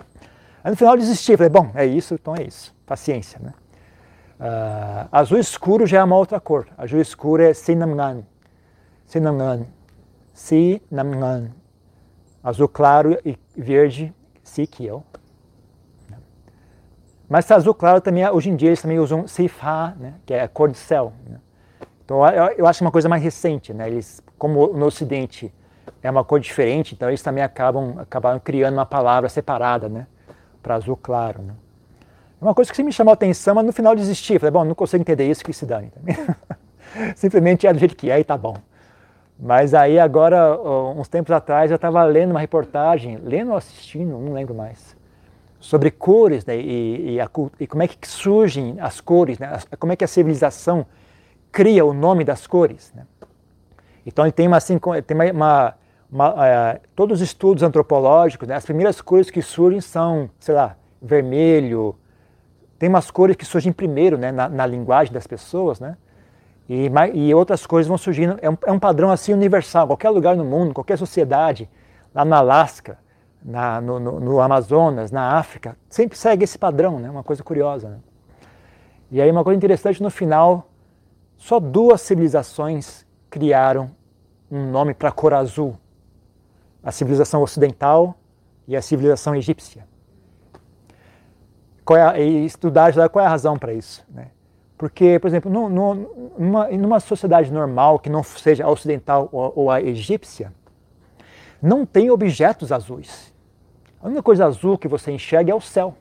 Aí 0.62 0.70
no 0.70 0.76
final 0.76 0.94
eu 0.94 1.00
desisti, 1.00 1.36
falei, 1.36 1.50
bom, 1.50 1.70
é 1.74 1.84
isso, 1.84 2.14
então 2.14 2.34
é 2.36 2.44
isso, 2.44 2.74
paciência. 2.86 3.40
Né? 3.42 3.52
Uh, 4.38 5.08
azul 5.10 5.38
escuro 5.38 5.86
já 5.86 5.98
é 5.98 6.04
uma 6.04 6.16
outra 6.16 6.38
cor, 6.38 6.68
azul 6.78 7.00
escuro 7.00 7.42
é 7.42 7.52
Sinamngan, 7.52 8.22
Sinamngan, 9.06 9.66
Sinamngan. 10.32 11.50
Azul 12.42 12.68
claro 12.68 13.18
e 13.24 13.38
verde, 13.56 14.12
Sikiel. 14.44 15.02
Mas 17.28 17.50
azul 17.50 17.74
claro 17.74 18.00
também, 18.00 18.28
hoje 18.28 18.50
em 18.50 18.54
dia 18.54 18.68
eles 18.68 18.82
também 18.82 18.98
usam 18.98 19.26
Sifa, 19.26 19.94
né? 19.98 20.14
que 20.24 20.34
é 20.34 20.42
a 20.42 20.48
cor 20.48 20.70
do 20.70 20.76
céu. 20.76 21.12
Né? 21.26 21.38
Então 22.04 22.24
eu, 22.28 22.44
eu 22.58 22.66
acho 22.66 22.84
uma 22.84 22.90
coisa 22.92 23.08
mais 23.08 23.22
recente, 23.22 23.72
né? 23.72 23.88
Eles, 23.88 24.22
como 24.38 24.68
no 24.68 24.86
Ocidente 24.86 25.52
é 26.02 26.10
uma 26.10 26.22
cor 26.22 26.38
diferente, 26.38 26.94
então 26.94 27.08
eles 27.08 27.22
também 27.22 27.42
acabam 27.42 27.98
acabaram 27.98 28.38
criando 28.38 28.74
uma 28.74 28.84
palavra 28.84 29.28
separada, 29.28 29.88
né? 29.88 30.06
Para 30.62 30.74
azul 30.74 30.96
claro, 30.96 31.42
né? 31.42 31.54
É 32.40 32.44
uma 32.44 32.54
coisa 32.54 32.70
que 32.70 32.82
me 32.82 32.92
chamou 32.92 33.10
a 33.10 33.14
atenção, 33.14 33.54
mas 33.54 33.64
no 33.64 33.72
final 33.72 33.96
desisti. 33.96 34.38
Falei, 34.38 34.50
bom, 34.50 34.64
não 34.64 34.74
consigo 34.74 35.00
entender 35.00 35.28
isso, 35.28 35.42
que 35.42 35.52
se 35.52 35.64
dane. 35.64 35.90
Simplesmente 37.16 37.66
é 37.66 37.72
do 37.72 37.78
jeito 37.78 37.96
que 37.96 38.10
é 38.10 38.20
e 38.20 38.24
tá 38.24 38.36
bom. 38.36 38.56
Mas 39.38 39.74
aí 39.74 39.98
agora, 39.98 40.58
uns 40.96 41.08
tempos 41.08 41.32
atrás, 41.32 41.70
eu 41.70 41.76
estava 41.76 42.02
lendo 42.04 42.30
uma 42.30 42.40
reportagem, 42.40 43.18
lendo 43.22 43.50
ou 43.50 43.56
assistindo, 43.56 44.16
não 44.18 44.32
lembro 44.32 44.54
mais, 44.54 44.96
sobre 45.58 45.90
cores 45.90 46.44
né, 46.44 46.56
e, 46.56 47.14
e, 47.14 47.20
a, 47.20 47.28
e, 47.58 47.66
como 47.66 47.82
é 47.82 47.88
que 47.88 48.06
surgem 48.06 48.76
as 48.80 49.00
cores, 49.00 49.38
né, 49.38 49.58
como 49.78 49.92
é 49.92 49.96
que 49.96 50.04
a 50.04 50.08
civilização 50.08 50.86
cria 51.50 51.84
o 51.84 51.92
nome 51.92 52.22
das 52.22 52.46
cores. 52.46 52.92
Né? 52.94 53.06
Então 54.06 54.24
ele 54.24 54.32
tem 54.32 54.46
uma, 54.46 54.58
assim, 54.58 54.78
tem 55.06 55.16
uma, 55.16 55.32
uma, 55.32 55.74
uma 56.10 56.46
é, 56.46 56.80
todos 56.94 57.20
os 57.20 57.26
estudos 57.26 57.62
antropológicos, 57.62 58.46
né, 58.46 58.54
as 58.54 58.64
primeiras 58.64 59.00
cores 59.00 59.30
que 59.30 59.42
surgem 59.42 59.80
são, 59.80 60.30
sei 60.38 60.54
lá, 60.54 60.76
vermelho. 61.02 61.96
Tem 62.78 62.88
umas 62.88 63.10
cores 63.10 63.34
que 63.34 63.44
surgem 63.44 63.72
primeiro, 63.72 64.16
né, 64.16 64.30
na, 64.30 64.48
na 64.48 64.66
linguagem 64.66 65.12
das 65.12 65.26
pessoas, 65.26 65.80
né? 65.80 65.96
E, 66.68 66.90
e, 67.12 67.34
outras 67.34 67.66
cores 67.66 67.86
vão 67.86 67.98
surgindo. 67.98 68.38
É 68.40 68.48
um, 68.48 68.56
é 68.66 68.72
um, 68.72 68.78
padrão 68.78 69.10
assim 69.10 69.32
universal. 69.32 69.86
Qualquer 69.86 70.10
lugar 70.10 70.36
no 70.36 70.44
mundo, 70.44 70.72
qualquer 70.72 70.96
sociedade, 70.96 71.68
lá 72.14 72.24
na 72.24 72.38
Alasca, 72.38 72.98
na, 73.44 73.80
no, 73.80 74.00
no, 74.00 74.20
no, 74.20 74.40
Amazonas, 74.40 75.10
na 75.10 75.36
África, 75.36 75.76
sempre 75.88 76.16
segue 76.16 76.44
esse 76.44 76.58
padrão, 76.58 76.98
né? 76.98 77.10
Uma 77.10 77.22
coisa 77.22 77.42
curiosa. 77.42 77.90
Né? 77.90 77.98
E 79.10 79.20
aí 79.20 79.30
uma 79.30 79.44
coisa 79.44 79.56
interessante 79.56 80.02
no 80.02 80.10
final 80.10 80.70
só 81.36 81.60
duas 81.60 82.00
civilizações 82.00 83.04
criaram 83.28 83.90
um 84.50 84.70
nome 84.70 84.94
para 84.94 85.10
a 85.10 85.12
cor 85.12 85.34
azul: 85.34 85.76
a 86.82 86.90
civilização 86.90 87.42
ocidental 87.42 88.14
e 88.66 88.74
a 88.74 88.80
civilização 88.80 89.34
egípcia. 89.34 89.86
Qual 91.84 91.98
é 91.98 92.02
a, 92.02 92.18
e 92.18 92.48
qual 93.12 93.22
é 93.22 93.26
a 93.26 93.30
razão 93.30 93.58
para 93.58 93.74
isso. 93.74 94.02
Né? 94.08 94.28
Porque, 94.76 95.18
por 95.18 95.28
exemplo, 95.28 95.50
no, 95.50 95.68
no, 95.68 96.32
numa, 96.36 96.68
numa 96.68 97.00
sociedade 97.00 97.52
normal, 97.52 97.98
que 97.98 98.10
não 98.10 98.22
seja 98.22 98.64
a 98.64 98.70
ocidental 98.70 99.28
ou, 99.30 99.52
ou 99.54 99.70
a 99.70 99.80
egípcia, 99.80 100.52
não 101.62 101.86
tem 101.86 102.10
objetos 102.10 102.72
azuis. 102.72 103.32
A 104.00 104.06
única 104.06 104.22
coisa 104.22 104.44
azul 104.44 104.76
que 104.76 104.88
você 104.88 105.10
enxerga 105.12 105.50
é 105.50 105.54
o 105.54 105.60
céu. 105.60 105.94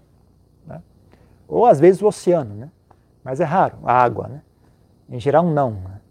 Né? 0.67 0.81
Ou 1.47 1.65
às 1.65 1.79
vezes 1.79 2.01
o 2.01 2.07
oceano, 2.07 2.53
né? 2.55 2.69
mas 3.23 3.39
é 3.39 3.45
raro, 3.45 3.77
a 3.85 3.93
água. 3.93 4.27
Né? 4.27 4.41
Em 5.09 5.19
geral, 5.19 5.45
não. 5.45 5.71
Né? 5.71 6.01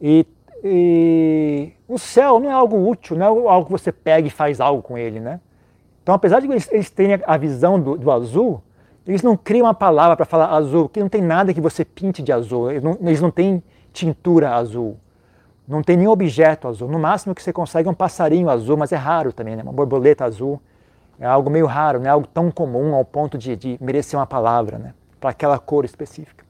E, 0.00 0.26
e, 0.62 1.72
o 1.88 1.98
céu 1.98 2.38
não 2.38 2.50
é 2.50 2.52
algo 2.52 2.76
útil, 2.86 3.16
não 3.16 3.24
é 3.24 3.48
algo 3.48 3.66
que 3.66 3.72
você 3.72 3.90
pega 3.90 4.26
e 4.26 4.30
faz 4.30 4.60
algo 4.60 4.82
com 4.82 4.98
ele. 4.98 5.20
Né? 5.20 5.40
Então, 6.02 6.14
apesar 6.14 6.40
de 6.40 6.46
eles, 6.48 6.70
eles 6.70 6.90
terem 6.90 7.18
a 7.24 7.36
visão 7.38 7.80
do, 7.80 7.96
do 7.96 8.10
azul, 8.10 8.62
eles 9.06 9.22
não 9.22 9.36
criam 9.36 9.66
uma 9.66 9.74
palavra 9.74 10.16
para 10.16 10.24
falar 10.24 10.50
azul, 10.54 10.84
porque 10.84 11.00
não 11.00 11.08
tem 11.08 11.20
nada 11.20 11.52
que 11.52 11.60
você 11.60 11.84
pinte 11.84 12.22
de 12.22 12.32
azul. 12.32 12.70
Eles 12.70 12.82
não, 12.82 12.96
eles 13.00 13.20
não 13.20 13.30
têm 13.30 13.62
tintura 13.92 14.54
azul. 14.54 14.96
Não 15.66 15.82
tem 15.82 15.96
nenhum 15.96 16.10
objeto 16.10 16.68
azul. 16.68 16.88
No 16.88 16.98
máximo 16.98 17.34
que 17.34 17.42
você 17.42 17.52
consegue 17.52 17.88
é 17.88 17.90
um 17.90 17.94
passarinho 17.94 18.48
azul, 18.48 18.76
mas 18.76 18.92
é 18.92 18.96
raro 18.96 19.32
também, 19.32 19.56
né? 19.56 19.62
Uma 19.62 19.72
borboleta 19.72 20.24
azul. 20.24 20.60
É 21.18 21.26
algo 21.26 21.50
meio 21.50 21.66
raro, 21.66 22.00
não 22.00 22.06
é 22.06 22.10
algo 22.10 22.26
tão 22.26 22.50
comum 22.50 22.94
ao 22.94 23.04
ponto 23.04 23.38
de, 23.38 23.54
de 23.56 23.78
merecer 23.80 24.18
uma 24.18 24.26
palavra, 24.26 24.78
né? 24.78 24.94
Para 25.20 25.30
aquela 25.30 25.58
cor 25.58 25.84
específica. 25.84 26.44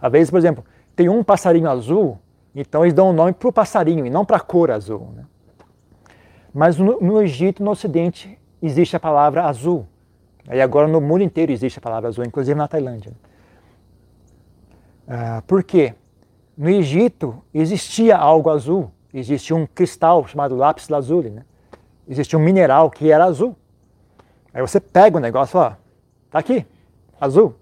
Às 0.00 0.12
vezes, 0.12 0.30
por 0.30 0.38
exemplo, 0.38 0.64
tem 0.94 1.08
um 1.08 1.22
passarinho 1.22 1.68
azul, 1.68 2.18
então 2.54 2.84
eles 2.84 2.94
dão 2.94 3.08
o 3.08 3.10
um 3.10 3.12
nome 3.12 3.32
para 3.32 3.48
o 3.48 3.52
passarinho 3.52 4.06
e 4.06 4.10
não 4.10 4.24
para 4.24 4.36
a 4.36 4.40
cor 4.40 4.70
azul. 4.70 5.08
Né? 5.14 5.24
Mas 6.54 6.76
no, 6.78 7.00
no 7.00 7.20
Egito, 7.22 7.62
no 7.62 7.70
Ocidente, 7.70 8.38
existe 8.62 8.96
a 8.96 9.00
palavra 9.00 9.44
azul. 9.44 9.86
E 10.50 10.60
agora 10.60 10.88
no 10.88 11.00
mundo 11.00 11.22
inteiro 11.22 11.52
existe 11.52 11.78
a 11.78 11.82
palavra 11.82 12.08
azul, 12.08 12.24
inclusive 12.24 12.56
na 12.56 12.66
Tailândia. 12.66 13.12
Ah, 15.06 15.42
por 15.46 15.62
quê? 15.62 15.94
No 16.56 16.68
Egito 16.68 17.42
existia 17.52 18.16
algo 18.16 18.50
azul, 18.50 18.90
existia 19.12 19.54
um 19.54 19.66
cristal 19.66 20.26
chamado 20.26 20.56
lápis 20.56 20.88
lazuli, 20.88 21.30
né? 21.30 21.42
existia 22.08 22.38
um 22.38 22.42
mineral 22.42 22.90
que 22.90 23.12
era 23.12 23.24
azul. 23.24 23.54
Aí 24.52 24.60
você 24.62 24.80
pega 24.80 25.18
o 25.18 25.20
negócio, 25.20 25.58
ó, 25.60 25.72
tá 26.30 26.38
aqui, 26.38 26.66
azul. 27.20 27.54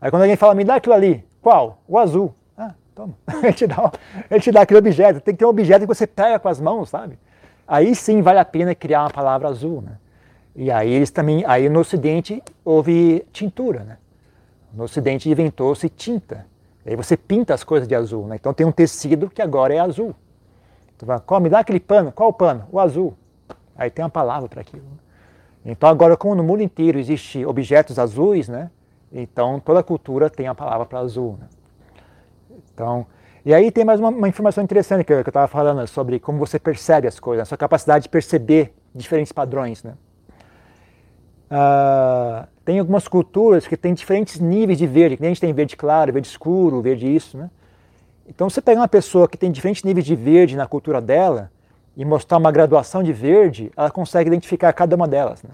Aí 0.00 0.10
quando 0.10 0.22
alguém 0.22 0.36
fala, 0.36 0.54
me 0.54 0.64
dá 0.64 0.76
aquilo 0.76 0.94
ali, 0.94 1.26
qual? 1.40 1.82
O 1.88 1.98
azul. 1.98 2.34
Ah, 2.56 2.74
toma. 2.94 3.14
ele, 3.42 3.52
te 3.54 3.66
dá, 3.66 3.92
ele 4.30 4.40
te 4.40 4.52
dá 4.52 4.60
aquele 4.60 4.78
objeto. 4.78 5.20
Tem 5.20 5.34
que 5.34 5.38
ter 5.38 5.46
um 5.46 5.48
objeto 5.48 5.80
que 5.80 5.86
você 5.86 6.06
pega 6.06 6.38
com 6.38 6.48
as 6.48 6.60
mãos, 6.60 6.90
sabe? 6.90 7.18
Aí 7.66 7.94
sim 7.94 8.20
vale 8.20 8.38
a 8.38 8.44
pena 8.44 8.74
criar 8.74 9.04
uma 9.04 9.10
palavra 9.10 9.48
azul, 9.48 9.80
né? 9.80 9.98
E 10.56 10.70
aí 10.70 10.92
eles 10.92 11.10
também, 11.10 11.44
aí 11.46 11.68
no 11.68 11.80
Ocidente 11.80 12.42
houve 12.64 13.26
tintura, 13.32 13.80
né? 13.80 13.98
No 14.72 14.84
Ocidente 14.84 15.28
inventou-se 15.28 15.88
tinta. 15.88 16.46
Aí 16.86 16.94
você 16.94 17.16
pinta 17.16 17.54
as 17.54 17.64
coisas 17.64 17.88
de 17.88 17.94
azul, 17.94 18.26
né? 18.26 18.36
Então 18.36 18.54
tem 18.54 18.66
um 18.66 18.72
tecido 18.72 19.28
que 19.28 19.42
agora 19.42 19.74
é 19.74 19.78
azul. 19.78 20.14
Tu 20.96 21.04
vai, 21.04 21.18
come, 21.20 21.48
dá 21.48 21.60
aquele 21.60 21.80
pano. 21.80 22.12
Qual 22.12 22.28
o 22.28 22.32
pano? 22.32 22.66
O 22.70 22.78
azul. 22.78 23.14
Aí 23.76 23.90
tem 23.90 24.04
uma 24.04 24.10
palavra 24.10 24.48
para 24.48 24.60
aquilo. 24.60 24.84
Então 25.64 25.88
agora, 25.88 26.16
como 26.16 26.34
no 26.34 26.44
mundo 26.44 26.62
inteiro 26.62 26.98
existe 26.98 27.44
objetos 27.44 27.98
azuis, 27.98 28.48
né? 28.48 28.70
Então 29.12 29.58
toda 29.58 29.82
cultura 29.82 30.30
tem 30.30 30.46
a 30.46 30.54
palavra 30.54 30.86
para 30.86 31.00
azul. 31.00 31.38
Né? 31.40 31.48
Então, 32.72 33.06
e 33.44 33.52
aí 33.52 33.70
tem 33.70 33.84
mais 33.84 33.98
uma, 33.98 34.10
uma 34.10 34.28
informação 34.28 34.62
interessante 34.62 35.04
que 35.04 35.12
eu 35.12 35.20
estava 35.20 35.48
falando 35.48 35.86
sobre 35.86 36.20
como 36.20 36.38
você 36.38 36.58
percebe 36.58 37.08
as 37.08 37.18
coisas, 37.18 37.42
a 37.42 37.44
sua 37.46 37.58
capacidade 37.58 38.04
de 38.04 38.08
perceber 38.08 38.74
diferentes 38.94 39.32
padrões, 39.32 39.82
né? 39.82 39.94
Uh, 41.50 42.46
tem 42.64 42.78
algumas 42.78 43.06
culturas 43.06 43.66
que 43.66 43.76
têm 43.76 43.92
diferentes 43.92 44.40
níveis 44.40 44.78
de 44.78 44.86
verde, 44.86 45.16
que 45.16 45.24
a 45.24 45.28
gente 45.28 45.40
tem 45.40 45.52
verde 45.52 45.76
claro, 45.76 46.12
verde 46.12 46.28
escuro, 46.28 46.80
verde 46.80 47.14
isso, 47.14 47.36
né? 47.36 47.50
Então, 48.26 48.48
você 48.48 48.62
pega 48.62 48.80
uma 48.80 48.88
pessoa 48.88 49.28
que 49.28 49.36
tem 49.36 49.52
diferentes 49.52 49.82
níveis 49.82 50.06
de 50.06 50.16
verde 50.16 50.56
na 50.56 50.66
cultura 50.66 51.00
dela 51.00 51.50
e 51.94 52.04
mostrar 52.04 52.38
uma 52.38 52.50
graduação 52.50 53.02
de 53.02 53.12
verde, 53.12 53.70
ela 53.76 53.90
consegue 53.90 54.28
identificar 54.28 54.72
cada 54.72 54.96
uma 54.96 55.06
delas, 55.06 55.42
né? 55.42 55.50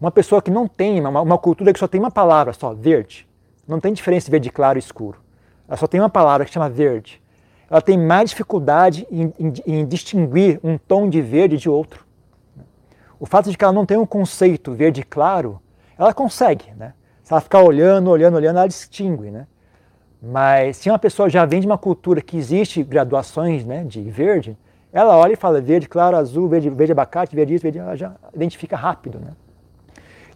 Uma 0.00 0.10
pessoa 0.10 0.42
que 0.42 0.50
não 0.50 0.66
tem, 0.66 1.00
uma, 1.00 1.20
uma 1.20 1.38
cultura 1.38 1.72
que 1.72 1.78
só 1.78 1.86
tem 1.86 2.00
uma 2.00 2.10
palavra 2.10 2.52
só, 2.52 2.74
verde, 2.74 3.28
não 3.66 3.78
tem 3.78 3.92
diferença 3.92 4.26
de 4.26 4.30
verde 4.32 4.50
claro 4.50 4.78
e 4.78 4.80
escuro. 4.80 5.18
Ela 5.68 5.76
só 5.76 5.86
tem 5.86 6.00
uma 6.00 6.10
palavra 6.10 6.44
que 6.44 6.52
chama 6.52 6.68
verde. 6.68 7.22
Ela 7.70 7.80
tem 7.80 7.98
mais 7.98 8.30
dificuldade 8.30 9.06
em, 9.10 9.32
em, 9.38 9.52
em 9.66 9.86
distinguir 9.86 10.58
um 10.64 10.78
tom 10.78 11.08
de 11.08 11.20
verde 11.20 11.56
de 11.56 11.68
outro 11.68 12.07
o 13.20 13.26
fato 13.26 13.50
de 13.50 13.56
que 13.56 13.64
ela 13.64 13.72
não 13.72 13.86
tem 13.86 13.96
um 13.96 14.06
conceito 14.06 14.72
verde 14.72 15.02
claro, 15.02 15.60
ela 15.98 16.14
consegue, 16.14 16.72
né? 16.76 16.94
Se 17.22 17.32
ela 17.32 17.40
ficar 17.40 17.62
olhando, 17.62 18.10
olhando, 18.10 18.36
olhando, 18.36 18.56
ela 18.56 18.66
distingue, 18.66 19.30
né? 19.30 19.46
Mas 20.22 20.78
se 20.78 20.90
uma 20.90 20.98
pessoa 20.98 21.28
já 21.28 21.44
vem 21.44 21.60
de 21.60 21.66
uma 21.66 21.78
cultura 21.78 22.20
que 22.20 22.36
existe 22.36 22.82
graduações 22.82 23.64
né, 23.64 23.84
de 23.84 24.02
verde, 24.02 24.56
ela 24.92 25.16
olha 25.16 25.34
e 25.34 25.36
fala 25.36 25.60
verde 25.60 25.88
claro, 25.88 26.16
azul, 26.16 26.48
verde, 26.48 26.70
verde 26.70 26.92
abacate, 26.92 27.36
verde 27.36 27.54
isso, 27.54 27.62
verde, 27.62 27.78
ela 27.78 27.94
já 27.94 28.14
identifica 28.34 28.76
rápido, 28.76 29.20
né? 29.20 29.32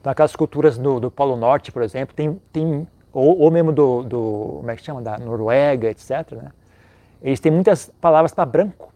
Então 0.01 0.11
aquelas 0.11 0.35
culturas 0.35 0.77
do, 0.77 1.01
do 1.01 1.11
Polo 1.11 1.37
Norte, 1.37 1.73
por 1.73 1.83
exemplo, 1.83 2.15
tem, 2.15 2.41
tem 2.53 2.87
ou, 3.13 3.39
ou 3.39 3.51
mesmo 3.51 3.73
do, 3.73 4.03
do, 4.03 4.19
como 4.59 4.71
é 4.71 4.77
que 4.77 4.83
chama, 4.83 5.01
da 5.01 5.19
Noruega, 5.19 5.89
etc., 5.89 6.33
né? 6.33 6.53
Eles 7.23 7.39
têm 7.39 7.53
muitas 7.53 7.91
palavras 8.01 8.35
para 8.35 8.45
branco. 8.45 8.92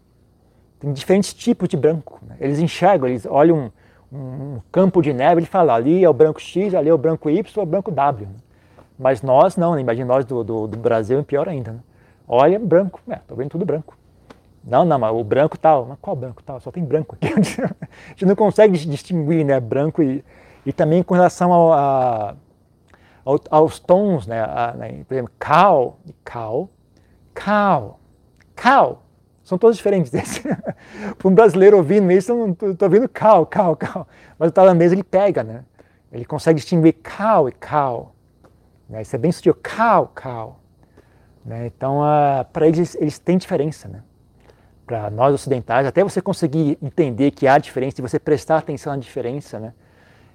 Tem 0.79 0.93
diferentes 0.93 1.33
tipos 1.33 1.67
de 1.67 1.75
branco. 1.75 2.19
Né? 2.27 2.35
Eles 2.39 2.59
enxergam, 2.59 3.07
eles 3.07 3.25
olham 3.25 3.71
um, 4.11 4.17
um, 4.17 4.61
campo 4.71 5.01
de 5.01 5.11
neve, 5.13 5.41
ele 5.41 5.47
fala, 5.47 5.73
ali 5.73 6.03
é 6.03 6.09
o 6.09 6.13
branco 6.13 6.39
X, 6.39 6.73
ali 6.73 6.89
é 6.89 6.93
o 6.93 6.97
branco 6.97 7.29
Y, 7.29 7.43
é 7.55 7.63
o 7.63 7.65
branco 7.65 7.91
W. 7.91 8.27
Né? 8.27 8.35
Mas 8.97 9.21
nós 9.21 9.57
não, 9.57 9.75
né? 9.75 9.81
imagina 9.81 10.07
nós 10.07 10.25
do, 10.25 10.43
do, 10.43 10.67
do, 10.67 10.77
Brasil, 10.77 11.23
pior 11.23 11.47
ainda. 11.47 11.73
Né? 11.73 11.79
Olha, 12.27 12.59
branco, 12.59 12.99
é, 13.09 13.15
tô 13.27 13.35
vendo 13.35 13.49
tudo 13.49 13.65
branco. 13.65 13.97
Não, 14.63 14.83
não, 14.83 14.99
mas 14.99 15.13
o 15.13 15.23
branco 15.23 15.57
tal, 15.57 15.85
mas 15.85 15.97
qual 16.01 16.15
branco 16.15 16.43
tal? 16.43 16.59
Só 16.59 16.71
tem 16.71 16.83
branco 16.83 17.15
aqui. 17.15 17.33
a 17.33 18.09
gente 18.09 18.25
não 18.25 18.35
consegue 18.35 18.77
distinguir, 18.77 19.45
né, 19.45 19.59
branco 19.59 20.03
e, 20.03 20.23
e 20.65 20.73
também 20.73 21.01
com 21.01 21.13
relação 21.13 21.53
ao, 21.53 21.73
a, 21.73 22.35
ao, 23.23 23.39
aos 23.49 23.79
tons, 23.79 24.27
né, 24.27 24.41
a, 24.41 24.73
né, 24.75 25.03
por 25.07 25.13
exemplo, 25.13 25.31
cal, 25.39 25.99
cal, 26.23 26.69
cal, 27.33 27.99
cal, 28.53 29.03
são 29.47 29.57
todos 29.57 29.77
diferentes 29.77 30.11
Para 31.17 31.27
um 31.27 31.33
brasileiro 31.33 31.77
ouvindo 31.77 32.11
isso, 32.11 32.33
eu 32.33 32.71
estou 32.73 32.85
ouvindo 32.85 33.07
cal, 33.07 33.45
cal, 33.45 33.77
cal. 33.77 34.05
Mas 34.37 34.49
o 34.49 34.51
tailandês 34.51 34.91
ele 34.91 35.05
pega, 35.05 35.41
né? 35.41 35.63
Ele 36.11 36.25
consegue 36.25 36.59
distinguir 36.59 36.91
cal 37.01 37.47
e 37.47 37.53
cal. 37.53 38.13
Né? 38.89 39.01
Isso 39.01 39.15
é 39.15 39.19
bem 39.19 39.31
sutil, 39.31 39.55
cal, 39.55 40.11
cal. 40.13 40.59
Né? 41.45 41.67
Então, 41.67 42.01
uh, 42.01 42.43
para 42.51 42.67
eles, 42.67 42.95
eles 42.95 43.19
têm 43.19 43.37
diferença, 43.37 43.87
né? 43.87 44.03
Para 44.85 45.09
nós 45.09 45.33
ocidentais, 45.33 45.87
até 45.87 46.03
você 46.03 46.21
conseguir 46.21 46.77
entender 46.81 47.31
que 47.31 47.47
há 47.47 47.57
diferença 47.57 48.01
e 48.01 48.03
você 48.03 48.19
prestar 48.19 48.57
atenção 48.57 48.91
na 48.91 48.99
diferença, 48.99 49.61
né? 49.61 49.73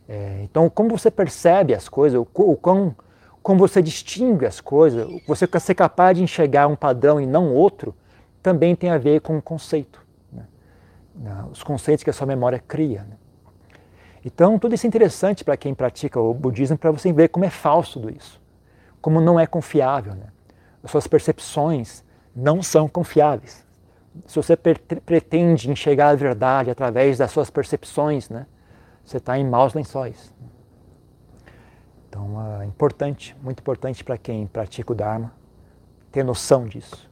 É, 0.09 0.41
então, 0.43 0.71
como 0.71 0.89
você 0.89 1.11
percebe 1.11 1.75
as 1.75 1.87
coisas, 1.87 2.19
o, 2.19 2.27
o 2.35 2.57
como 2.57 3.59
você 3.59 3.83
distingue 3.83 4.47
as 4.47 4.59
coisas, 4.59 5.07
você 5.27 5.47
ser 5.61 5.75
capaz 5.75 6.17
de 6.17 6.25
enxergar 6.25 6.67
um 6.67 6.77
padrão 6.77 7.21
e 7.21 7.27
não 7.27 7.53
outro, 7.53 7.95
também 8.43 8.75
tem 8.75 8.91
a 8.91 8.99
ver 8.99 9.21
com 9.21 9.39
o 9.39 9.43
conceito. 9.43 10.05
Né? 11.15 11.45
Os 11.51 11.63
conceitos 11.63 12.03
que 12.03 12.11
a 12.11 12.13
sua 12.13 12.27
memória 12.27 12.59
cria. 12.59 13.05
Né? 13.05 13.17
Então, 14.25 14.59
tudo 14.59 14.75
isso 14.75 14.87
é 14.87 14.89
interessante 14.89 15.45
para 15.45 15.57
quem 15.57 15.75
pratica 15.75 16.21
o 16.21 16.35
budismo, 16.35 16.77
para 16.77 16.91
você 16.91 17.13
ver 17.13 17.29
como 17.29 17.45
é 17.45 17.51
falso 17.51 18.01
tudo 18.01 18.11
isso. 18.15 18.41
Como 19.01 19.21
não 19.21 19.39
é 19.39 19.47
confiável. 19.47 20.15
Né? 20.15 20.27
As 20.83 20.91
suas 20.91 21.07
percepções 21.07 22.05
não 22.35 22.63
são 22.63 22.89
confiáveis. 22.89 23.65
Se 24.27 24.37
você 24.37 24.57
pretende 24.57 25.71
enxergar 25.71 26.11
a 26.11 26.15
verdade 26.15 26.71
através 26.71 27.19
das 27.19 27.31
suas 27.31 27.49
percepções, 27.49 28.29
né, 28.29 28.47
você 29.05 29.17
está 29.17 29.39
em 29.39 29.49
maus 29.49 29.73
lençóis. 29.73 30.33
Então, 32.09 32.61
é 32.61 32.67
importante, 32.67 33.35
muito 33.43 33.61
importante 33.61 34.05
para 34.05 34.19
quem 34.19 34.47
pratica 34.47 34.93
o 34.93 34.95
Dharma 34.95 35.33
ter 36.11 36.23
noção 36.23 36.67
disso. 36.67 37.11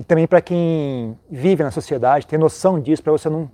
E 0.00 0.02
também 0.02 0.26
para 0.26 0.40
quem 0.40 1.14
vive 1.30 1.62
na 1.62 1.70
sociedade, 1.70 2.26
ter 2.26 2.38
noção 2.38 2.80
disso, 2.80 3.02
para 3.02 3.12
você 3.12 3.28
não, 3.28 3.50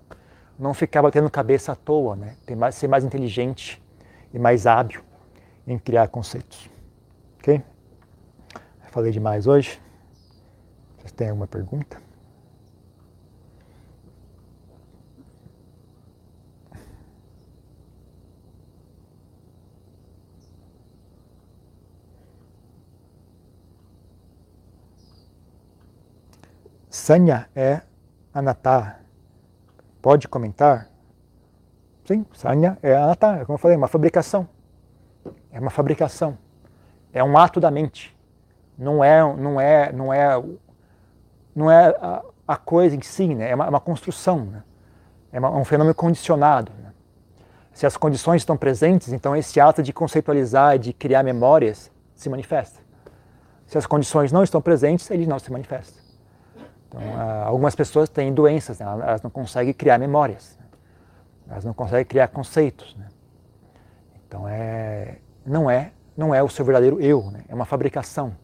não 0.57 0.73
ficar 0.73 1.03
batendo 1.03 1.29
cabeça 1.29 1.73
à 1.73 1.75
toa, 1.75 2.15
né? 2.15 2.37
Tem 2.47 2.55
mais, 2.55 2.77
ser 2.77 2.87
mais 2.87 3.03
inteligente 3.03 3.83
e 4.33 4.39
mais 4.39 4.65
hábil 4.65 5.03
em 5.67 5.77
criar 5.77 6.07
conceitos. 6.07 6.71
Ok? 7.41 7.61
Falei 8.93 9.11
demais 9.11 9.49
hoje. 9.49 9.83
Vocês 10.99 11.11
têm 11.11 11.31
alguma 11.31 11.49
pergunta? 11.49 12.06
Sanya 27.07 27.49
é 27.55 27.83
anatta. 28.35 28.97
Pode 30.03 30.27
comentar? 30.27 30.89
Sim, 32.05 32.27
Sanya 32.33 32.77
é 32.83 32.97
anatta, 32.97 33.45
como 33.45 33.55
eu 33.55 33.59
falei, 33.59 33.77
é 33.77 33.79
uma 33.79 33.87
fabricação. 33.87 34.49
É 35.53 35.61
uma 35.61 35.71
fabricação. 35.71 36.37
É 37.13 37.23
um 37.23 37.39
ato 37.39 37.61
da 37.61 37.71
mente. 37.71 38.13
Não 38.77 39.05
é, 39.05 39.21
não 39.37 39.61
é, 39.61 39.93
não 39.93 40.13
é, 40.13 40.45
não 41.55 41.71
é 41.71 41.97
a, 42.01 42.25
a 42.49 42.57
coisa 42.57 42.97
em 42.97 43.03
si, 43.03 43.37
né? 43.37 43.51
é, 43.51 43.55
uma, 43.55 43.67
é 43.67 43.69
uma 43.69 43.81
construção, 43.81 44.45
né? 44.45 44.65
é, 45.31 45.39
uma, 45.39 45.47
é 45.47 45.53
um 45.53 45.65
fenômeno 45.65 45.95
condicionado. 45.95 46.73
Né? 46.83 46.91
Se 47.73 47.87
as 47.87 47.97
condições 47.97 48.43
estão 48.43 48.57
presentes, 48.57 49.13
então 49.13 49.37
esse 49.37 49.61
ato 49.61 49.81
de 49.81 49.93
conceitualizar, 49.93 50.77
de 50.77 50.93
criar 50.93 51.23
memórias, 51.23 51.89
se 52.17 52.29
manifesta. 52.29 52.81
Se 53.65 53.79
as 53.79 53.87
condições 53.87 54.33
não 54.33 54.43
estão 54.43 54.61
presentes, 54.61 55.09
ele 55.09 55.25
não 55.25 55.39
se 55.39 55.53
manifesta. 55.53 56.06
Então, 56.97 57.21
algumas 57.45 57.75
pessoas 57.75 58.09
têm 58.09 58.33
doenças, 58.33 58.79
né? 58.79 58.87
elas 58.87 59.23
não 59.23 59.31
conseguem 59.31 59.75
criar 59.75 59.99
memórias, 59.99 60.57
né? 60.59 60.67
elas 61.51 61.65
não 61.65 61.75
conseguem 61.75 62.07
criar 62.07 62.29
conceitos. 62.29 62.97
Né? 62.97 63.09
Então, 64.27 64.49
é, 64.49 65.19
não 65.45 65.71
é 65.71 65.93
não 66.17 66.35
é 66.35 66.43
o 66.43 66.49
seu 66.49 66.65
verdadeiro 66.65 67.01
eu, 67.01 67.31
né? 67.31 67.45
é 67.49 67.55
uma 67.55 67.67
fabricação. 67.67 68.35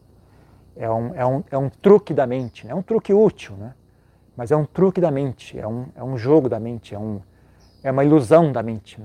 É 0.75 0.89
um, 0.89 1.15
é, 1.15 1.25
um, 1.25 1.43
é 1.51 1.57
um 1.57 1.69
truque 1.69 2.13
da 2.13 2.25
mente, 2.27 2.65
né? 2.65 2.71
é 2.71 2.75
um 2.75 2.81
truque 2.81 3.13
útil, 3.13 3.55
né? 3.55 3.73
mas 4.37 4.51
é 4.51 4.55
um 4.55 4.65
truque 4.65 5.01
da 5.01 5.09
mente, 5.09 5.57
é 5.57 5.67
um, 5.67 5.87
é 5.95 6.03
um 6.03 6.17
jogo 6.17 6.47
da 6.47 6.59
mente, 6.59 6.93
é, 6.93 6.99
um, 6.99 7.21
é 7.83 7.91
uma 7.91 8.03
ilusão 8.03 8.51
da 8.51 8.61
mente. 8.61 9.01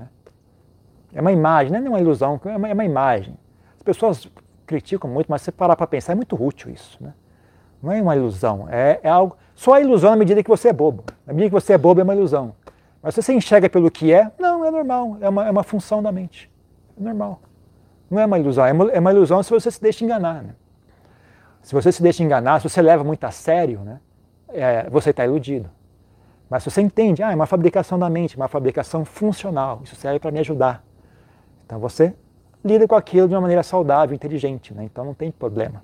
É 1.13 1.21
uma 1.21 1.31
imagem, 1.31 1.71
não 1.71 1.79
é 1.79 1.89
uma 1.89 1.99
ilusão, 1.99 2.39
é 2.45 2.55
uma, 2.55 2.69
é 2.69 2.73
uma 2.73 2.85
imagem. 2.85 3.37
As 3.75 3.83
pessoas 3.83 4.27
criticam 4.65 5.09
muito, 5.09 5.27
mas 5.27 5.41
se 5.41 5.51
parar 5.51 5.75
para 5.75 5.87
pensar, 5.87 6.13
é 6.13 6.15
muito 6.15 6.41
útil 6.41 6.71
isso. 6.71 6.97
Né? 7.03 7.13
Não 7.81 7.91
é 7.91 8.01
uma 8.01 8.15
ilusão, 8.15 8.67
é, 8.69 8.99
é 9.01 9.09
algo. 9.09 9.37
Só 9.55 9.73
a 9.73 9.81
ilusão 9.81 10.11
na 10.11 10.15
medida 10.15 10.43
que 10.43 10.49
você 10.49 10.69
é 10.69 10.73
bobo. 10.73 11.03
Na 11.25 11.33
medida 11.33 11.49
que 11.49 11.61
você 11.61 11.73
é 11.73 11.77
bobo 11.77 11.99
é 11.99 12.03
uma 12.03 12.15
ilusão. 12.15 12.53
Mas 13.01 13.15
se 13.15 13.21
você 13.21 13.33
enxerga 13.33 13.69
pelo 13.69 13.89
que 13.89 14.11
é, 14.13 14.31
não, 14.37 14.65
é 14.65 14.71
normal, 14.71 15.17
é 15.21 15.29
uma, 15.29 15.47
é 15.47 15.51
uma 15.51 15.63
função 15.63 16.03
da 16.03 16.11
mente. 16.11 16.51
É 16.99 17.03
normal. 17.03 17.41
Não 18.09 18.19
é 18.19 18.25
uma 18.25 18.39
ilusão, 18.39 18.65
é 18.65 18.73
uma, 18.73 18.91
é 18.91 18.99
uma 18.99 19.11
ilusão 19.11 19.41
se 19.43 19.49
você 19.49 19.69
se 19.71 19.81
deixa 19.81 20.03
enganar. 20.03 20.43
Né? 20.43 20.55
Se 21.61 21.73
você 21.73 21.91
se 21.91 22.01
deixa 22.01 22.23
enganar, 22.23 22.59
se 22.59 22.69
você 22.69 22.81
leva 22.81 23.03
muito 23.03 23.23
a 23.23 23.31
sério, 23.31 23.79
né, 23.81 23.99
é, 24.49 24.89
você 24.89 25.11
está 25.11 25.25
iludido. 25.25 25.69
Mas 26.49 26.63
se 26.63 26.71
você 26.71 26.81
entende, 26.81 27.21
ah, 27.21 27.31
é 27.31 27.35
uma 27.35 27.45
fabricação 27.45 27.99
da 27.99 28.09
mente, 28.09 28.35
uma 28.35 28.47
fabricação 28.47 29.05
funcional, 29.05 29.81
isso 29.83 29.95
serve 29.95 30.19
para 30.19 30.31
me 30.31 30.39
ajudar. 30.39 30.83
Então 31.65 31.79
você 31.79 32.15
lida 32.65 32.87
com 32.87 32.95
aquilo 32.95 33.27
de 33.27 33.35
uma 33.35 33.41
maneira 33.41 33.61
saudável, 33.61 34.15
inteligente, 34.15 34.73
né? 34.73 34.83
então 34.83 35.05
não 35.05 35.13
tem 35.13 35.31
problema. 35.31 35.83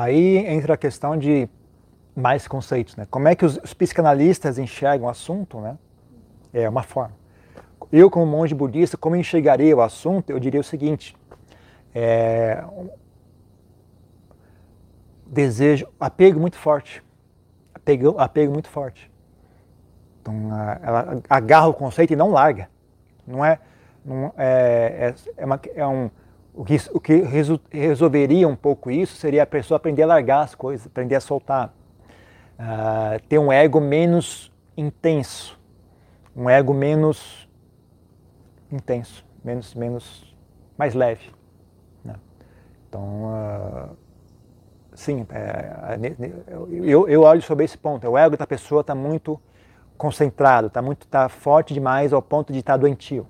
aí 0.00 0.38
entra 0.38 0.74
a 0.74 0.76
questão 0.76 1.16
de 1.16 1.48
mais 2.16 2.48
conceitos, 2.48 2.96
né? 2.96 3.06
Como 3.10 3.28
é 3.28 3.34
que 3.34 3.44
os, 3.44 3.58
os 3.58 3.74
psicanalistas 3.74 4.58
enxergam 4.58 5.06
o 5.06 5.10
assunto, 5.10 5.60
né? 5.60 5.76
É 6.52 6.68
uma 6.68 6.82
forma. 6.82 7.14
Eu, 7.92 8.10
como 8.10 8.26
monge 8.26 8.54
budista, 8.54 8.96
como 8.96 9.16
enxergaria 9.16 9.76
o 9.76 9.80
assunto? 9.80 10.30
Eu 10.30 10.38
diria 10.38 10.60
o 10.60 10.64
seguinte: 10.64 11.16
é, 11.94 12.62
desejo, 15.26 15.86
apego 15.98 16.40
muito 16.40 16.56
forte, 16.56 17.02
apego, 17.74 18.16
apego 18.18 18.52
muito 18.52 18.68
forte. 18.68 19.10
Então, 20.20 20.34
ela 20.82 21.20
agarra 21.28 21.68
o 21.68 21.74
conceito 21.74 22.12
e 22.12 22.16
não 22.16 22.30
larga. 22.30 22.68
Não 23.26 23.44
é, 23.44 23.58
não 24.04 24.32
é, 24.36 25.14
é, 25.14 25.14
é, 25.36 25.44
uma, 25.44 25.60
é 25.74 25.86
um 25.86 26.10
o 26.54 26.64
que, 26.64 26.76
o 26.92 27.00
que 27.00 27.14
resolveria 27.70 28.46
um 28.48 28.56
pouco 28.56 28.90
isso 28.90 29.16
seria 29.16 29.42
a 29.42 29.46
pessoa 29.46 29.76
aprender 29.76 30.02
a 30.02 30.06
largar 30.06 30.42
as 30.42 30.54
coisas, 30.54 30.86
aprender 30.86 31.14
a 31.14 31.20
soltar. 31.20 31.74
Uh, 32.58 33.20
ter 33.28 33.38
um 33.38 33.50
ego 33.50 33.80
menos 33.80 34.52
intenso, 34.76 35.58
um 36.36 36.50
ego 36.50 36.74
menos 36.74 37.48
intenso, 38.70 39.24
menos, 39.42 39.74
menos 39.74 40.36
mais 40.76 40.94
leve. 40.94 41.30
Né? 42.04 42.14
Então, 42.86 43.24
uh, 43.24 43.96
sim, 44.94 45.26
é, 45.30 45.98
eu, 46.68 47.08
eu 47.08 47.22
olho 47.22 47.40
sobre 47.40 47.64
esse 47.64 47.78
ponto. 47.78 48.06
O 48.06 48.18
ego 48.18 48.36
da 48.36 48.46
pessoa 48.46 48.82
está 48.82 48.94
muito 48.94 49.40
concentrado, 49.96 50.66
está 50.66 50.82
muito 50.82 51.06
tá 51.06 51.28
forte 51.28 51.72
demais 51.72 52.12
ao 52.12 52.20
ponto 52.20 52.52
de 52.52 52.58
estar 52.58 52.74
tá 52.74 52.76
doentio. 52.76 53.26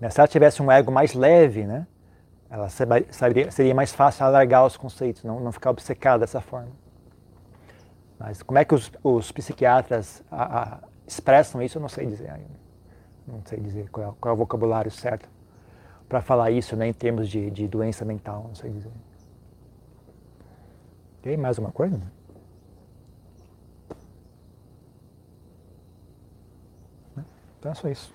Né? 0.00 0.10
Se 0.10 0.20
ela 0.20 0.26
tivesse 0.26 0.60
um 0.60 0.70
ego 0.72 0.90
mais 0.90 1.14
leve, 1.14 1.64
né? 1.64 1.86
Ela 2.50 2.68
seria, 2.68 3.50
seria 3.50 3.74
mais 3.74 3.92
fácil 3.92 4.24
alargar 4.24 4.64
os 4.64 4.76
conceitos, 4.76 5.24
não, 5.24 5.40
não 5.40 5.52
ficar 5.52 5.70
obcecada 5.70 6.20
dessa 6.20 6.40
forma. 6.40 6.70
Mas 8.18 8.42
como 8.42 8.58
é 8.58 8.64
que 8.64 8.74
os, 8.74 8.90
os 9.02 9.32
psiquiatras 9.32 10.22
a, 10.30 10.62
a, 10.62 10.78
expressam 11.06 11.60
isso, 11.60 11.78
eu 11.78 11.82
não 11.82 11.88
sei 11.88 12.06
dizer 12.06 12.30
ainda. 12.30 12.64
Não 13.26 13.42
sei 13.44 13.58
dizer 13.58 13.90
qual 13.90 14.10
é, 14.10 14.14
qual 14.20 14.32
é 14.32 14.34
o 14.34 14.38
vocabulário 14.38 14.90
certo 14.90 15.28
para 16.08 16.20
falar 16.20 16.50
isso 16.50 16.76
né, 16.76 16.86
em 16.86 16.92
termos 16.92 17.28
de, 17.28 17.50
de 17.50 17.66
doença 17.66 18.04
mental, 18.04 18.44
não 18.48 18.54
sei 18.54 18.70
dizer. 18.70 18.92
Tem 21.22 21.36
mais 21.36 21.58
uma 21.58 21.72
coisa? 21.72 22.00
Então 27.58 27.72
é 27.72 27.74
só 27.74 27.88
isso. 27.88 28.12